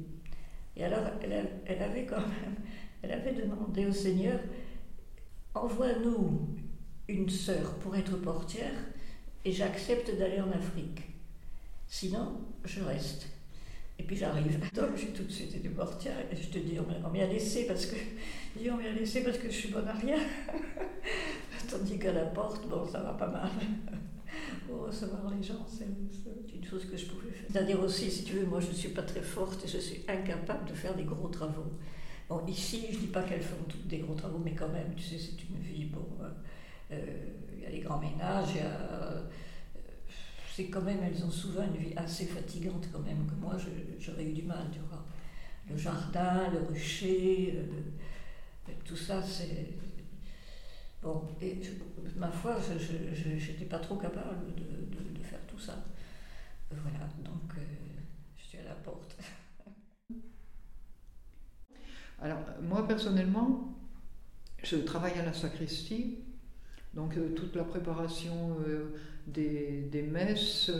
Et 0.76 0.84
alors, 0.84 1.04
elle, 1.22 1.82
avait 1.82 2.06
quand 2.06 2.20
même 2.20 2.56
elle 3.02 3.12
avait 3.12 3.32
demandé 3.32 3.84
au 3.86 3.92
Seigneur, 3.92 4.38
envoie-nous 5.54 6.48
une 7.08 7.28
sœur 7.28 7.74
pour 7.80 7.96
être 7.96 8.16
portière 8.16 8.72
et 9.44 9.52
j'accepte 9.52 10.16
d'aller 10.16 10.40
en 10.40 10.50
Afrique. 10.52 11.02
Sinon, 11.88 12.40
je 12.64 12.80
reste. 12.80 13.26
Et 14.02 14.04
puis 14.04 14.16
j'arrive. 14.16 14.58
Donc 14.74 14.96
j'ai 14.96 15.08
tout 15.08 15.22
de 15.22 15.30
suite 15.30 15.54
été 15.54 15.68
portière 15.68 16.16
et 16.30 16.34
je 16.34 16.48
te 16.48 16.58
dis, 16.58 16.76
on 17.04 17.10
m'y 17.10 17.20
a 17.20 17.26
laissé 17.26 17.66
parce 17.68 17.86
que, 17.86 17.94
dis, 18.56 18.68
on 18.68 18.76
m'y 18.76 18.88
a 18.88 18.92
laissé 18.92 19.22
parce 19.22 19.38
que 19.38 19.48
je 19.48 19.54
suis 19.54 19.68
bonne 19.68 19.86
à 19.86 19.92
rien. 19.92 20.18
Tandis 21.70 21.98
qu'à 21.98 22.12
la 22.12 22.24
porte, 22.26 22.68
bon, 22.68 22.84
ça 22.84 23.00
va 23.00 23.12
pas 23.12 23.28
mal. 23.28 23.48
Pour 24.66 24.86
recevoir 24.86 25.30
les 25.30 25.42
gens, 25.42 25.64
c'est 25.68 25.84
une 25.84 26.64
chose 26.64 26.84
que 26.86 26.96
je 26.96 27.06
pouvais 27.06 27.30
faire. 27.30 27.46
C'est-à-dire 27.48 27.80
aussi, 27.80 28.10
si 28.10 28.24
tu 28.24 28.32
veux, 28.34 28.46
moi 28.46 28.58
je 28.58 28.68
ne 28.68 28.74
suis 28.74 28.88
pas 28.88 29.02
très 29.02 29.22
forte 29.22 29.64
et 29.64 29.68
je 29.68 29.78
suis 29.78 30.02
incapable 30.08 30.68
de 30.68 30.74
faire 30.74 30.94
des 30.96 31.04
gros 31.04 31.28
travaux 31.28 31.72
ici, 32.48 32.86
je 32.90 32.96
ne 32.96 33.00
dis 33.00 33.06
pas 33.08 33.22
qu'elles 33.22 33.42
font 33.42 33.62
toutes 33.68 33.86
des 33.86 33.98
gros 33.98 34.14
travaux, 34.14 34.40
mais 34.42 34.54
quand 34.54 34.68
même, 34.68 34.94
tu 34.96 35.02
sais, 35.02 35.18
c'est 35.18 35.42
une 35.48 35.60
vie, 35.60 35.84
bon, 35.86 36.06
euh, 36.20 36.28
euh, 36.92 36.96
il 37.56 37.62
y 37.62 37.66
a 37.66 37.70
les 37.70 37.80
grands 37.80 37.98
ménages, 37.98 38.56
euh, 38.56 39.22
c'est 40.54 40.66
quand 40.66 40.82
même, 40.82 40.98
elles 41.02 41.24
ont 41.24 41.30
souvent 41.30 41.62
une 41.62 41.76
vie 41.76 41.94
assez 41.96 42.26
fatigante 42.26 42.86
quand 42.92 43.00
même, 43.00 43.26
que 43.26 43.34
moi, 43.34 43.56
j'aurais 43.98 44.24
eu 44.24 44.32
du 44.32 44.42
mal, 44.42 44.66
tu 44.70 44.80
vois. 44.80 45.04
Le 45.70 45.76
jardin, 45.76 46.50
le 46.50 46.60
rucher, 46.68 47.58
tout 48.84 48.96
ça, 48.96 49.22
c'est... 49.22 49.68
Bon, 51.02 51.26
et 51.40 51.58
ma 52.16 52.30
foi, 52.30 52.58
je 52.60 53.50
n'étais 53.50 53.64
pas 53.64 53.78
trop 53.78 53.96
capable 53.96 54.54
de, 54.54 55.18
de, 55.18 55.24
faire 55.24 55.40
tout 55.48 55.58
ça. 55.58 55.84
Voilà, 56.70 57.08
donc 57.24 57.56
euh, 57.58 57.60
je 58.36 58.44
suis 58.44 58.58
à 58.58 58.64
la 58.64 58.74
porte. 58.74 59.16
Alors, 62.20 62.38
moi 62.62 62.86
personnellement, 62.86 63.76
je 64.62 64.76
travaille 64.76 65.18
à 65.18 65.24
la 65.24 65.32
sacristie, 65.32 66.18
donc 66.94 67.16
euh, 67.16 67.30
toute 67.34 67.56
la 67.56 67.64
préparation 67.64 68.56
euh, 68.66 68.86
des, 69.26 70.02
messes, 70.02 70.70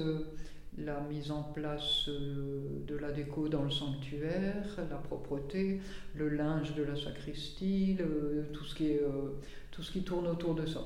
la 0.78 1.00
mise 1.00 1.30
en 1.30 1.42
place 1.42 2.08
de 2.08 2.96
la 2.96 3.12
déco 3.12 3.48
dans 3.48 3.62
le 3.62 3.70
sanctuaire, 3.70 4.66
la 4.90 4.96
propreté, 4.96 5.80
le 6.14 6.28
linge 6.28 6.74
de 6.74 6.82
la 6.82 6.96
sacristie, 6.96 7.96
tout, 8.52 8.64
ce 8.64 9.92
qui 9.92 10.02
tourne 10.02 10.26
autour 10.26 10.54
de 10.54 10.66
ça. 10.66 10.80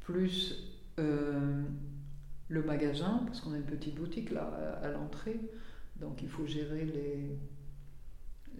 Plus 0.00 0.66
le 2.50 2.62
magasin, 2.64 3.22
parce 3.26 3.40
qu'on 3.40 3.52
a 3.52 3.56
une 3.56 3.62
petite 3.62 3.94
boutique 3.94 4.30
là 4.30 4.78
à, 4.82 4.90
l'entrée, 4.90 5.40
donc 5.96 6.20
il 6.22 6.28
faut 6.28 6.46
gérer 6.46 6.84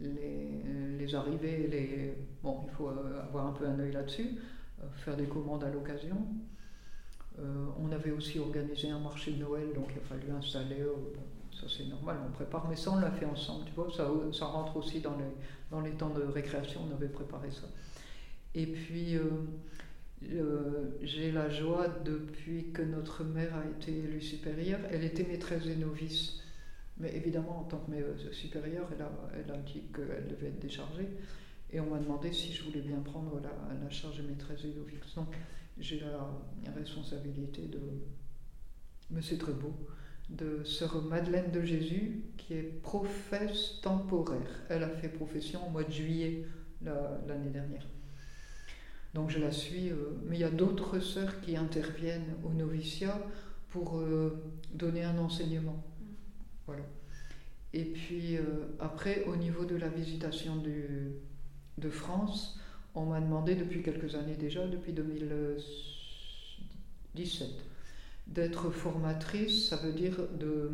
les, 0.00 1.14
arrivées, 1.14 2.14
bon, 2.42 2.60
il 2.68 2.70
faut 2.76 2.88
euh, 2.88 3.22
avoir 3.24 3.48
un 3.48 3.52
peu 3.52 3.66
un 3.66 3.78
œil 3.80 3.90
là-dessus, 3.90 4.28
euh, 4.28 4.59
faire 4.96 5.16
des 5.16 5.26
commandes 5.26 5.64
à 5.64 5.70
l'occasion. 5.70 6.16
Euh, 7.38 7.66
on 7.78 7.90
avait 7.92 8.10
aussi 8.10 8.38
organisé 8.38 8.90
un 8.90 8.98
marché 8.98 9.32
de 9.32 9.38
Noël, 9.38 9.72
donc 9.74 9.88
il 9.92 9.98
a 9.98 10.02
fallu 10.02 10.30
installer, 10.32 10.84
ça 11.52 11.66
c'est 11.74 11.86
normal, 11.88 12.18
on 12.26 12.32
prépare, 12.32 12.68
mais 12.68 12.76
ça 12.76 12.90
on 12.92 12.98
l'a 12.98 13.10
fait 13.10 13.24
ensemble, 13.24 13.64
tu 13.66 13.72
vois, 13.72 13.88
ça, 13.92 14.44
rentre 14.46 14.76
aussi 14.76 15.00
dans 15.00 15.16
les, 15.16 15.24
dans 15.70 15.80
les 15.80 15.92
temps 15.92 16.10
de 16.10 16.22
récréation, 16.22 16.80
on 16.90 16.94
avait 16.94 17.08
préparé 17.08 17.50
ça. 17.50 17.68
Et 18.54 18.66
puis, 18.66 19.16
j'ai 21.02 21.32
la 21.32 21.48
joie 21.48 21.88
depuis 22.04 22.72
que 22.72 22.82
notre 22.82 23.24
mère 23.24 23.54
a 23.56 23.64
été 23.64 23.96
élue 23.96 24.20
supérieure. 24.20 24.80
Elle 24.90 25.04
était 25.04 25.22
maîtresse 25.22 25.66
et 25.66 25.76
novice. 25.76 26.40
Mais 26.98 27.14
évidemment, 27.16 27.60
en 27.60 27.64
tant 27.64 27.78
que 27.78 28.32
supérieure, 28.32 28.88
elle 28.92 29.02
a, 29.02 29.10
elle 29.34 29.50
a 29.54 29.56
dit 29.58 29.82
qu'elle 29.94 30.26
devait 30.28 30.48
être 30.48 30.60
déchargée. 30.60 31.08
Et 31.72 31.80
on 31.80 31.90
m'a 31.90 31.98
demandé 31.98 32.32
si 32.32 32.52
je 32.52 32.64
voulais 32.64 32.80
bien 32.80 32.98
prendre 33.00 33.40
la, 33.40 33.74
la 33.74 33.90
charge 33.90 34.18
de 34.18 34.22
maîtresse 34.22 34.64
et 34.64 34.74
novice. 34.74 35.14
Donc 35.14 35.34
j'ai 35.80 36.00
la, 36.00 36.72
responsabilité 36.72 37.62
de. 37.62 37.80
Mais 39.10 39.22
c'est 39.22 39.38
très 39.38 39.52
beau. 39.52 39.74
De 40.28 40.62
sœur 40.62 41.02
Madeleine 41.02 41.50
de 41.50 41.62
Jésus, 41.62 42.22
qui 42.36 42.54
est 42.54 42.82
professe 42.82 43.80
temporaire. 43.82 44.62
Elle 44.68 44.84
a 44.84 44.88
fait 44.88 45.08
profession 45.08 45.66
au 45.66 45.70
mois 45.70 45.82
de 45.82 45.90
juillet 45.90 46.44
l'année 46.82 47.50
dernière. 47.50 47.86
Donc 49.14 49.30
je 49.30 49.40
la 49.40 49.50
suis, 49.50 49.90
euh, 49.90 49.96
mais 50.24 50.36
il 50.36 50.40
y 50.40 50.44
a 50.44 50.50
d'autres 50.50 51.00
sœurs 51.00 51.40
qui 51.40 51.56
interviennent 51.56 52.36
au 52.44 52.50
noviciat 52.50 53.20
pour 53.70 53.98
euh, 53.98 54.40
donner 54.72 55.02
un 55.02 55.18
enseignement. 55.18 55.84
Voilà. 56.66 56.84
Et 57.72 57.84
puis 57.84 58.36
euh, 58.36 58.42
après, 58.78 59.24
au 59.24 59.34
niveau 59.34 59.64
de 59.64 59.74
la 59.74 59.88
visitation 59.88 60.56
du, 60.56 61.10
de 61.78 61.90
France, 61.90 62.58
on 62.94 63.06
m'a 63.06 63.20
demandé 63.20 63.54
depuis 63.54 63.82
quelques 63.82 64.14
années 64.14 64.36
déjà, 64.36 64.66
depuis 64.66 64.92
2017, 64.92 67.48
d'être 68.26 68.70
formatrice, 68.70 69.68
ça 69.68 69.76
veut 69.76 69.92
dire 69.92 70.16
de, 70.38 70.70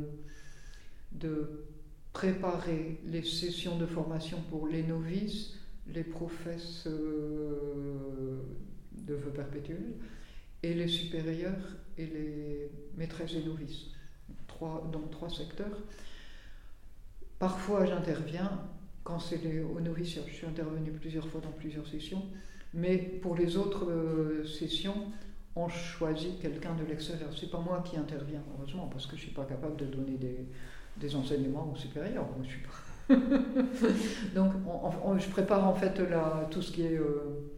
de 1.12 1.64
préparer 2.12 3.01
les 3.07 3.22
sessions 3.22 3.78
de 3.78 3.86
formation 3.86 4.42
pour 4.51 4.68
les 4.68 4.82
novices 4.82 5.57
les 5.88 6.05
professes 6.05 6.86
euh, 6.86 8.40
de 8.92 9.14
vœux 9.14 9.30
perpétuels 9.30 9.94
et 10.62 10.74
les 10.74 10.88
supérieurs 10.88 11.76
et 11.97 12.07
les 12.07 12.70
maîtresses 12.97 13.34
et 13.34 13.44
novices, 13.44 13.86
trois, 14.47 14.88
dans 14.92 15.07
trois 15.09 15.30
secteurs. 15.30 15.78
Parfois 17.38 17.86
j'interviens 17.86 18.62
quand 19.07 19.21
c'est 19.21 19.41
au 19.63 19.81
noviciat, 19.81 20.23
je 20.27 20.35
suis 20.35 20.47
intervenue 20.47 20.91
plusieurs 20.91 21.27
fois 21.29 21.41
dans 21.41 21.53
plusieurs 21.53 21.87
sessions, 21.87 22.25
mais 22.75 22.99
pour 22.99 23.37
les 23.37 23.57
autres 23.57 23.89
euh, 23.89 24.45
sessions, 24.45 25.13
on 25.55 25.69
choisit 25.69 26.41
quelqu'un 26.41 26.75
de 26.75 26.85
l'extérieur. 26.85 27.31
C'est 27.39 27.51
pas 27.51 27.61
moi 27.61 27.85
qui 27.87 27.97
interviens, 27.97 28.43
heureusement, 28.53 28.89
parce 28.89 29.07
que 29.07 29.17
je 29.17 29.23
suis 29.23 29.31
pas 29.31 29.45
capable 29.45 29.77
de 29.77 29.87
donner 29.87 30.17
des, 30.17 30.49
des 30.97 31.15
enseignements 31.15 31.73
aux 31.73 31.77
supérieurs. 31.77 32.27
Je 32.43 32.49
suis 32.49 32.63
pas 32.63 33.15
Donc, 34.35 34.53
je 35.19 35.29
prépare 35.29 35.65
en 35.69 35.75
fait 35.75 36.03
tout 36.51 36.61
ce 36.61 36.73
qui 36.73 36.83
est 36.83 36.99
euh, 36.99 37.49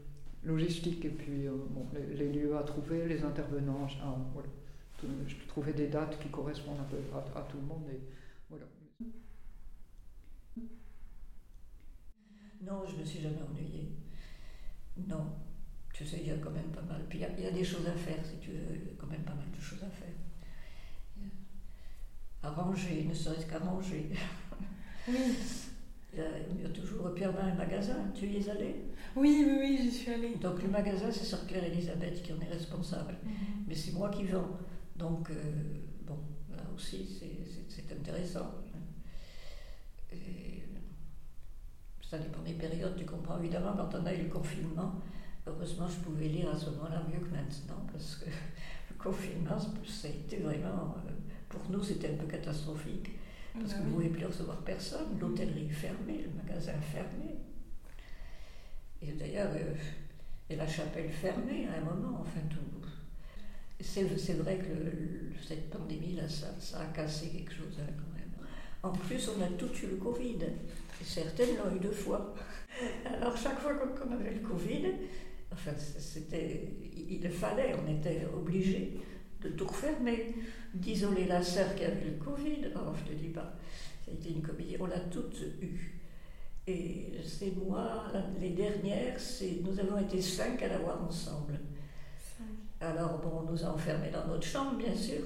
logistique 0.45 1.03
et 1.07 1.09
puis 1.09 1.47
euh, 1.47 1.53
les, 2.15 2.31
lieux 2.31 2.55
à 2.59 2.63
trouver, 2.63 3.09
les 3.09 3.25
intervenants. 3.25 3.87
Ah, 4.03 4.15
voilà. 4.35 4.49
Je 5.27 5.35
trouvais 5.47 5.73
des 5.73 5.87
dates 5.87 6.19
qui 6.21 6.29
correspondent 6.29 6.77
à, 7.35 7.41
tout 7.41 7.57
le 7.57 7.63
monde 7.63 7.85
voilà. 8.51 8.67
Non, 12.63 12.85
je 12.87 12.95
ne 12.95 13.01
me 13.01 13.05
suis 13.05 13.21
jamais 13.21 13.43
ennuyée. 13.43 13.93
Non. 15.07 15.33
Tu 15.93 16.07
sais, 16.07 16.19
il 16.21 16.29
y 16.29 16.31
a 16.31 16.37
quand 16.37 16.51
même 16.51 16.71
pas 16.71 16.83
mal. 16.83 17.05
Puis 17.09 17.19
il 17.19 17.45
y, 17.45 17.47
a 17.47 17.51
des 17.51 17.65
choses 17.65 17.87
à 17.87 17.93
faire, 17.93 18.25
si 18.25 18.39
tu 18.39 18.51
veux. 18.51 18.75
Il 18.75 18.89
y 18.89 18.91
a 18.91 18.95
quand 18.99 19.07
même 19.07 19.23
pas 19.23 19.35
mal 19.35 19.51
de 19.51 19.61
choses 19.61 19.83
à 19.83 19.91
faire. 19.91 20.15
Arranger, 22.43 23.05
ne 23.05 23.15
serait-ce 23.15 23.47
qu'arranger. 23.47 24.11
Oui. 25.09 25.17
Il 26.15 26.63
y 26.63 26.65
a, 26.65 26.71
toujours 26.71 27.15
Pierre 27.15 27.39
un 27.39 27.55
magasin, 27.55 28.11
tu 28.15 28.27
y 28.27 28.39
es 28.39 28.49
allé 28.49 28.75
Oui, 29.15 29.45
oui, 29.47 29.57
oui, 29.61 29.79
j'y 29.83 29.91
suis 29.91 30.11
allée. 30.11 30.37
Donc 30.37 30.63
le 30.63 30.69
magasin, 30.69 31.13
c'est 31.13 31.25
Sœur 31.25 31.47
Claire 31.47 31.65
Elisabeth 31.65 32.23
qui 32.23 32.33
en 32.33 32.41
est 32.41 32.51
responsable. 32.51 33.19
Mhm. 33.23 33.33
Mais 33.69 33.75
c'est 33.75 33.93
moi 33.93 34.09
qui 34.09 34.25
vends. 34.25 34.59
Donc, 34.97 35.31
euh, 35.31 35.35
bon, 36.07 36.19
là 36.51 36.63
aussi, 36.75 37.07
c'est 37.69 37.93
intéressant. 37.93 38.55
Et 40.11 40.48
ça 42.09 42.19
dépend 42.19 42.43
des 42.43 42.55
périodes, 42.55 42.97
tu 42.97 43.05
comprends. 43.05 43.39
Évidemment, 43.39 43.75
quand 43.77 43.99
on 43.99 44.07
a 44.07 44.15
eu 44.15 44.23
le 44.23 44.29
confinement, 44.31 44.95
heureusement, 45.47 45.87
je 45.87 45.97
pouvais 45.97 46.29
lire 46.29 46.49
à 46.49 46.59
ce 46.59 46.71
moment-là 46.71 47.03
mieux 47.13 47.21
que 47.21 47.31
maintenant, 47.31 47.87
parce 47.93 48.17
que 48.17 48.27
le 48.91 48.97
confinement, 48.97 49.59
ça 49.59 50.09
a 50.09 50.11
été 50.11 50.39
vraiment, 50.39 50.97
euh, 51.07 51.11
pour 51.49 51.61
nous, 51.71 51.83
c'était 51.83 52.11
un 52.11 52.17
peu 52.17 52.27
catastrophique. 52.27 53.11
Parce 53.53 53.75
que 53.75 53.79
vous 53.81 53.87
ne 53.87 53.93
pouvez 53.95 54.09
plus 54.09 54.27
recevoir 54.27 54.59
personne, 54.59 55.19
l'hôtellerie 55.21 55.69
fermée, 55.69 56.25
le 56.25 56.43
magasin 56.43 56.75
fermé. 56.81 57.37
Et 59.03 59.13
d'ailleurs, 59.13 59.51
euh, 59.55 59.75
et 60.49 60.57
la 60.57 60.67
chapelle 60.67 61.11
fermée 61.11 61.67
à 61.67 61.79
un 61.79 61.85
moment, 61.85 62.19
enfin 62.21 62.41
tout. 62.49 62.59
C'est, 63.81 64.03
vrai 64.35 64.59
que 64.59 65.47
cette 65.47 65.71
pandémie, 65.71 66.15
là, 66.15 66.29
ça, 66.29 66.49
ça, 66.59 66.81
a 66.81 66.87
cassé 66.87 67.29
quelque 67.29 67.53
chose 67.53 67.79
hein, 67.81 67.93
quand 67.97 68.13
même. 68.19 68.33
En 68.83 68.91
plus, 68.91 69.29
on 69.29 69.43
a 69.43 69.47
tout 69.57 69.71
eu 69.83 69.87
le 69.91 69.97
Covid. 69.97 70.39
Certaines 71.03 71.57
l'ont 71.57 71.75
eu 71.75 71.81
deux 71.81 71.93
fois. 71.93 72.35
Alors, 73.05 73.37
chaque 73.37 73.59
fois 73.59 73.75
qu'on 73.75 74.13
avait 74.13 74.35
le 74.35 74.41
Covid, 74.41 74.87
enfin, 75.53 75.73
c'était, 75.77 76.71
il 76.95 77.29
fallait, 77.31 77.75
on 77.75 77.91
était 77.91 78.27
obligé 78.35 79.01
de 79.41 79.51
tout 79.51 79.67
refermer, 79.67 80.35
d'isoler 80.75 81.27
la 81.27 81.43
sœur 81.43 81.75
qui 81.75 81.85
avait 81.85 82.05
le 82.05 82.25
Covid. 82.25 82.73
Oh, 82.77 82.93
je 82.99 83.13
te 83.13 83.17
dis 83.17 83.29
pas, 83.29 83.55
ça 84.05 84.11
a 84.11 84.15
été 84.15 84.31
une 84.31 84.43
comédie, 84.43 84.77
on 84.79 84.87
l'a 84.87 85.01
toutes 85.01 85.41
eue. 85.61 85.95
Et 86.67 87.13
c'est 87.25 87.57
moi, 87.57 88.05
les 88.41 88.51
dernières, 88.51 89.19
c'est, 89.19 89.63
nous 89.65 89.79
avons 89.81 89.99
été 89.99 90.21
cinq 90.21 90.63
à 90.63 90.69
l'avoir 90.69 91.03
ensemble. 91.03 91.59
Alors, 92.81 93.19
bon, 93.19 93.43
on 93.43 93.51
nous 93.51 93.65
a 93.65 93.69
enfermés 93.69 94.11
dans 94.11 94.27
notre 94.27 94.47
chambre, 94.47 94.77
bien 94.77 94.95
sûr, 94.95 95.23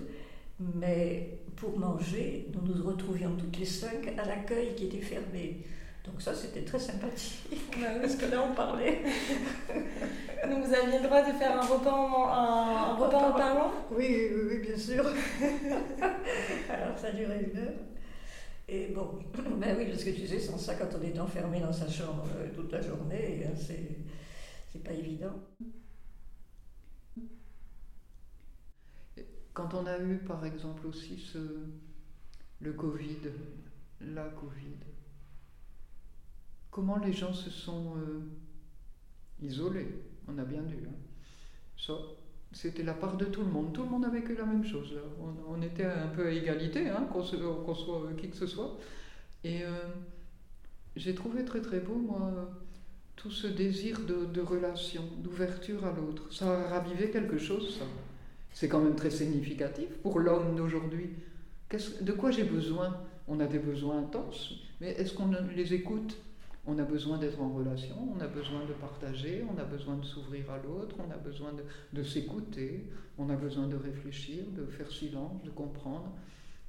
mais 0.58 1.40
pour 1.56 1.78
manger, 1.78 2.48
nous 2.52 2.74
nous 2.74 2.86
retrouvions 2.86 3.36
toutes 3.36 3.58
les 3.58 3.66
cinq 3.66 4.08
à 4.18 4.24
l'accueil 4.24 4.74
qui 4.74 4.86
était 4.86 5.00
fermé. 5.00 5.64
Donc 6.04 6.20
ça, 6.20 6.34
c'était 6.34 6.62
très 6.62 6.80
sympathique, 6.80 7.76
bah 7.80 7.86
parce 8.00 8.16
que 8.16 8.26
là, 8.26 8.44
on 8.50 8.54
parlait. 8.54 9.02
Donc 10.48 10.64
vous 10.64 10.74
aviez 10.74 10.98
le 10.98 11.04
droit 11.04 11.22
de 11.22 11.32
faire 11.32 11.56
un 11.56 11.64
repas 11.64 11.92
en, 11.92 12.26
un, 12.26 12.94
repas 12.94 13.28
en 13.28 13.32
parlant 13.32 13.72
oui, 13.92 14.28
oui, 14.34 14.40
oui, 14.50 14.58
bien 14.58 14.76
sûr. 14.76 15.04
Alors 16.68 16.98
ça 16.98 17.12
durait 17.12 17.48
une 17.52 17.58
heure. 17.58 17.74
Et 18.68 18.88
bon, 18.88 19.18
ben 19.58 19.76
oui, 19.78 19.86
parce 19.86 20.02
que 20.02 20.10
tu 20.10 20.26
sais, 20.26 20.40
sans 20.40 20.58
ça, 20.58 20.74
quand 20.74 20.88
on 20.98 21.02
est 21.02 21.18
enfermé 21.20 21.60
dans 21.60 21.72
sa 21.72 21.88
chambre 21.88 22.24
euh, 22.36 22.48
toute 22.52 22.72
la 22.72 22.80
journée, 22.80 23.44
hein, 23.46 23.54
c'est, 23.56 23.98
c'est 24.72 24.82
pas 24.82 24.92
évident. 24.92 25.34
Quand 29.54 29.74
on 29.74 29.86
a 29.86 29.98
eu, 29.98 30.18
par 30.18 30.44
exemple, 30.46 30.86
aussi 30.86 31.22
le 32.60 32.72
Covid, 32.72 33.18
la 34.00 34.24
Covid, 34.24 34.78
comment 36.70 36.98
les 36.98 37.12
gens 37.12 37.34
se 37.34 37.50
sont 37.50 37.96
euh, 37.96 38.20
isolés? 39.42 39.88
On 40.26 40.38
a 40.38 40.44
bien 40.44 40.62
dû. 40.62 40.76
Hein. 40.86 40.94
Ça, 41.76 41.94
c'était 42.52 42.82
la 42.82 42.94
part 42.94 43.16
de 43.16 43.26
tout 43.26 43.42
le 43.42 43.50
monde. 43.50 43.74
Tout 43.74 43.82
le 43.82 43.90
monde 43.90 44.06
a 44.06 44.08
vécu 44.08 44.34
la 44.34 44.46
même 44.46 44.64
chose. 44.64 44.94
On, 45.46 45.60
était 45.60 45.84
un 45.84 46.08
peu 46.08 46.26
à 46.26 46.30
égalité, 46.30 46.88
hein, 46.88 47.06
qu'on, 47.12 47.22
soit 47.22 48.12
qui 48.16 48.30
que 48.30 48.36
ce 48.36 48.46
soit. 48.46 48.78
Et 49.44 49.64
euh, 49.64 49.88
j'ai 50.96 51.14
trouvé 51.14 51.44
très 51.44 51.60
très 51.60 51.80
beau, 51.80 51.96
moi, 51.96 52.50
tout 53.16 53.30
ce 53.30 53.46
désir 53.46 54.00
de, 54.00 54.24
de 54.24 54.40
relation, 54.40 55.02
d'ouverture 55.18 55.84
à 55.84 55.92
l'autre. 55.92 56.32
Ça 56.32 56.60
a 56.60 56.68
ravivé 56.68 57.10
quelque 57.10 57.38
chose, 57.38 57.78
ça. 57.78 57.84
C'est 58.54 58.68
quand 58.68 58.80
même 58.80 58.96
très 58.96 59.10
significatif 59.10 59.88
pour 60.02 60.20
l'homme 60.20 60.56
d'aujourd'hui. 60.56 61.10
De 62.00 62.12
quoi 62.12 62.30
j'ai 62.30 62.44
besoin? 62.44 62.96
On 63.28 63.40
a 63.40 63.46
des 63.46 63.58
besoins 63.58 64.00
intenses, 64.00 64.54
mais 64.80 64.90
est-ce 64.90 65.14
qu'on 65.14 65.30
les 65.56 65.74
écoute? 65.74 66.16
On 66.66 66.78
a 66.78 66.84
besoin 66.84 67.18
d'être 67.18 67.40
en 67.40 67.52
relation, 67.52 67.96
on 68.14 68.20
a 68.20 68.28
besoin 68.28 68.64
de 68.66 68.72
partager, 68.74 69.44
on 69.52 69.58
a 69.58 69.64
besoin 69.64 69.96
de 69.96 70.04
s'ouvrir 70.04 70.48
à 70.50 70.58
l'autre, 70.58 70.94
on 70.98 71.10
a 71.10 71.16
besoin 71.16 71.52
de, 71.92 72.02
s'écouter, 72.04 72.88
on 73.18 73.28
a 73.30 73.34
besoin 73.34 73.66
de 73.66 73.76
réfléchir, 73.76 74.44
de 74.56 74.66
faire 74.66 74.90
silence, 74.90 75.42
de 75.42 75.50
comprendre. 75.50 76.12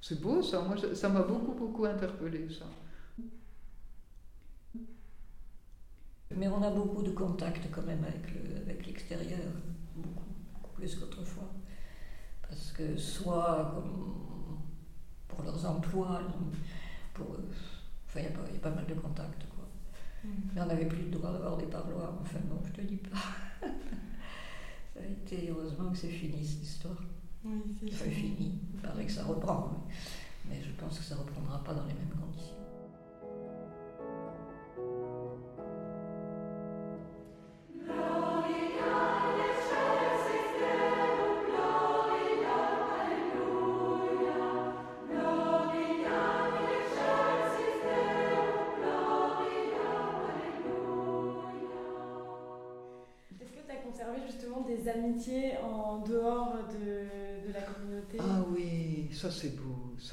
C'est 0.01 0.19
beau 0.19 0.41
ça, 0.41 0.61
moi 0.61 0.75
ça 0.95 1.09
m'a 1.09 1.21
beaucoup 1.21 1.53
beaucoup 1.53 1.85
interpellé 1.85 2.47
ça. 2.49 2.65
Mais 6.35 6.47
on 6.47 6.63
a 6.63 6.71
beaucoup 6.71 7.03
de 7.03 7.11
contacts 7.11 7.69
quand 7.71 7.83
même 7.83 8.03
avec 8.03 8.87
l'extérieur, 8.87 9.51
beaucoup, 9.95 10.25
beaucoup 10.53 10.71
plus 10.73 10.95
qu'autrefois. 10.95 11.51
Parce 12.53 12.71
que 12.73 12.95
soit 12.95 13.83
pour 15.27 15.43
leurs 15.43 15.65
emplois, 15.65 16.21
pour, 17.15 17.25
enfin 18.07 18.19
il 18.19 18.25
y, 18.25 18.57
a 18.57 18.59
pas 18.59 18.69
mal 18.69 18.85
de 18.85 18.93
contacts. 18.93 19.45
Quoi. 19.55 19.65
Mm. 20.23 20.29
Mais 20.53 20.61
on 20.61 20.65
n'avait 20.67 20.85
plus 20.85 21.05
le 21.05 21.09
droit 21.09 21.31
d'avoir 21.31 21.57
des 21.57 21.65
parloirs, 21.65 22.13
enfin 22.21 22.37
non, 22.47 22.61
je 22.63 22.71
te 22.71 22.81
dis 22.81 22.97
pas. 22.97 23.17
ça 24.93 24.99
a 24.99 25.05
été, 25.05 25.49
heureusement 25.49 25.89
que 25.91 25.97
c'est 25.97 26.09
fini 26.09 26.45
cette 26.45 26.61
histoire. 26.61 27.01
Oui, 27.43 27.91
c'est 27.91 28.11
fini. 28.11 28.59
Il 28.75 28.79
paraît 28.81 29.05
que 29.05 29.11
ça 29.11 29.23
reprend, 29.23 29.71
mais, 29.71 30.55
mais 30.55 30.63
je 30.63 30.69
pense 30.79 30.99
que 30.99 31.03
ça 31.03 31.15
ne 31.15 31.21
reprendra 31.21 31.63
pas 31.63 31.73
dans 31.73 31.85
les 31.87 31.93
mêmes 31.93 32.15
conditions. 32.19 32.62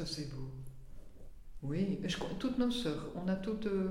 Ça 0.01 0.15
c'est 0.15 0.31
beau. 0.31 0.49
Oui, 1.63 2.01
toutes 2.39 2.57
nos 2.57 2.71
sœurs, 2.71 3.11
on 3.15 3.29
a 3.29 3.37
toutes, 3.37 3.67
euh, 3.67 3.91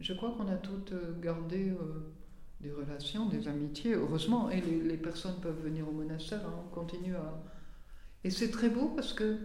je 0.00 0.12
crois 0.12 0.32
qu'on 0.32 0.48
a 0.48 0.56
toutes 0.56 0.92
euh, 0.92 1.18
gardé 1.18 1.70
euh, 1.70 2.12
des 2.60 2.70
relations, 2.70 3.26
des 3.30 3.48
amitiés, 3.48 3.94
heureusement, 3.94 4.50
et 4.50 4.60
les, 4.60 4.98
personnes 4.98 5.40
peuvent 5.40 5.62
venir 5.62 5.88
au 5.88 5.92
monastère, 5.92 6.46
hein, 6.46 6.64
on 6.66 6.74
continue 6.74 7.16
à... 7.16 7.42
Et 8.22 8.30
c'est 8.30 8.50
très 8.50 8.68
beau 8.68 8.88
parce 8.94 9.14
que, 9.14 9.38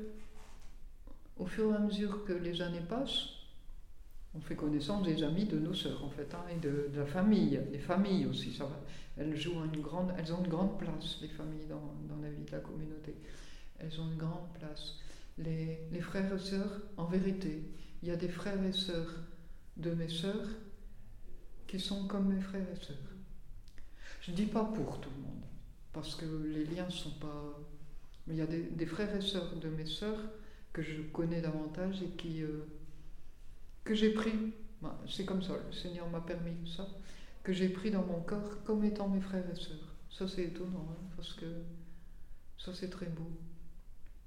au 1.38 1.46
fur 1.46 1.72
et 1.72 1.76
à 1.76 1.80
mesure 1.80 2.26
que 2.26 2.34
les 2.34 2.62
années 2.62 2.84
passent, 2.90 3.30
on 4.36 4.42
fait 4.42 4.56
connaissance 4.56 5.04
des 5.04 5.24
amis 5.24 5.46
de 5.46 5.60
nos 5.60 5.74
sœurs, 5.74 6.04
en 6.04 6.10
fait, 6.10 6.34
hein, 6.34 6.44
et 6.54 6.60
de, 6.60 6.90
la 6.94 7.06
famille, 7.06 7.58
des 7.72 7.80
familles 7.80 8.26
aussi. 8.26 8.54
Ça 8.54 8.68
Elles, 9.18 9.38
jouent 9.38 9.64
une 9.64 9.82
grande, 9.82 10.14
elles 10.18 10.34
ont 10.34 10.44
une 10.44 10.50
grande 10.50 10.78
place, 10.78 11.20
les 11.22 11.30
familles, 11.30 11.68
dans, 11.70 11.94
dans, 12.10 12.22
la 12.22 12.30
vie 12.30 12.44
de 12.44 12.52
la 12.52 12.60
communauté. 12.60 13.16
Elles 13.80 13.98
ont 14.02 14.12
une 14.12 14.18
grande 14.18 14.52
place. 14.60 14.96
Les, 15.38 16.02
frères 16.02 16.34
et 16.34 16.40
sœurs, 16.40 16.82
en 16.98 17.06
vérité, 17.06 17.64
il 18.02 18.10
y 18.10 18.12
a 18.12 18.16
des 18.16 18.30
frères 18.30 18.64
et 18.64 18.74
sœurs 18.74 19.24
de 19.78 19.92
mes 19.92 20.10
sœurs 20.10 20.48
qui 21.68 21.80
sont 21.80 22.08
comme 22.08 22.34
mes 22.34 22.42
frères 22.42 22.68
et 22.70 22.86
sœurs. 22.86 22.98
Je 24.22 24.32
ne 24.32 24.36
dis 24.36 24.46
pas 24.46 24.66
pour 24.66 25.00
tout 25.00 25.10
le 25.16 25.24
monde, 25.24 25.46
parce 25.94 26.16
que 26.16 26.26
les 26.26 26.66
liens 26.66 26.86
ne 26.86 26.92
sont 26.92 27.18
pas... 27.20 27.60
Mais 28.28 28.36
il 28.36 28.38
y 28.38 28.42
a 28.42 28.48
des, 28.48 28.64
des, 28.64 28.86
frères 28.86 29.16
et 29.16 29.22
sœurs 29.22 29.56
de 29.56 29.70
mes 29.70 29.86
sœurs 29.88 30.22
que 30.74 30.82
je 30.82 31.02
connais 31.02 31.42
davantage 31.42 32.02
et 32.04 32.10
qui... 32.18 32.44
Euh, 32.44 32.66
que 33.84 33.96
j'ai 33.96 34.14
pris, 34.14 34.54
bah, 34.82 35.00
c'est 35.08 35.26
comme 35.26 35.42
ça, 35.42 35.54
le 35.66 35.74
Seigneur 35.74 36.08
m'a 36.10 36.22
permis 36.22 36.70
ça, 36.70 36.88
que 37.44 37.54
j'ai 37.54 37.70
pris 37.70 37.92
dans 37.92 38.04
mon 38.04 38.22
corps 38.22 38.64
comme 38.64 38.84
étant 38.84 39.08
mes 39.08 39.22
frères 39.22 39.50
et 39.50 39.56
sœurs. 39.56 39.96
Ça 40.10 40.28
c'est 40.28 40.44
étonnant, 40.44 40.88
hein, 40.92 41.04
parce 41.16 41.34
que 41.34 41.46
ça 42.58 42.74
c'est 42.74 42.90
très 42.90 43.08
beau. 43.08 43.32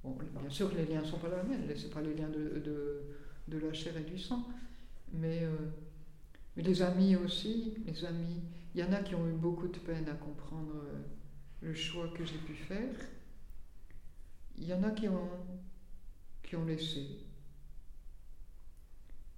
Bien 0.05 0.51
sûr 0.51 0.71
les 0.75 0.85
liens 0.85 1.01
ne 1.01 1.07
sont 1.07 1.19
pas 1.19 1.29
les 1.31 1.49
mêmes, 1.49 1.77
ce 1.77 1.87
pas 1.87 2.03
les 2.03 2.15
liens 2.15 2.29
de, 2.29 2.63
de, 3.49 3.59
la 3.59 3.73
chair 3.73 3.97
et 3.97 4.03
du 4.03 4.19
sang, 4.19 4.47
mais, 5.13 5.45
euh, 5.45 5.57
mais, 6.57 6.63
les 6.63 6.83
amis 6.83 7.17
aussi, 7.17 7.75
les 7.87 8.05
amis, 8.05 8.43
il 8.75 8.81
y 8.83 8.85
en 8.85 8.93
a 8.93 9.03
qui 9.03 9.15
ont 9.15 9.27
eu 9.27 9.33
beaucoup 9.33 9.69
de 9.69 9.79
peine 9.79 10.07
à 10.09 10.15
comprendre 10.15 10.75
euh, 10.75 11.03
le 11.63 11.75
choix 11.75 12.09
que 12.09 12.23
j'ai 12.23 12.37
pu 12.37 12.53
faire, 12.53 12.95
il 14.59 14.65
y 14.65 14.75
en 14.75 14.83
a 14.83 14.91
qui 14.91 15.09
ont, 15.09 15.31
qui 16.43 16.57
ont 16.57 16.67
laissé, 16.67 17.07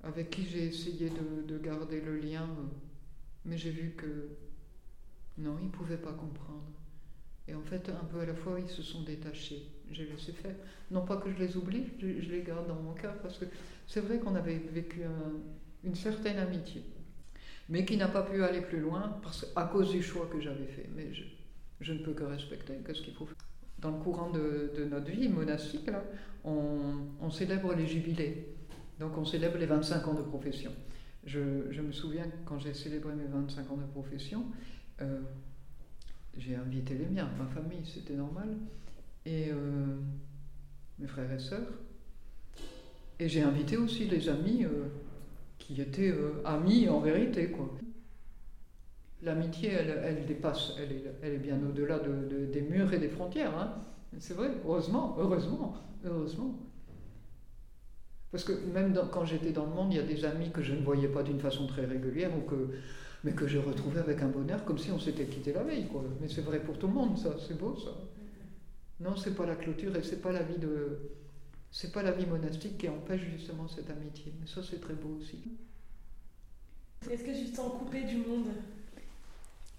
avec 0.02 0.30
qui 0.30 0.46
j'ai 0.46 0.66
essayé 0.66 1.10
de, 1.46 1.58
garder 1.58 2.00
le 2.00 2.18
lien, 2.18 2.42
euh, 2.42 2.64
mais 3.44 3.56
j'ai 3.56 3.70
vu 3.70 3.94
que 3.96 4.30
non, 5.38 5.58
ils 5.60 5.66
ne 5.66 5.70
pouvaient 5.70 5.96
pas 5.96 6.12
comprendre. 6.12 6.72
Et 7.46 7.54
en 7.54 7.62
fait, 7.62 7.88
un 7.88 8.04
peu 8.06 8.18
à 8.18 8.26
la 8.26 8.34
fois, 8.34 8.58
ils 8.58 8.68
se 8.68 8.82
sont 8.82 9.04
détachés. 9.04 9.75
J'ai 9.90 10.06
laissé 10.06 10.32
faire. 10.32 10.54
Non 10.90 11.04
pas 11.04 11.16
que 11.16 11.30
je 11.30 11.36
les 11.36 11.56
oublie, 11.56 11.84
je, 12.00 12.06
les 12.06 12.42
garde 12.42 12.66
dans 12.68 12.80
mon 12.80 12.92
cœur, 12.94 13.14
parce 13.22 13.38
que 13.38 13.44
c'est 13.86 14.00
vrai 14.00 14.18
qu'on 14.18 14.34
avait 14.34 14.58
vécu 14.72 15.02
une 15.84 15.94
certaine 15.94 16.38
amitié, 16.38 16.82
mais 17.68 17.84
qui 17.84 17.96
n'a 17.96 18.08
pas 18.08 18.22
pu 18.22 18.42
aller 18.42 18.60
plus 18.60 18.80
loin 18.80 19.18
parce, 19.22 19.46
à 19.54 19.64
cause 19.64 19.90
du 19.90 20.02
choix 20.02 20.28
que 20.32 20.40
j'avais 20.40 20.66
fait. 20.66 20.88
Mais 20.94 21.08
je, 21.80 21.92
ne 21.92 21.98
peux 21.98 22.12
que 22.12 22.24
respecter. 22.24 22.74
Qu'est-ce 22.84 23.02
qu'il 23.02 23.14
faut 23.14 23.26
faire 23.26 23.36
Dans 23.78 23.90
le 23.90 24.02
courant 24.02 24.30
de, 24.30 24.72
notre 24.90 25.10
vie 25.10 25.28
monastique, 25.28 25.86
là, 25.86 26.02
on 26.44 27.30
célèbre 27.30 27.74
les 27.74 27.86
jubilés. 27.86 28.56
Donc 28.98 29.16
on 29.18 29.24
célèbre 29.24 29.58
les 29.58 29.66
25 29.66 30.08
ans 30.08 30.14
de 30.14 30.22
profession. 30.22 30.72
Je, 31.24 31.80
me 31.80 31.92
souviens 31.92 32.26
quand 32.44 32.58
j'ai 32.58 32.72
célébré 32.72 33.14
mes 33.14 33.26
25 33.26 33.70
ans 33.70 33.76
de 33.76 33.86
profession, 33.86 34.44
euh, 35.00 35.20
j'ai 36.36 36.54
invité 36.54 36.94
les 36.94 37.06
miens, 37.06 37.28
ma 37.38 37.46
famille, 37.46 37.84
c'était 37.84 38.14
normal, 38.14 38.56
et 39.26 39.50
euh, 39.50 39.96
mes 40.98 41.06
frères 41.06 41.30
et 41.32 41.38
sœurs. 41.38 41.68
Et 43.18 43.28
j'ai 43.28 43.42
invité 43.42 43.76
aussi 43.76 44.06
les 44.06 44.28
amis 44.28 44.64
euh, 44.64 44.86
qui 45.58 45.80
étaient 45.80 46.14
amis 46.44 46.88
en 46.88 47.00
vérité, 47.00 47.50
quoi. 47.50 47.68
L'amitié, 49.22 49.70
elle, 49.70 50.26
dépasse, 50.26 50.74
elle 50.78 50.92
est, 50.92 51.04
elle 51.22 51.32
est 51.32 51.38
bien 51.38 51.58
au-delà 51.66 51.98
de, 51.98 52.46
des 52.46 52.60
murs 52.60 52.92
et 52.92 52.98
des 52.98 53.08
frontières. 53.08 53.58
Hein. 53.58 53.74
C'est 54.18 54.34
vrai, 54.34 54.50
heureusement, 54.64 55.16
heureusement, 55.18 55.74
heureusement. 56.04 56.54
Parce 58.30 58.44
que 58.44 58.52
même 58.72 58.94
quand 59.10 59.24
j'étais 59.24 59.52
dans 59.52 59.64
le 59.64 59.72
monde, 59.72 59.92
il 59.94 59.96
y 59.96 60.00
a 60.00 60.02
des 60.02 60.24
amis 60.26 60.50
que 60.50 60.62
je 60.62 60.74
ne 60.74 60.82
voyais 60.82 61.08
pas 61.08 61.22
d'une 61.22 61.40
façon 61.40 61.66
très 61.66 61.86
régulière, 61.86 62.30
mais 63.24 63.32
que 63.32 63.48
je 63.48 63.58
retrouvais 63.58 64.00
avec 64.00 64.20
un 64.22 64.28
bonheur 64.28 64.64
comme 64.64 64.78
si 64.78 64.90
on 64.92 64.98
s'était 64.98 65.24
quitté 65.24 65.52
la 65.54 65.64
veille. 65.64 65.88
Quoi. 65.88 66.04
Mais 66.20 66.28
c'est 66.28 66.42
vrai 66.42 66.60
pour 66.60 66.78
tout 66.78 66.86
le 66.86 66.92
monde, 66.92 67.16
ça, 67.16 67.34
c'est 67.38 67.58
beau 67.58 67.74
ça. 67.74 67.92
Non, 69.00 69.16
c'est 69.16 69.34
pas 69.34 69.46
la 69.46 69.56
clôture 69.56 69.94
et 69.96 70.02
c'est 70.02 70.20
pas 70.20 70.32
la 70.32 70.42
vie 70.42 70.58
de. 70.58 70.98
C'est 71.70 71.92
pas 71.92 72.02
la 72.02 72.12
vie 72.12 72.26
monastique 72.26 72.78
qui 72.78 72.88
empêche 72.88 73.22
justement 73.36 73.68
cette 73.68 73.90
amitié. 73.90 74.32
Mais 74.40 74.46
ça, 74.46 74.62
c'est 74.62 74.80
très 74.80 74.94
beau 74.94 75.18
aussi. 75.20 75.42
Est-ce 77.10 77.22
que 77.22 77.38
tu 77.38 77.50
te 77.50 77.56
sens 77.56 77.72
coupé 77.78 78.04
du 78.04 78.16
monde? 78.16 78.48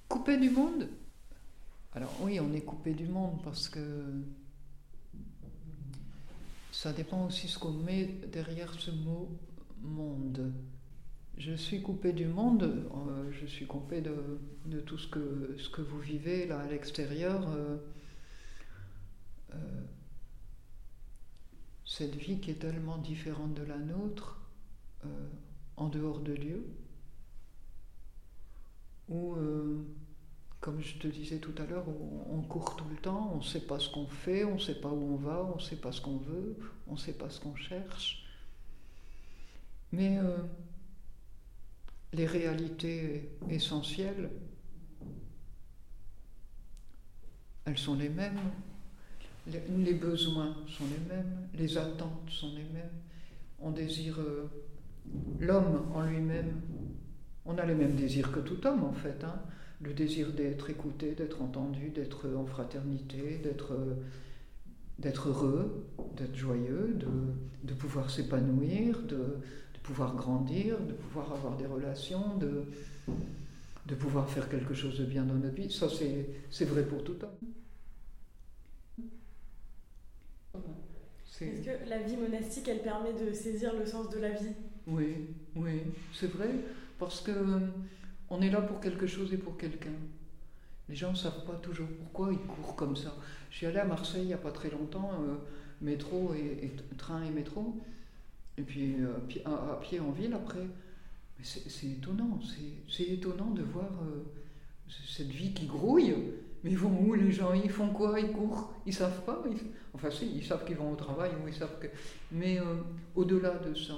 Coupé 0.07 0.37
du 0.37 0.49
monde? 0.49 0.87
Alors 1.93 2.15
oui, 2.21 2.39
on 2.39 2.53
est 2.53 2.61
coupé 2.61 2.93
du 2.93 3.07
monde 3.07 3.41
parce 3.43 3.69
que 3.69 3.79
ça 6.71 6.93
dépend 6.93 7.25
aussi 7.25 7.47
ce 7.47 7.57
qu'on 7.57 7.71
met 7.71 8.05
derrière 8.31 8.71
ce 8.75 8.91
mot 8.91 9.29
monde. 9.81 10.53
Je 11.37 11.53
suis 11.53 11.81
coupé 11.81 12.13
du 12.13 12.25
monde, 12.25 12.63
euh, 12.63 13.31
je 13.31 13.45
suis 13.45 13.65
coupé 13.65 14.01
de, 14.01 14.79
tout 14.81 14.97
ce 14.97 15.07
que, 15.07 15.55
ce 15.57 15.69
que 15.69 15.81
vous 15.81 15.99
vivez 15.99 16.45
là 16.45 16.59
à 16.59 16.67
l'extérieur. 16.67 17.47
Euh, 17.49 17.77
euh, 19.53 19.83
cette 21.85 22.15
vie 22.15 22.39
qui 22.39 22.51
est 22.51 22.59
tellement 22.59 22.97
différente 22.97 23.53
de 23.53 23.63
la 23.63 23.77
nôtre, 23.77 24.41
en 25.77 25.87
dehors 25.87 26.19
de 26.19 26.35
Dieu, 26.35 26.67
où 29.07 29.35
comme 30.59 30.81
je 30.81 30.97
te 30.97 31.07
disais 31.07 31.37
tout 31.37 31.53
à 31.59 31.65
l'heure, 31.65 31.85
on, 32.29 32.41
court 32.41 32.75
tout 32.75 32.89
le 32.89 32.95
temps, 32.97 33.31
on 33.33 33.37
ne 33.37 33.43
sait 33.43 33.61
pas 33.61 33.79
ce 33.79 33.89
qu'on 33.89 34.07
fait, 34.07 34.43
on 34.43 34.55
ne 34.55 34.59
sait 34.59 34.79
pas 34.81 34.89
où 34.89 35.13
on 35.13 35.15
va, 35.15 35.43
on 35.43 35.55
ne 35.55 35.61
sait 35.61 35.75
pas 35.75 35.91
ce 35.91 36.01
qu'on 36.01 36.17
veut, 36.17 36.57
on 36.87 36.93
ne 36.93 36.97
sait 36.97 37.13
pas 37.13 37.29
ce 37.29 37.39
qu'on 37.39 37.55
cherche. 37.55 38.25
Mais 39.91 40.17
euh, 40.17 40.37
les 42.13 42.25
réalités 42.25 43.29
essentielles, 43.49 44.29
elles 47.65 47.77
sont 47.77 47.95
les 47.95 48.09
mêmes. 48.09 48.39
Les, 49.51 49.93
besoins 49.93 50.55
sont 50.67 50.83
les 50.85 51.15
mêmes, 51.15 51.47
les 51.57 51.77
attentes 51.77 52.29
sont 52.29 52.49
les 52.49 52.63
mêmes. 52.63 52.89
On 53.59 53.71
désire 53.71 54.19
euh, 54.19 54.49
l'homme 55.39 55.85
en 55.93 56.01
lui-même, 56.01 56.61
On 57.45 57.57
a 57.57 57.65
les 57.65 57.75
mêmes 57.75 57.95
désirs 57.95 58.31
que 58.31 58.41
tout 58.41 58.65
homme 58.67 58.83
en 58.83 58.91
fait. 58.91 59.23
Hein. 59.23 59.39
Le 59.81 59.93
désir 59.93 60.33
d'être 60.33 60.69
écouté, 60.69 61.13
d'être 61.13 61.41
entendu, 61.41 61.89
d'être 61.89 62.27
en 62.35 62.45
fraternité, 62.45 63.39
d'être 63.41 65.27
heureux, 65.27 65.85
d'être 66.17 66.35
joyeux, 66.35 66.97
de, 67.63 67.73
pouvoir 67.73 68.09
s'épanouir, 68.09 69.01
de, 69.03 69.37
pouvoir 69.83 70.15
grandir, 70.15 70.77
de 70.79 70.93
pouvoir 70.93 71.31
avoir 71.31 71.55
des 71.55 71.67
relations, 71.67 72.35
de, 72.37 72.63
de 73.85 73.95
pouvoir 73.95 74.29
faire 74.29 74.49
quelque 74.49 74.73
chose 74.73 74.99
de 74.99 75.05
bien 75.05 75.23
dans 75.23 75.35
notre 75.35 75.55
vie. 75.55 75.71
Ça, 75.71 75.87
c'est 76.49 76.65
vrai 76.65 76.83
pour 76.83 77.03
tout 77.03 77.15
homme. 77.23 77.47
Est-ce 81.41 81.61
que 81.61 81.89
la 81.89 81.99
vie 81.99 82.17
monastique, 82.17 82.67
elle 82.67 82.81
permet 82.81 83.13
de 83.13 83.31
saisir 83.31 83.75
le 83.77 83.85
sens 83.85 84.09
de 84.09 84.19
la 84.19 84.31
vie? 84.31 84.53
Oui, 84.87 85.27
oui, 85.55 85.81
c'est 86.13 86.31
vrai, 86.31 86.49
parce 86.97 87.21
que 87.21 87.31
euh, 87.31 87.59
on 88.29 88.41
est 88.41 88.49
là 88.49 88.61
pour 88.61 88.79
quelque 88.79 89.05
chose 89.05 89.33
et 89.33 89.37
pour 89.37 89.57
quelqu'un. 89.57 89.91
Les 90.89 90.95
gens 90.95 91.11
ne 91.11 91.17
savent 91.17 91.45
pas 91.45 91.55
toujours 91.55 91.89
pourquoi 91.99 92.31
ils 92.31 92.39
courent 92.39 92.75
comme 92.75 92.95
ça. 92.95 93.13
Je 93.51 93.57
suis 93.57 93.65
allée 93.65 93.79
à 93.79 93.85
Marseille 93.85 94.21
il 94.21 94.27
n'y 94.27 94.33
a 94.33 94.37
pas 94.37 94.51
très 94.51 94.69
longtemps, 94.69 95.11
euh, 95.21 95.35
métro 95.81 96.33
et, 96.33 96.71
train 96.97 97.23
et 97.23 97.29
métro, 97.29 97.75
et 98.57 98.63
puis 98.63 98.95
euh, 98.95 99.17
à, 99.45 99.79
pied 99.81 99.99
en 99.99 100.11
ville 100.11 100.33
après. 100.33 100.65
C'est 101.43 101.85
étonnant, 101.85 102.39
c'est 102.89 103.03
étonnant 103.03 103.51
de 103.51 103.61
voir 103.61 103.91
cette 104.87 105.27
vie 105.27 105.53
qui 105.53 105.67
grouille 105.67 106.15
mais 106.63 106.71
ils 106.71 106.77
vont 106.77 106.99
où 106.99 107.13
les 107.13 107.31
gens 107.31 107.53
Ils 107.53 107.69
font 107.69 107.89
quoi? 107.89 108.19
Ils 108.19 108.31
courent 108.31 108.73
Ils 108.85 108.93
savent 108.93 109.23
pas 109.23 109.43
Enfin 109.93 110.11
si, 110.11 110.31
ils 110.35 110.45
savent 110.45 110.65
qu'ils 110.65 110.77
vont 110.77 110.91
au 110.91 110.95
travail 110.95 111.31
ils 111.47 111.53
savent. 111.53 111.79
Mais 112.31 112.59
euh, 112.59 112.63
au-delà 113.15 113.57
de 113.59 113.73
ça, 113.73 113.93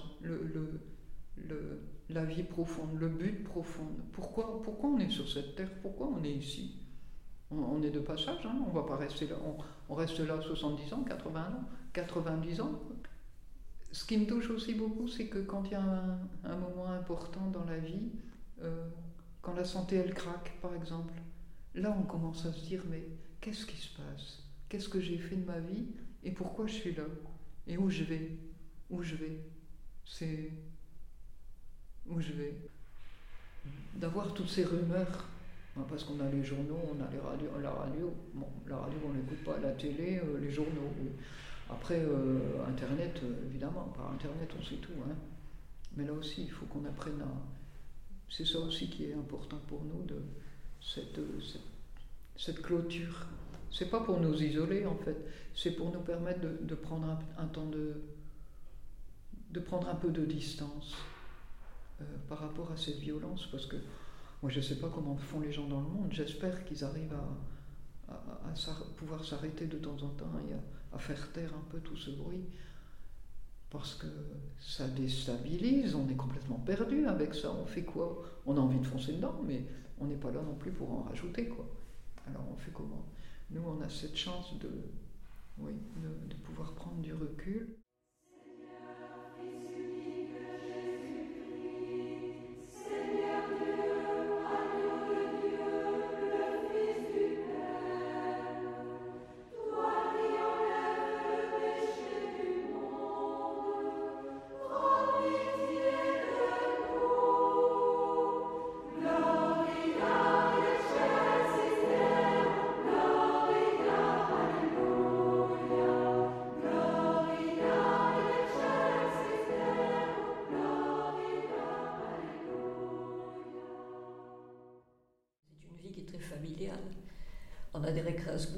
la 2.10 2.26
vie 2.26 2.44
profonde, 2.44 3.00
le 3.00 3.08
but 3.08 3.44
profond, 3.44 3.88
pourquoi, 4.12 4.62
pourquoi 4.64 4.90
on 4.90 5.00
est 5.00 5.10
sur 5.10 5.30
cette 5.30 5.56
terre? 5.56 5.70
Pourquoi 5.82 6.08
on 6.08 6.24
est 6.24 6.32
ici? 6.32 6.76
On, 7.52 7.82
est 7.82 7.90
de 7.90 8.00
passage, 8.00 8.46
hein 8.46 8.64
on 8.68 8.72
va 8.72 8.84
pas 8.84 8.96
rester 8.96 9.28
là. 9.28 9.36
On, 9.90 9.96
reste 9.96 10.20
là 10.20 10.40
70 10.40 10.94
ans, 10.94 11.04
80 11.04 11.40
ans, 11.42 11.70
90 11.94 12.62
ans. 12.62 12.80
Ce 13.92 14.06
qui 14.06 14.18
me 14.18 14.28
touche 14.28 14.52
aussi 14.52 14.76
beaucoup, 14.76 15.08
c'est 15.08 15.28
que 15.28 15.40
quand 15.40 15.64
il 15.66 15.72
y 15.72 15.76
a 15.76 15.82
un, 16.44 16.56
moment 16.56 16.92
important 16.92 17.48
dans 17.52 17.66
la 17.66 17.80
vie, 17.80 18.12
euh, 18.62 18.88
quand 19.42 19.56
la 19.56 19.66
santé 19.66 19.96
elle 19.96 20.14
craque 20.14 20.60
par 20.62 20.76
exemple, 20.76 21.14
Là, 21.80 21.96
on 21.98 22.04
commence 22.04 22.46
à 22.46 22.52
se 22.52 22.66
dire, 22.66 22.84
mais 22.90 23.04
qu'est-ce 23.40 23.66
qui 23.66 23.78
se 23.78 23.96
passe? 23.96 24.44
Qu'est-ce 24.68 24.90
que 24.90 25.00
j'ai 25.00 25.18
fait 25.18 25.38
de 25.38 25.46
ma 25.46 25.60
vie? 25.60 25.86
Et 26.26 26.32
pourquoi 26.32 26.68
je 26.68 26.74
suis 26.74 26.94
là? 26.94 27.06
Et 27.68 27.78
où 27.78 27.90
je 27.90 28.04
vais? 28.04 28.32
Où 28.90 29.02
je 29.02 29.16
vais? 29.16 29.40
C'est... 30.06 30.52
Où 32.06 32.20
je 32.20 32.34
vais? 32.34 32.54
D'avoir 33.96 34.34
toutes 34.34 34.50
ces 34.50 34.66
rumeurs, 34.66 35.30
hein, 35.78 35.86
parce 35.88 36.04
qu'on 36.04 36.20
a 36.20 36.30
les 36.30 36.44
journaux, 36.44 36.80
on 36.92 37.02
a 37.02 37.10
les 37.12 37.20
radios, 37.20 37.50
la 37.62 37.72
radio, 37.72 38.14
bon, 38.34 38.48
la 38.68 38.78
radio 38.78 38.98
on 39.06 39.14
n'écoute 39.14 39.44
pas, 39.46 39.58
la 39.60 39.72
télé, 39.72 40.20
euh, 40.20 40.40
les 40.40 40.52
journaux. 40.52 40.92
Après, 41.70 42.00
euh, 42.00 42.66
Internet, 42.68 43.22
euh, 43.24 43.46
évidemment, 43.50 43.94
par 43.96 44.12
Internet 44.12 44.50
on 44.60 44.64
sait 44.64 44.78
tout. 44.78 44.94
Hein. 45.08 45.16
Mais 45.96 46.06
là 46.06 46.14
aussi, 46.14 46.44
il 46.44 46.52
faut 46.52 46.66
qu'on 46.66 46.84
apprenne 46.86 47.22
à... 47.22 47.32
C'est 48.30 48.46
ça 48.46 48.60
aussi 48.60 48.90
qui 48.90 49.06
est 49.06 49.14
important 49.14 49.60
pour 49.68 49.84
nous, 49.84 50.04
de, 50.04 50.22
cette, 50.82 51.20
clôture. 52.62 53.26
C'est 53.72 53.90
pas 53.90 54.00
pour 54.00 54.20
nous 54.20 54.42
isoler 54.42 54.86
en 54.86 54.96
fait, 54.96 55.18
c'est 55.54 55.72
pour 55.72 55.92
nous 55.92 56.00
permettre 56.00 56.40
de, 56.42 56.76
prendre 56.76 57.20
un, 57.38 57.46
temps 57.46 57.68
de, 57.68 58.02
de 59.52 59.60
prendre 59.60 59.88
un 59.90 59.96
peu 59.96 60.10
de 60.10 60.26
distance 60.26 60.96
euh, 62.02 62.06
par 62.28 62.40
rapport 62.40 62.72
à 62.72 62.78
cette 62.78 62.98
violence, 62.98 63.48
parce 63.52 63.68
que 63.68 63.76
moi 64.42 64.50
je 64.50 64.60
sais 64.60 64.80
pas 64.80 64.90
comment 64.90 65.16
font 65.18 65.40
les 65.40 65.52
gens 65.52 65.68
dans 65.68 65.82
le 65.82 65.88
monde, 65.88 66.08
j'espère 66.12 66.66
qu'ils 66.66 66.84
arrivent 66.84 67.14
à, 68.08 68.14
à, 68.14 68.54
pouvoir 68.98 69.24
s'arrêter 69.24 69.68
de 69.68 69.78
temps 69.78 70.02
en 70.02 70.10
temps 70.10 70.32
et 70.50 70.54
à, 70.96 70.98
faire 70.98 71.32
taire 71.32 71.54
un 71.54 71.70
peu 71.70 71.80
tout 71.80 71.98
ce 71.98 72.10
bruit, 72.10 72.46
parce 73.70 73.94
que 73.94 74.08
ça 74.60 74.88
déstabilise, 74.88 75.94
on 75.94 76.10
est 76.10 76.16
complètement 76.16 76.58
perdu 76.58 77.06
avec 77.06 77.36
ça, 77.36 77.52
on 77.52 77.68
fait 77.68 77.84
quoi? 77.84 78.24
On 78.48 78.58
a 78.58 78.60
envie 78.60 78.80
de 78.80 78.88
foncer 78.88 79.14
dedans, 79.14 79.40
mais 79.46 79.64
on 80.00 80.08
n'est 80.08 80.16
pas 80.16 80.32
là 80.32 80.42
non 80.42 80.56
plus 80.56 80.72
pour 80.72 80.92
en 80.92 81.04
rajouter, 81.04 81.46
quoi. 81.46 81.68
Alors 82.30 82.46
on 82.52 82.56
fait 82.58 82.72
comment? 82.72 83.06
Nous, 83.50 83.62
on 83.62 83.82
a 83.82 83.90
cette 83.90 84.16
chance 84.16 84.58
de, 84.60 84.70
oui, 85.58 85.74
de 86.28 86.36
pouvoir 86.36 86.74
prendre 86.76 87.02
du 87.02 87.14
recul. 87.14 87.76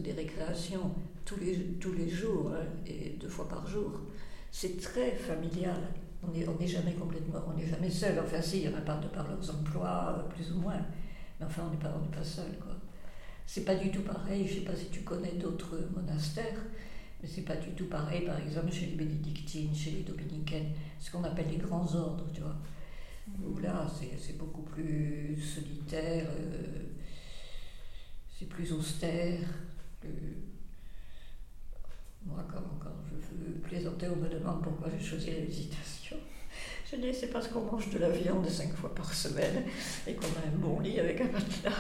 Des, 0.02 0.12
récréations 0.14 0.92
tous 1.26 1.40
les, 1.40 1.56
tous 1.80 1.94
les 1.94 2.10
jours 2.10 2.52
hein, 2.54 2.66
et 2.86 3.18
deux 3.20 3.30
fois 3.30 3.48
par 3.48 3.68
jour. 3.68 3.92
C'est 4.52 4.80
très 4.80 5.12
familial. 5.12 5.82
On 6.24 6.32
n'est 6.32 6.48
on 6.48 6.58
jamais 6.66 6.94
complètement, 6.94 7.40
on 7.48 7.58
n'est 7.58 7.68
jamais 7.68 7.90
seul. 7.90 8.20
Enfin, 8.20 8.42
si, 8.42 8.62
il 8.62 8.70
y 8.70 8.74
en 8.74 8.78
a 8.78 8.82
part 8.82 9.00
de 9.00 9.08
par 9.08 9.28
leurs 9.28 9.50
emplois, 9.50 10.18
euh, 10.18 10.30
plus 10.34 10.52
ou 10.52 10.60
moins. 10.60 10.80
Mais 11.40 11.46
enfin, 11.46 11.64
on 11.68 11.72
n'est 11.72 11.82
pas, 11.82 11.90
pas 11.90 12.24
seul, 12.24 12.58
quoi. 12.60 12.76
C'est 13.48 13.66
pas 13.66 13.76
du 13.76 13.90
tout 13.90 14.02
pareil. 14.02 14.48
Je 14.48 14.56
sais 14.56 14.62
pas 14.62 14.76
si 14.76 14.86
tu 14.90 15.02
connais 15.02 15.34
d'autres 15.34 15.78
monastères, 15.96 16.60
mais 17.22 17.28
c'est 17.28 17.42
pas 17.42 17.56
du 17.56 17.72
tout 17.72 17.88
pareil. 17.88 18.26
Par 18.26 18.40
exemple, 18.40 18.72
chez 18.72 18.88
les 18.88 18.96
bénédictines, 18.96 19.74
chez 19.74 19.92
les 19.92 20.04
dominicaines, 20.04 20.72
ce 21.00 21.12
qu'on 21.12 21.24
appelle 21.24 21.50
les 21.50 21.58
grands 21.58 21.96
ordres, 21.96 22.28
tu 22.34 22.42
vois. 22.42 22.56
Où 23.44 23.58
là, 23.60 23.88
c'est 24.18 24.38
beaucoup 24.38 24.64
plus 24.64 25.42
solitaire. 25.42 26.28
Euh, 26.30 26.82
c'est 28.38 28.48
plus 28.48 28.72
austère. 28.74 29.40
Moi, 32.26 32.46
quand, 32.50 32.62
je 33.10 33.16
veux 33.16 33.60
plaisanter, 33.60 34.08
on 34.08 34.16
me 34.16 34.30
demande 34.30 34.62
pourquoi 34.62 34.90
j'ai 34.90 35.04
choisi 35.04 35.32
la 35.32 35.42
visitation. 35.42 36.18
Je 36.92 36.98
dis, 36.98 37.14
c'est 37.14 37.28
parce 37.28 37.48
qu'on 37.48 37.62
mange 37.62 37.90
de 37.90 38.00
la 38.00 38.10
viande 38.10 38.48
cinq 38.48 38.74
fois 38.74 38.94
par 38.94 39.14
semaine 39.14 39.64
et 40.06 40.14
qu'on 40.14 40.28
a 40.28 40.48
un 40.48 40.58
bon 40.58 40.80
lit 40.82 41.00
avec 41.00 41.22
un 41.22 41.32
matelas. 41.32 41.72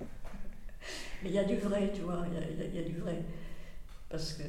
Mais 1.22 1.28
il 1.28 1.32
y 1.32 1.38
a 1.38 1.44
du 1.44 1.56
vrai, 1.56 1.92
tu 1.94 2.00
vois, 2.00 2.24
il 2.26 2.74
y, 2.74 2.78
a, 2.78 2.82
du 2.82 2.96
vrai. 2.96 3.22
Parce 4.08 4.32
qu'il 4.34 4.46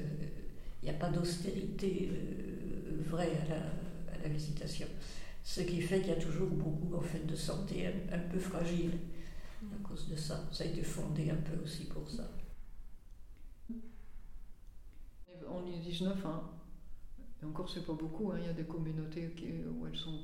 n'y 0.84 0.89
a 0.89 0.93
pas 0.93 1.10
d'austérité 1.10 2.10
euh, 2.10 3.04
vraie 3.10 3.32
à 3.49 4.24
la, 4.24 4.30
visitation. 4.30 4.88
Ce 5.43 5.62
qui 5.62 5.82
fait 5.82 5.99
qu'il 5.99 6.10
y 6.10 6.14
a 6.14 6.22
toujours 6.22 6.47
beaucoup 6.47 6.95
en 6.95 7.02
fait, 7.02 7.26
de 7.26 7.36
santé 7.36 7.88
un 8.12 8.20
peu 8.20 8.39
fragile 8.39 8.91
à 9.64 9.88
cause 9.88 10.08
de 10.08 10.16
ça. 10.16 10.47
Ça 10.52 10.64
a 10.64 10.68
été 10.68 10.84
fondé 10.84 11.30
un 11.32 11.36
peu 11.36 11.62
aussi 11.64 11.86
pour 11.86 12.10
ça. 12.10 12.24
On 15.54 15.68
est 15.68 15.80
19, 15.80 16.26
hein. 16.26 16.41
Et 17.41 17.45
encore, 17.45 17.70
c'est 17.70 17.86
pas 17.86 17.93
beaucoup. 17.93 18.32
Hein. 18.32 18.38
Il 18.39 18.45
y 18.45 18.49
a 18.49 18.54
des 18.54 18.64
communautés 18.64 19.34
où 19.72 19.88
elles 19.88 19.97
sont 19.97 20.20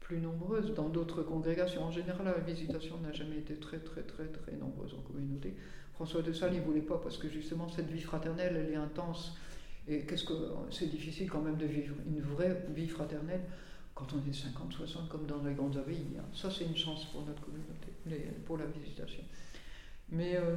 plus 0.00 0.18
nombreuses. 0.18 0.74
Dans 0.74 0.88
d'autres 0.88 1.22
congrégations, 1.22 1.84
en 1.84 1.90
général, 1.90 2.26
la 2.26 2.38
visitation 2.40 2.98
n'a 2.98 3.12
jamais 3.12 3.38
été 3.38 3.54
très, 3.56 3.78
très, 3.78 4.02
très, 4.02 4.26
très 4.26 4.52
nombreuse 4.52 4.94
en 4.94 5.00
communauté. 5.02 5.56
François 5.94 6.22
de 6.22 6.32
Sales, 6.32 6.54
il 6.54 6.60
voulait 6.60 6.80
pas 6.80 6.98
parce 6.98 7.16
que 7.16 7.28
justement, 7.28 7.68
cette 7.68 7.88
vie 7.88 8.00
fraternelle, 8.00 8.56
elle 8.56 8.72
est 8.72 8.76
intense. 8.76 9.36
Et 9.88 10.04
qu'est-ce 10.06 10.24
que 10.24 10.34
c'est 10.70 10.86
difficile 10.86 11.30
quand 11.30 11.40
même 11.40 11.56
de 11.56 11.66
vivre 11.66 11.94
une 12.06 12.20
vraie 12.20 12.66
vie 12.74 12.88
fraternelle 12.88 13.42
quand 13.94 14.06
on 14.14 14.30
est 14.30 14.32
50, 14.32 14.72
60, 14.72 15.08
comme 15.08 15.26
dans 15.26 15.42
les 15.42 15.54
grandes 15.54 15.76
abbayes. 15.76 16.18
Ça, 16.34 16.50
c'est 16.50 16.64
une 16.64 16.76
chance 16.76 17.06
pour 17.06 17.24
notre 17.26 17.42
communauté, 17.42 17.88
pour 18.46 18.56
la 18.56 18.66
visitation. 18.66 19.22
Mais 20.10 20.36
euh, 20.36 20.56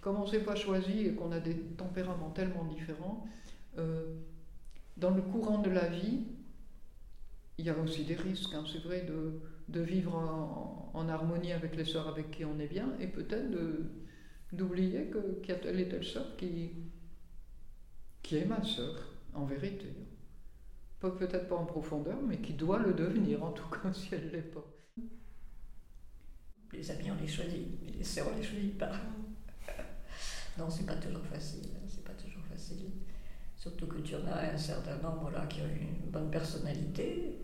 comme 0.00 0.16
on 0.16 0.24
ne 0.24 0.30
s'est 0.30 0.44
pas 0.44 0.54
choisi 0.54 1.06
et 1.06 1.14
qu'on 1.14 1.32
a 1.32 1.40
des 1.40 1.54
tempéraments 1.54 2.30
tellement 2.30 2.64
différents, 2.64 3.26
euh, 3.78 4.16
dans 4.96 5.10
le 5.10 5.22
courant 5.22 5.58
de 5.58 5.70
la 5.70 5.88
vie, 5.88 6.24
il 7.58 7.64
y 7.64 7.70
a 7.70 7.78
aussi 7.78 8.04
des 8.04 8.14
risques, 8.14 8.54
hein. 8.54 8.64
c'est 8.70 8.82
vrai, 8.82 9.06
de, 9.06 9.80
vivre 9.80 10.14
en, 10.94 11.08
harmonie 11.08 11.52
avec 11.52 11.76
les 11.76 11.84
sœurs 11.84 12.08
avec 12.08 12.30
qui 12.30 12.44
on 12.44 12.58
est 12.58 12.66
bien, 12.66 12.88
et 13.00 13.06
peut-être 13.06 13.50
d'oublier 14.52 15.10
qu'il 15.10 15.48
y 15.48 15.52
a 15.52 15.56
telle 15.56 15.80
et 15.80 15.88
telle 15.88 16.04
sœur 16.04 16.36
qui, 16.36 16.70
qui 18.22 18.36
est 18.36 18.44
ma 18.44 18.62
sœur, 18.62 18.96
en 19.34 19.44
vérité 19.44 19.88
peut-être 21.08 21.48
pas 21.48 21.56
en 21.56 21.64
profondeur, 21.64 22.18
mais 22.26 22.38
qui 22.38 22.52
doit 22.52 22.78
le 22.78 22.92
devenir, 22.92 23.42
en 23.42 23.52
tout 23.52 23.68
cas 23.68 23.92
si 23.92 24.08
elle 24.12 24.26
ne 24.26 24.30
l'est 24.30 24.42
pas. 24.42 24.64
Les 26.72 26.90
amis, 26.90 27.10
on 27.10 27.20
les 27.20 27.26
choisit, 27.26 27.66
mais 27.82 27.90
les 27.90 28.04
sœurs, 28.04 28.28
on 28.32 28.36
les 28.36 28.42
choisit 28.42 28.76
pas. 28.78 28.92
Non, 30.60 30.68
c'est 30.68 30.84
pas 30.84 30.96
toujours 30.96 31.24
facile. 31.24 31.70
Hein, 31.74 31.86
c'est 31.86 32.04
pas 32.04 32.12
toujours 32.12 32.44
facile. 32.44 32.90
Surtout 33.56 33.86
que 33.86 33.98
tu 33.98 34.14
en 34.14 34.26
as 34.26 34.52
un 34.52 34.58
certain 34.58 34.96
nombre 34.96 35.30
là 35.30 35.46
qui 35.46 35.62
ont 35.62 35.64
une 35.64 36.10
bonne 36.10 36.30
personnalité. 36.30 37.38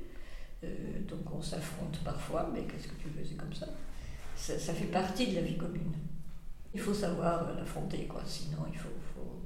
Euh, 0.65 1.01
donc 1.09 1.33
on 1.33 1.41
s'affronte 1.41 1.99
parfois, 2.05 2.51
mais 2.53 2.65
qu'est-ce 2.65 2.89
que 2.89 3.01
tu 3.01 3.09
veux, 3.09 3.25
c'est 3.25 3.37
comme 3.37 3.53
ça. 3.53 3.67
ça. 4.37 4.75
fait 4.75 4.87
partie 4.87 5.29
de 5.29 5.37
la 5.37 5.43
vie 5.43 5.57
commune. 5.57 5.93
Il 6.75 6.81
faut 6.81 6.95
savoir 6.95 7.55
l'affronter, 7.55 8.07
quoi. 8.07 8.23
Sinon, 8.27 8.67
il 8.71 8.77
faut, 8.77 8.89
faut, 9.15 9.41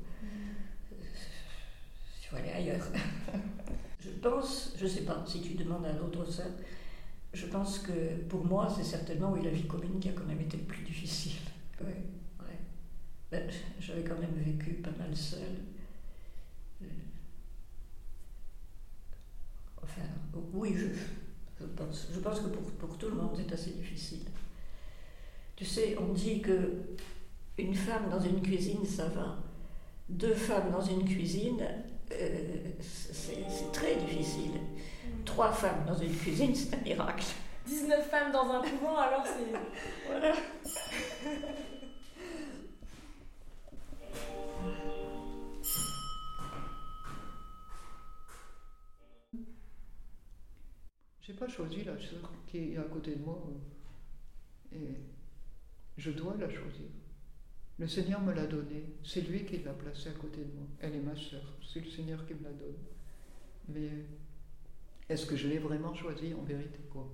il 0.90 2.26
faut 2.26 2.36
aller 2.36 2.50
ailleurs. 2.50 2.86
je 4.00 4.10
pense, 4.10 4.72
je 4.76 4.86
sais 4.86 5.02
pas, 5.02 5.22
si 5.26 5.40
tu 5.40 5.54
demandes 5.54 5.86
à 5.86 5.92
l'autre 5.92 6.28
sœur, 6.28 6.50
je 7.32 7.46
pense 7.46 7.78
que 7.78 8.16
pour 8.28 8.44
moi, 8.44 8.68
c'est 8.76 8.84
certainement 8.84 9.30
oui, 9.30 9.42
la 9.44 9.50
vie 9.50 9.66
commune 9.66 10.00
qui 10.00 10.08
a 10.08 10.12
quand 10.12 10.26
même 10.26 10.40
été 10.40 10.56
le 10.56 10.64
plus 10.64 10.82
difficile. 10.82 11.36
Ben, 13.31 13.49
J'avais 13.78 14.03
quand 14.03 14.18
même 14.18 14.35
vécu 14.37 14.74
pas 14.74 14.91
mal 14.99 15.16
seul. 15.16 15.41
Enfin, 19.83 20.03
oui, 20.53 20.74
je, 20.76 20.87
je, 21.61 21.66
pense. 21.66 22.09
Je 22.12 22.20
pense 22.20 22.41
que 22.41 22.49
pour, 22.49 22.62
pour 22.72 22.99
tout 22.99 23.09
le 23.09 23.16
monde, 23.16 23.37
c'est 23.37 23.53
assez 23.53 23.70
difficile. 23.70 24.26
Tu 25.57 25.64
sais, 25.64 25.97
on 25.99 26.12
dit 26.12 26.41
que 26.41 26.97
une 27.59 27.74
femme 27.74 28.09
dans 28.11 28.20
une 28.20 28.41
cuisine, 28.41 28.85
ça 28.85 29.07
va. 29.07 29.37
Deux 30.09 30.35
femmes 30.35 30.72
dans 30.72 30.81
une 30.81 31.05
cuisine, 31.05 31.62
euh, 32.11 32.70
c'est 32.81 33.72
très 33.72 33.97
difficile. 33.97 34.53
Trois 35.24 35.53
femmes 35.53 35.85
dans 35.87 35.97
une 35.97 36.14
cuisine, 36.14 36.55
c'est 36.55 36.74
un 36.74 36.81
miracle. 36.81 37.26
19 37.66 38.09
femmes 38.09 38.33
dans 38.33 38.51
un 38.51 38.62
couvent, 38.62 38.97
alors 38.97 39.24
c'est. 39.24 39.53
Voilà. 40.11 40.35
Pas 51.39 51.49
choisi 51.49 51.85
la 51.85 51.99
sœur 51.99 52.33
qui 52.47 52.72
est 52.72 52.76
à 52.76 52.83
côté 52.83 53.14
de 53.14 53.22
moi. 53.22 53.43
Et 54.72 54.95
je 55.97 56.11
dois 56.11 56.37
la 56.39 56.49
choisir. 56.49 56.89
Le 57.78 57.89
Seigneur 57.89 58.20
me 58.20 58.33
l'a 58.33 58.47
donnée. 58.47 58.85
C'est 59.03 59.22
lui 59.22 59.45
qui 59.45 59.59
l'a 59.59 59.72
placée 59.72 60.11
à 60.11 60.12
côté 60.12 60.39
de 60.39 60.53
moi. 60.55 60.66
Elle 60.81 60.97
est 60.97 61.01
ma 61.01 61.16
sœur. 61.16 61.43
C'est 61.62 61.81
le 61.81 61.91
Seigneur 61.91 62.26
qui 62.26 62.35
me 62.35 62.45
la 62.45 62.53
donne. 62.53 62.76
Mais 63.68 63.91
est-ce 65.09 65.26
que 65.26 65.37
je 65.37 65.49
l'ai 65.49 65.59
vraiment 65.59 65.95
choisie 65.95 66.35
en 66.35 66.43
vérité 66.43 66.78
quoi? 66.91 67.11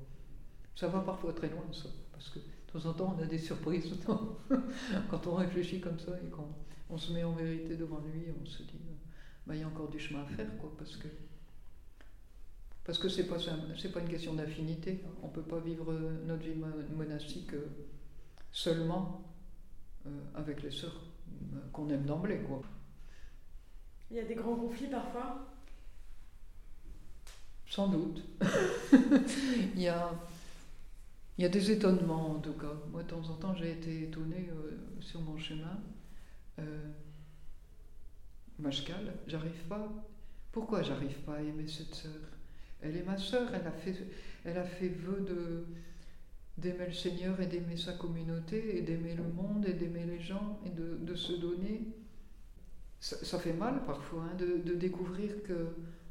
Ça 0.75 0.89
va 0.89 1.01
parfois 1.01 1.33
très 1.33 1.49
loin, 1.49 1.65
ça. 1.73 1.89
Parce 2.13 2.31
que 2.31 2.39
de 2.39 2.73
temps 2.73 2.89
en 2.89 2.93
temps, 2.93 3.17
on 3.17 3.23
a 3.23 3.27
des 3.27 3.39
surprises. 3.39 3.95
Quand 5.11 5.27
on 5.27 5.35
réfléchit 5.37 5.81
comme 5.81 5.99
ça 5.99 6.19
et 6.25 6.29
qu'on 6.31 6.49
on 6.91 6.99
se 6.99 7.13
met 7.13 7.25
en 7.25 7.33
vérité 7.33 7.77
devant 7.77 8.01
lui, 8.01 8.27
on 8.43 8.45
se 8.45 8.63
dit, 8.63 8.81
bah, 9.47 9.55
il 9.55 9.61
y 9.61 9.63
a 9.63 9.69
encore 9.69 9.89
du 9.89 9.99
chemin 9.99 10.23
à 10.23 10.27
faire, 10.27 10.57
quoi. 10.59 10.73
Parce 10.77 10.97
que 10.97 11.09
parce 12.87 12.99
que 12.99 13.09
ce 13.09 13.21
n'est 13.21 13.27
pas, 13.27 13.35
pas 13.37 14.01
une 14.01 14.09
question 14.09 14.35
d'affinité. 14.35 15.03
On 15.21 15.27
ne 15.27 15.33
peut 15.33 15.43
pas 15.43 15.59
vivre 15.59 15.93
notre 16.25 16.45
vie 16.45 16.55
monastique 16.95 17.53
euh, 17.53 17.67
seulement 18.53 19.25
euh, 20.07 20.11
avec 20.37 20.63
les 20.63 20.71
sœurs 20.71 21.03
euh, 21.33 21.59
qu'on 21.73 21.91
aime 21.91 22.05
d'emblée. 22.05 22.39
Quoi. 22.39 22.63
Il 24.09 24.19
y 24.19 24.21
a 24.21 24.25
des 24.25 24.37
grands 24.37 24.55
conflits 24.55 24.87
parfois? 24.87 25.49
Sans 27.69 27.89
doute. 27.89 28.23
il, 29.75 29.83
y 29.83 29.89
a, 29.89 30.13
il 31.39 31.43
y 31.43 31.45
a 31.45 31.49
des 31.49 31.73
étonnements 31.73 32.37
en 32.37 32.39
tout 32.39 32.53
cas. 32.53 32.73
Moi, 32.93 33.03
de 33.03 33.09
temps 33.09 33.29
en 33.29 33.35
temps, 33.35 33.55
j'ai 33.57 33.73
été 33.73 34.05
étonnée 34.05 34.49
sur 35.01 35.21
mon 35.23 35.37
chemin. 35.37 35.81
Euh, 36.61 36.93
j'arrive 39.27 39.65
pas. 39.69 39.89
Pourquoi 40.53 40.85
j'arrive 40.85 41.19
pas 41.23 41.35
à 41.35 41.41
aimer 41.41 41.67
cette 41.67 41.93
sœur? 41.93 42.36
Elle 42.87 42.97
est 42.97 43.03
ma 43.03 43.19
sœur, 43.19 43.53
elle 43.55 43.67
a 43.67 43.73
fait, 43.73 43.95
elle 44.45 44.59
a 44.59 44.65
fait 44.65 44.89
vœu 44.89 45.67
d'aimer 46.57 46.87
le 46.87 46.93
Seigneur 46.93 47.41
et 47.41 47.47
d'aimer 47.47 47.77
sa 47.77 47.93
communauté 47.93 48.79
et 48.79 48.83
d'aimer 48.83 49.15
le 49.15 49.25
monde 49.25 49.67
et 49.67 49.75
d'aimer 49.75 50.05
les 50.05 50.21
gens 50.21 50.61
et 50.65 50.71
de, 50.71 51.15
se 51.15 51.33
donner. 51.33 51.89
Ça, 53.01 53.39
fait 53.39 53.53
mal 53.53 53.85
parfois 53.85 54.25
hein, 54.25 54.37
de, 54.37 54.75
découvrir 54.75 55.43
que 55.43 55.69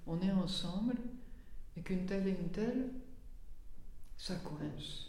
on 0.08 0.22
est 0.22 0.32
ensemble 0.32 0.96
et 1.78 1.82
qu'une 1.82 2.06
telle 2.06 2.28
et 2.28 2.32
une 2.40 2.52
telle, 2.52 2.90
ça 4.18 4.36
coince. 4.36 5.08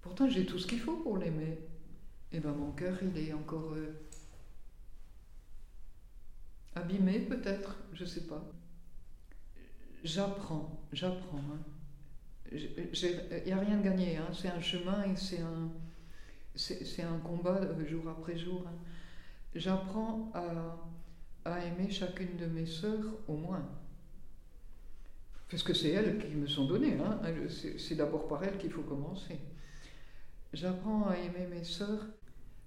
Pourtant 0.00 0.28
j'ai 0.28 0.46
tout 0.46 0.58
ce 0.58 0.66
qu'il 0.66 0.80
faut 0.80 0.96
pour 0.96 1.18
l'aimer. 1.18 1.58
Et 2.32 2.40
ben 2.40 2.52
mon 2.52 2.72
cœur 2.72 2.98
il 3.02 3.16
est 3.18 3.32
encore 3.32 3.74
euh, 3.74 3.92
abîmé 6.74 7.20
peut-être, 7.20 7.76
je 7.92 8.04
sais 8.04 8.26
pas 8.26 8.42
j'apprends, 10.04 10.86
j'apprends. 10.92 11.40
Il 12.52 12.58
hein. 12.58 13.40
n'y 13.46 13.52
a 13.52 13.58
rien 13.58 13.78
de 13.78 13.82
gagné, 13.82 14.16
hein. 14.16 14.28
c'est 14.32 14.48
un 14.48 14.60
chemin 14.60 15.02
et 15.04 15.16
c'est 15.16 15.40
un, 15.40 15.70
c'est, 16.54 17.02
un 17.02 17.18
combat 17.18 17.60
jour 17.84 18.08
après 18.08 18.36
jour. 18.36 18.64
Hein. 18.66 18.76
J'apprends 19.54 20.30
à, 20.34 21.58
aimer 21.66 21.90
chacune 21.90 22.36
de 22.36 22.46
mes 22.46 22.66
sœurs 22.66 23.06
au 23.28 23.36
moins. 23.36 23.66
Parce 25.50 25.62
que 25.62 25.74
c'est 25.74 25.90
elles 25.90 26.18
qui 26.18 26.34
me 26.34 26.46
sont 26.46 26.66
données, 26.66 26.96
c'est, 27.78 27.94
d'abord 27.94 28.28
par 28.28 28.42
elles 28.44 28.58
qu'il 28.58 28.70
faut 28.70 28.82
commencer. 28.82 29.38
J'apprends 30.52 31.08
à 31.08 31.16
aimer 31.16 31.46
mes 31.50 31.64
sœurs. 31.64 32.06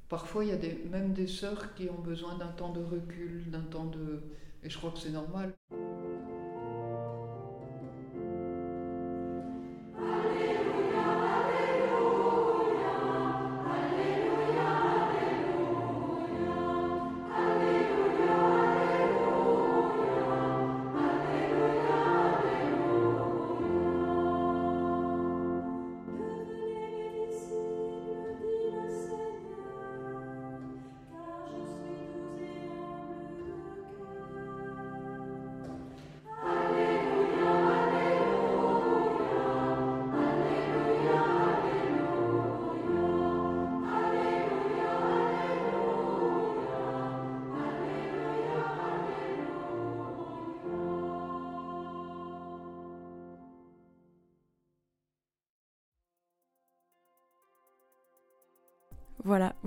Parfois, 0.09 0.45
il 0.45 0.49
y 0.49 0.53
a 0.53 0.57
des, 0.57 0.85
même 0.89 1.13
des 1.13 1.27
sœurs 1.27 1.73
qui 1.75 1.89
ont 1.89 2.01
besoin 2.01 2.37
d'un 2.37 2.47
temps 2.47 2.71
de 2.71 2.81
recul, 2.81 3.49
d'un 3.49 3.61
temps 3.61 3.85
de... 3.85 4.23
Et 4.63 4.69
je 4.69 4.77
crois 4.77 4.91
que 4.91 4.99
c'est 4.99 5.11
normal. 5.11 5.53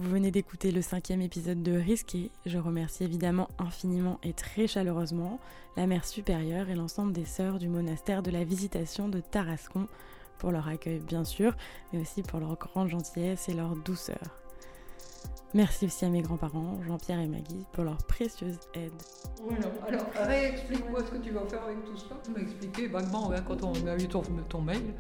Vous 0.01 0.09
venez 0.09 0.31
d'écouter 0.31 0.73
le 0.73 0.81
cinquième 0.81 1.21
épisode 1.21 1.63
de 1.63 1.73
Risqué. 1.73 2.31
Je 2.47 2.57
remercie 2.57 3.05
évidemment 3.05 3.49
infiniment 3.59 4.19
et 4.23 4.33
très 4.33 4.67
chaleureusement 4.67 5.39
la 5.77 5.87
mère 5.87 6.07
supérieure 6.07 6.71
et 6.71 6.75
l'ensemble 6.75 7.13
des 7.13 7.27
sœurs 7.27 7.59
du 7.59 7.69
monastère 7.69 8.23
de 8.23 8.31
la 8.31 8.43
Visitation 8.43 9.11
de 9.11 9.21
Tarascon 9.21 9.89
pour 10.39 10.53
leur 10.53 10.69
accueil 10.69 11.01
bien 11.01 11.25
sûr, 11.25 11.55
mais 11.93 12.01
aussi 12.01 12.23
pour 12.23 12.41
leur 12.41 12.57
grande 12.57 12.89
gentillesse 12.89 13.51
et 13.51 13.53
leur 13.53 13.77
douceur. 13.77 14.23
Merci 15.53 15.85
aussi 15.85 16.07
à 16.07 16.09
mes 16.09 16.23
grands-parents, 16.23 16.79
Jean-Pierre 16.87 17.21
et 17.21 17.29
Maggie, 17.29 17.67
pour 17.75 17.85
leur 17.85 17.99
précieuse 17.99 18.59
aide. 18.73 18.93
Voilà, 19.43 19.67
alors 19.87 20.07
réexplique-moi 20.15 21.05
ce 21.05 21.11
que 21.11 21.19
tu 21.19 21.31
vas 21.31 21.45
faire 21.47 21.65
avec 21.65 21.85
tout 21.85 21.99
ça. 21.99 22.17
Tu 22.25 22.31
m'as 22.31 22.41
expliqué 22.41 22.87
vaguement 22.89 23.31
hein, 23.33 23.43
quand 23.47 23.63
on 23.65 23.87
a 23.87 23.97
eu 23.97 24.09
ton, 24.09 24.23
ton 24.49 24.63
mail. 24.63 24.95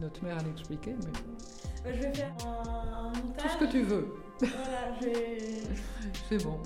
Notre 0.00 0.24
mère, 0.24 0.38
a 0.38 0.48
expliqué, 0.48 0.94
mais. 0.98 1.12
Bah, 1.84 1.90
je 1.92 2.00
vais 2.00 2.14
faire 2.14 2.32
un, 2.46 3.12
montage. 3.12 3.42
Tout 3.42 3.48
ce 3.48 3.58
que 3.58 3.70
tu 3.70 3.82
veux. 3.82 4.14
Voilà, 4.40 4.94
je 5.00 5.06
vais. 5.06 5.62
C'est 6.28 6.42
bon. 6.44 6.58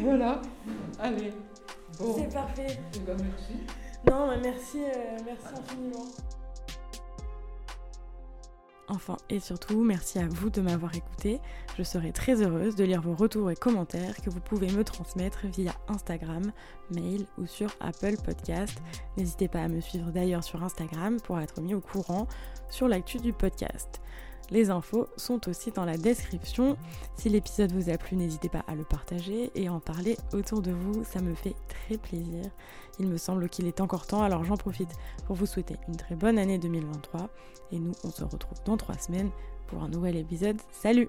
voilà. 0.00 0.40
Allez. 0.98 1.32
Bon. 1.98 2.16
C'est 2.16 2.32
parfait. 2.32 2.78
Merci. 3.06 3.66
Non, 4.10 4.28
mais 4.28 4.38
merci, 4.40 4.82
euh, 4.82 5.18
merci 5.24 5.46
infiniment. 5.56 6.06
Enfin 8.88 9.16
et 9.30 9.40
surtout, 9.40 9.82
merci 9.82 10.18
à 10.18 10.28
vous 10.28 10.50
de 10.50 10.60
m'avoir 10.60 10.94
écouté. 10.94 11.40
Je 11.78 11.82
serai 11.82 12.12
très 12.12 12.42
heureuse 12.42 12.76
de 12.76 12.84
lire 12.84 13.00
vos 13.00 13.14
retours 13.14 13.50
et 13.50 13.56
commentaires 13.56 14.16
que 14.16 14.28
vous 14.28 14.40
pouvez 14.40 14.70
me 14.70 14.84
transmettre 14.84 15.46
via 15.46 15.72
Instagram, 15.88 16.52
mail 16.90 17.26
ou 17.38 17.46
sur 17.46 17.70
Apple 17.80 18.16
Podcast. 18.22 18.82
N'hésitez 19.16 19.48
pas 19.48 19.60
à 19.62 19.68
me 19.68 19.80
suivre 19.80 20.10
d'ailleurs 20.10 20.44
sur 20.44 20.62
Instagram 20.62 21.18
pour 21.20 21.40
être 21.40 21.62
mis 21.62 21.74
au 21.74 21.80
courant 21.80 22.28
sur 22.68 22.86
l'actu 22.86 23.18
du 23.18 23.32
podcast. 23.32 24.02
Les 24.50 24.70
infos 24.70 25.08
sont 25.16 25.48
aussi 25.48 25.70
dans 25.70 25.84
la 25.84 25.96
description. 25.96 26.76
Si 27.16 27.28
l'épisode 27.28 27.72
vous 27.72 27.90
a 27.90 27.96
plu, 27.96 28.16
n'hésitez 28.16 28.48
pas 28.48 28.64
à 28.66 28.74
le 28.74 28.84
partager 28.84 29.50
et 29.54 29.68
en 29.68 29.80
parler 29.80 30.16
autour 30.32 30.60
de 30.62 30.70
vous, 30.70 31.04
ça 31.04 31.20
me 31.20 31.34
fait 31.34 31.54
très 31.68 31.96
plaisir. 31.96 32.44
Il 32.98 33.08
me 33.08 33.16
semble 33.16 33.48
qu'il 33.48 33.66
est 33.66 33.80
encore 33.80 34.06
temps, 34.06 34.22
alors 34.22 34.44
j'en 34.44 34.56
profite 34.56 34.90
pour 35.26 35.36
vous 35.36 35.46
souhaiter 35.46 35.76
une 35.88 35.96
très 35.96 36.14
bonne 36.14 36.38
année 36.38 36.58
2023 36.58 37.28
et 37.72 37.78
nous 37.78 37.92
on 38.04 38.10
se 38.10 38.22
retrouve 38.22 38.58
dans 38.64 38.76
trois 38.76 38.98
semaines 38.98 39.30
pour 39.66 39.82
un 39.82 39.88
nouvel 39.88 40.16
épisode. 40.16 40.60
Salut 40.70 41.08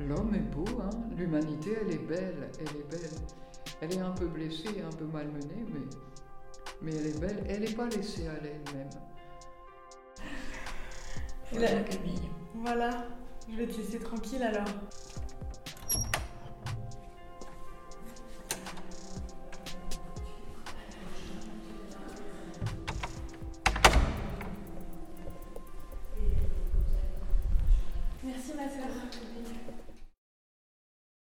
L'homme 0.00 0.34
est 0.34 0.54
beau, 0.54 0.64
hein 0.80 0.90
l'humanité 1.16 1.76
elle 1.80 1.94
est 1.94 2.06
belle, 2.06 2.50
elle 2.58 2.76
est 2.76 2.90
belle. 2.90 3.10
Elle 3.80 3.94
est 3.94 4.00
un 4.00 4.12
peu 4.12 4.26
blessée, 4.26 4.80
un 4.80 4.96
peu 4.96 5.06
malmenée, 5.06 5.66
mais, 6.82 6.92
elle 6.92 7.06
est 7.06 7.20
belle, 7.20 7.44
elle 7.48 7.60
n'est 7.62 7.72
pas 7.72 7.88
laissée 7.88 8.28
à 8.28 8.34
elle-même. 8.34 8.90
Voilà, 11.52 11.82
Camille. 11.82 12.30
Voilà, 12.54 12.90
je 13.48 13.56
vais 13.56 13.66
te 13.66 13.76
laisser 13.76 13.98
tranquille 13.98 14.42
alors. 14.42 14.64
Merci 28.24 28.52
ma 28.56 28.68
soeur. 28.68 29.21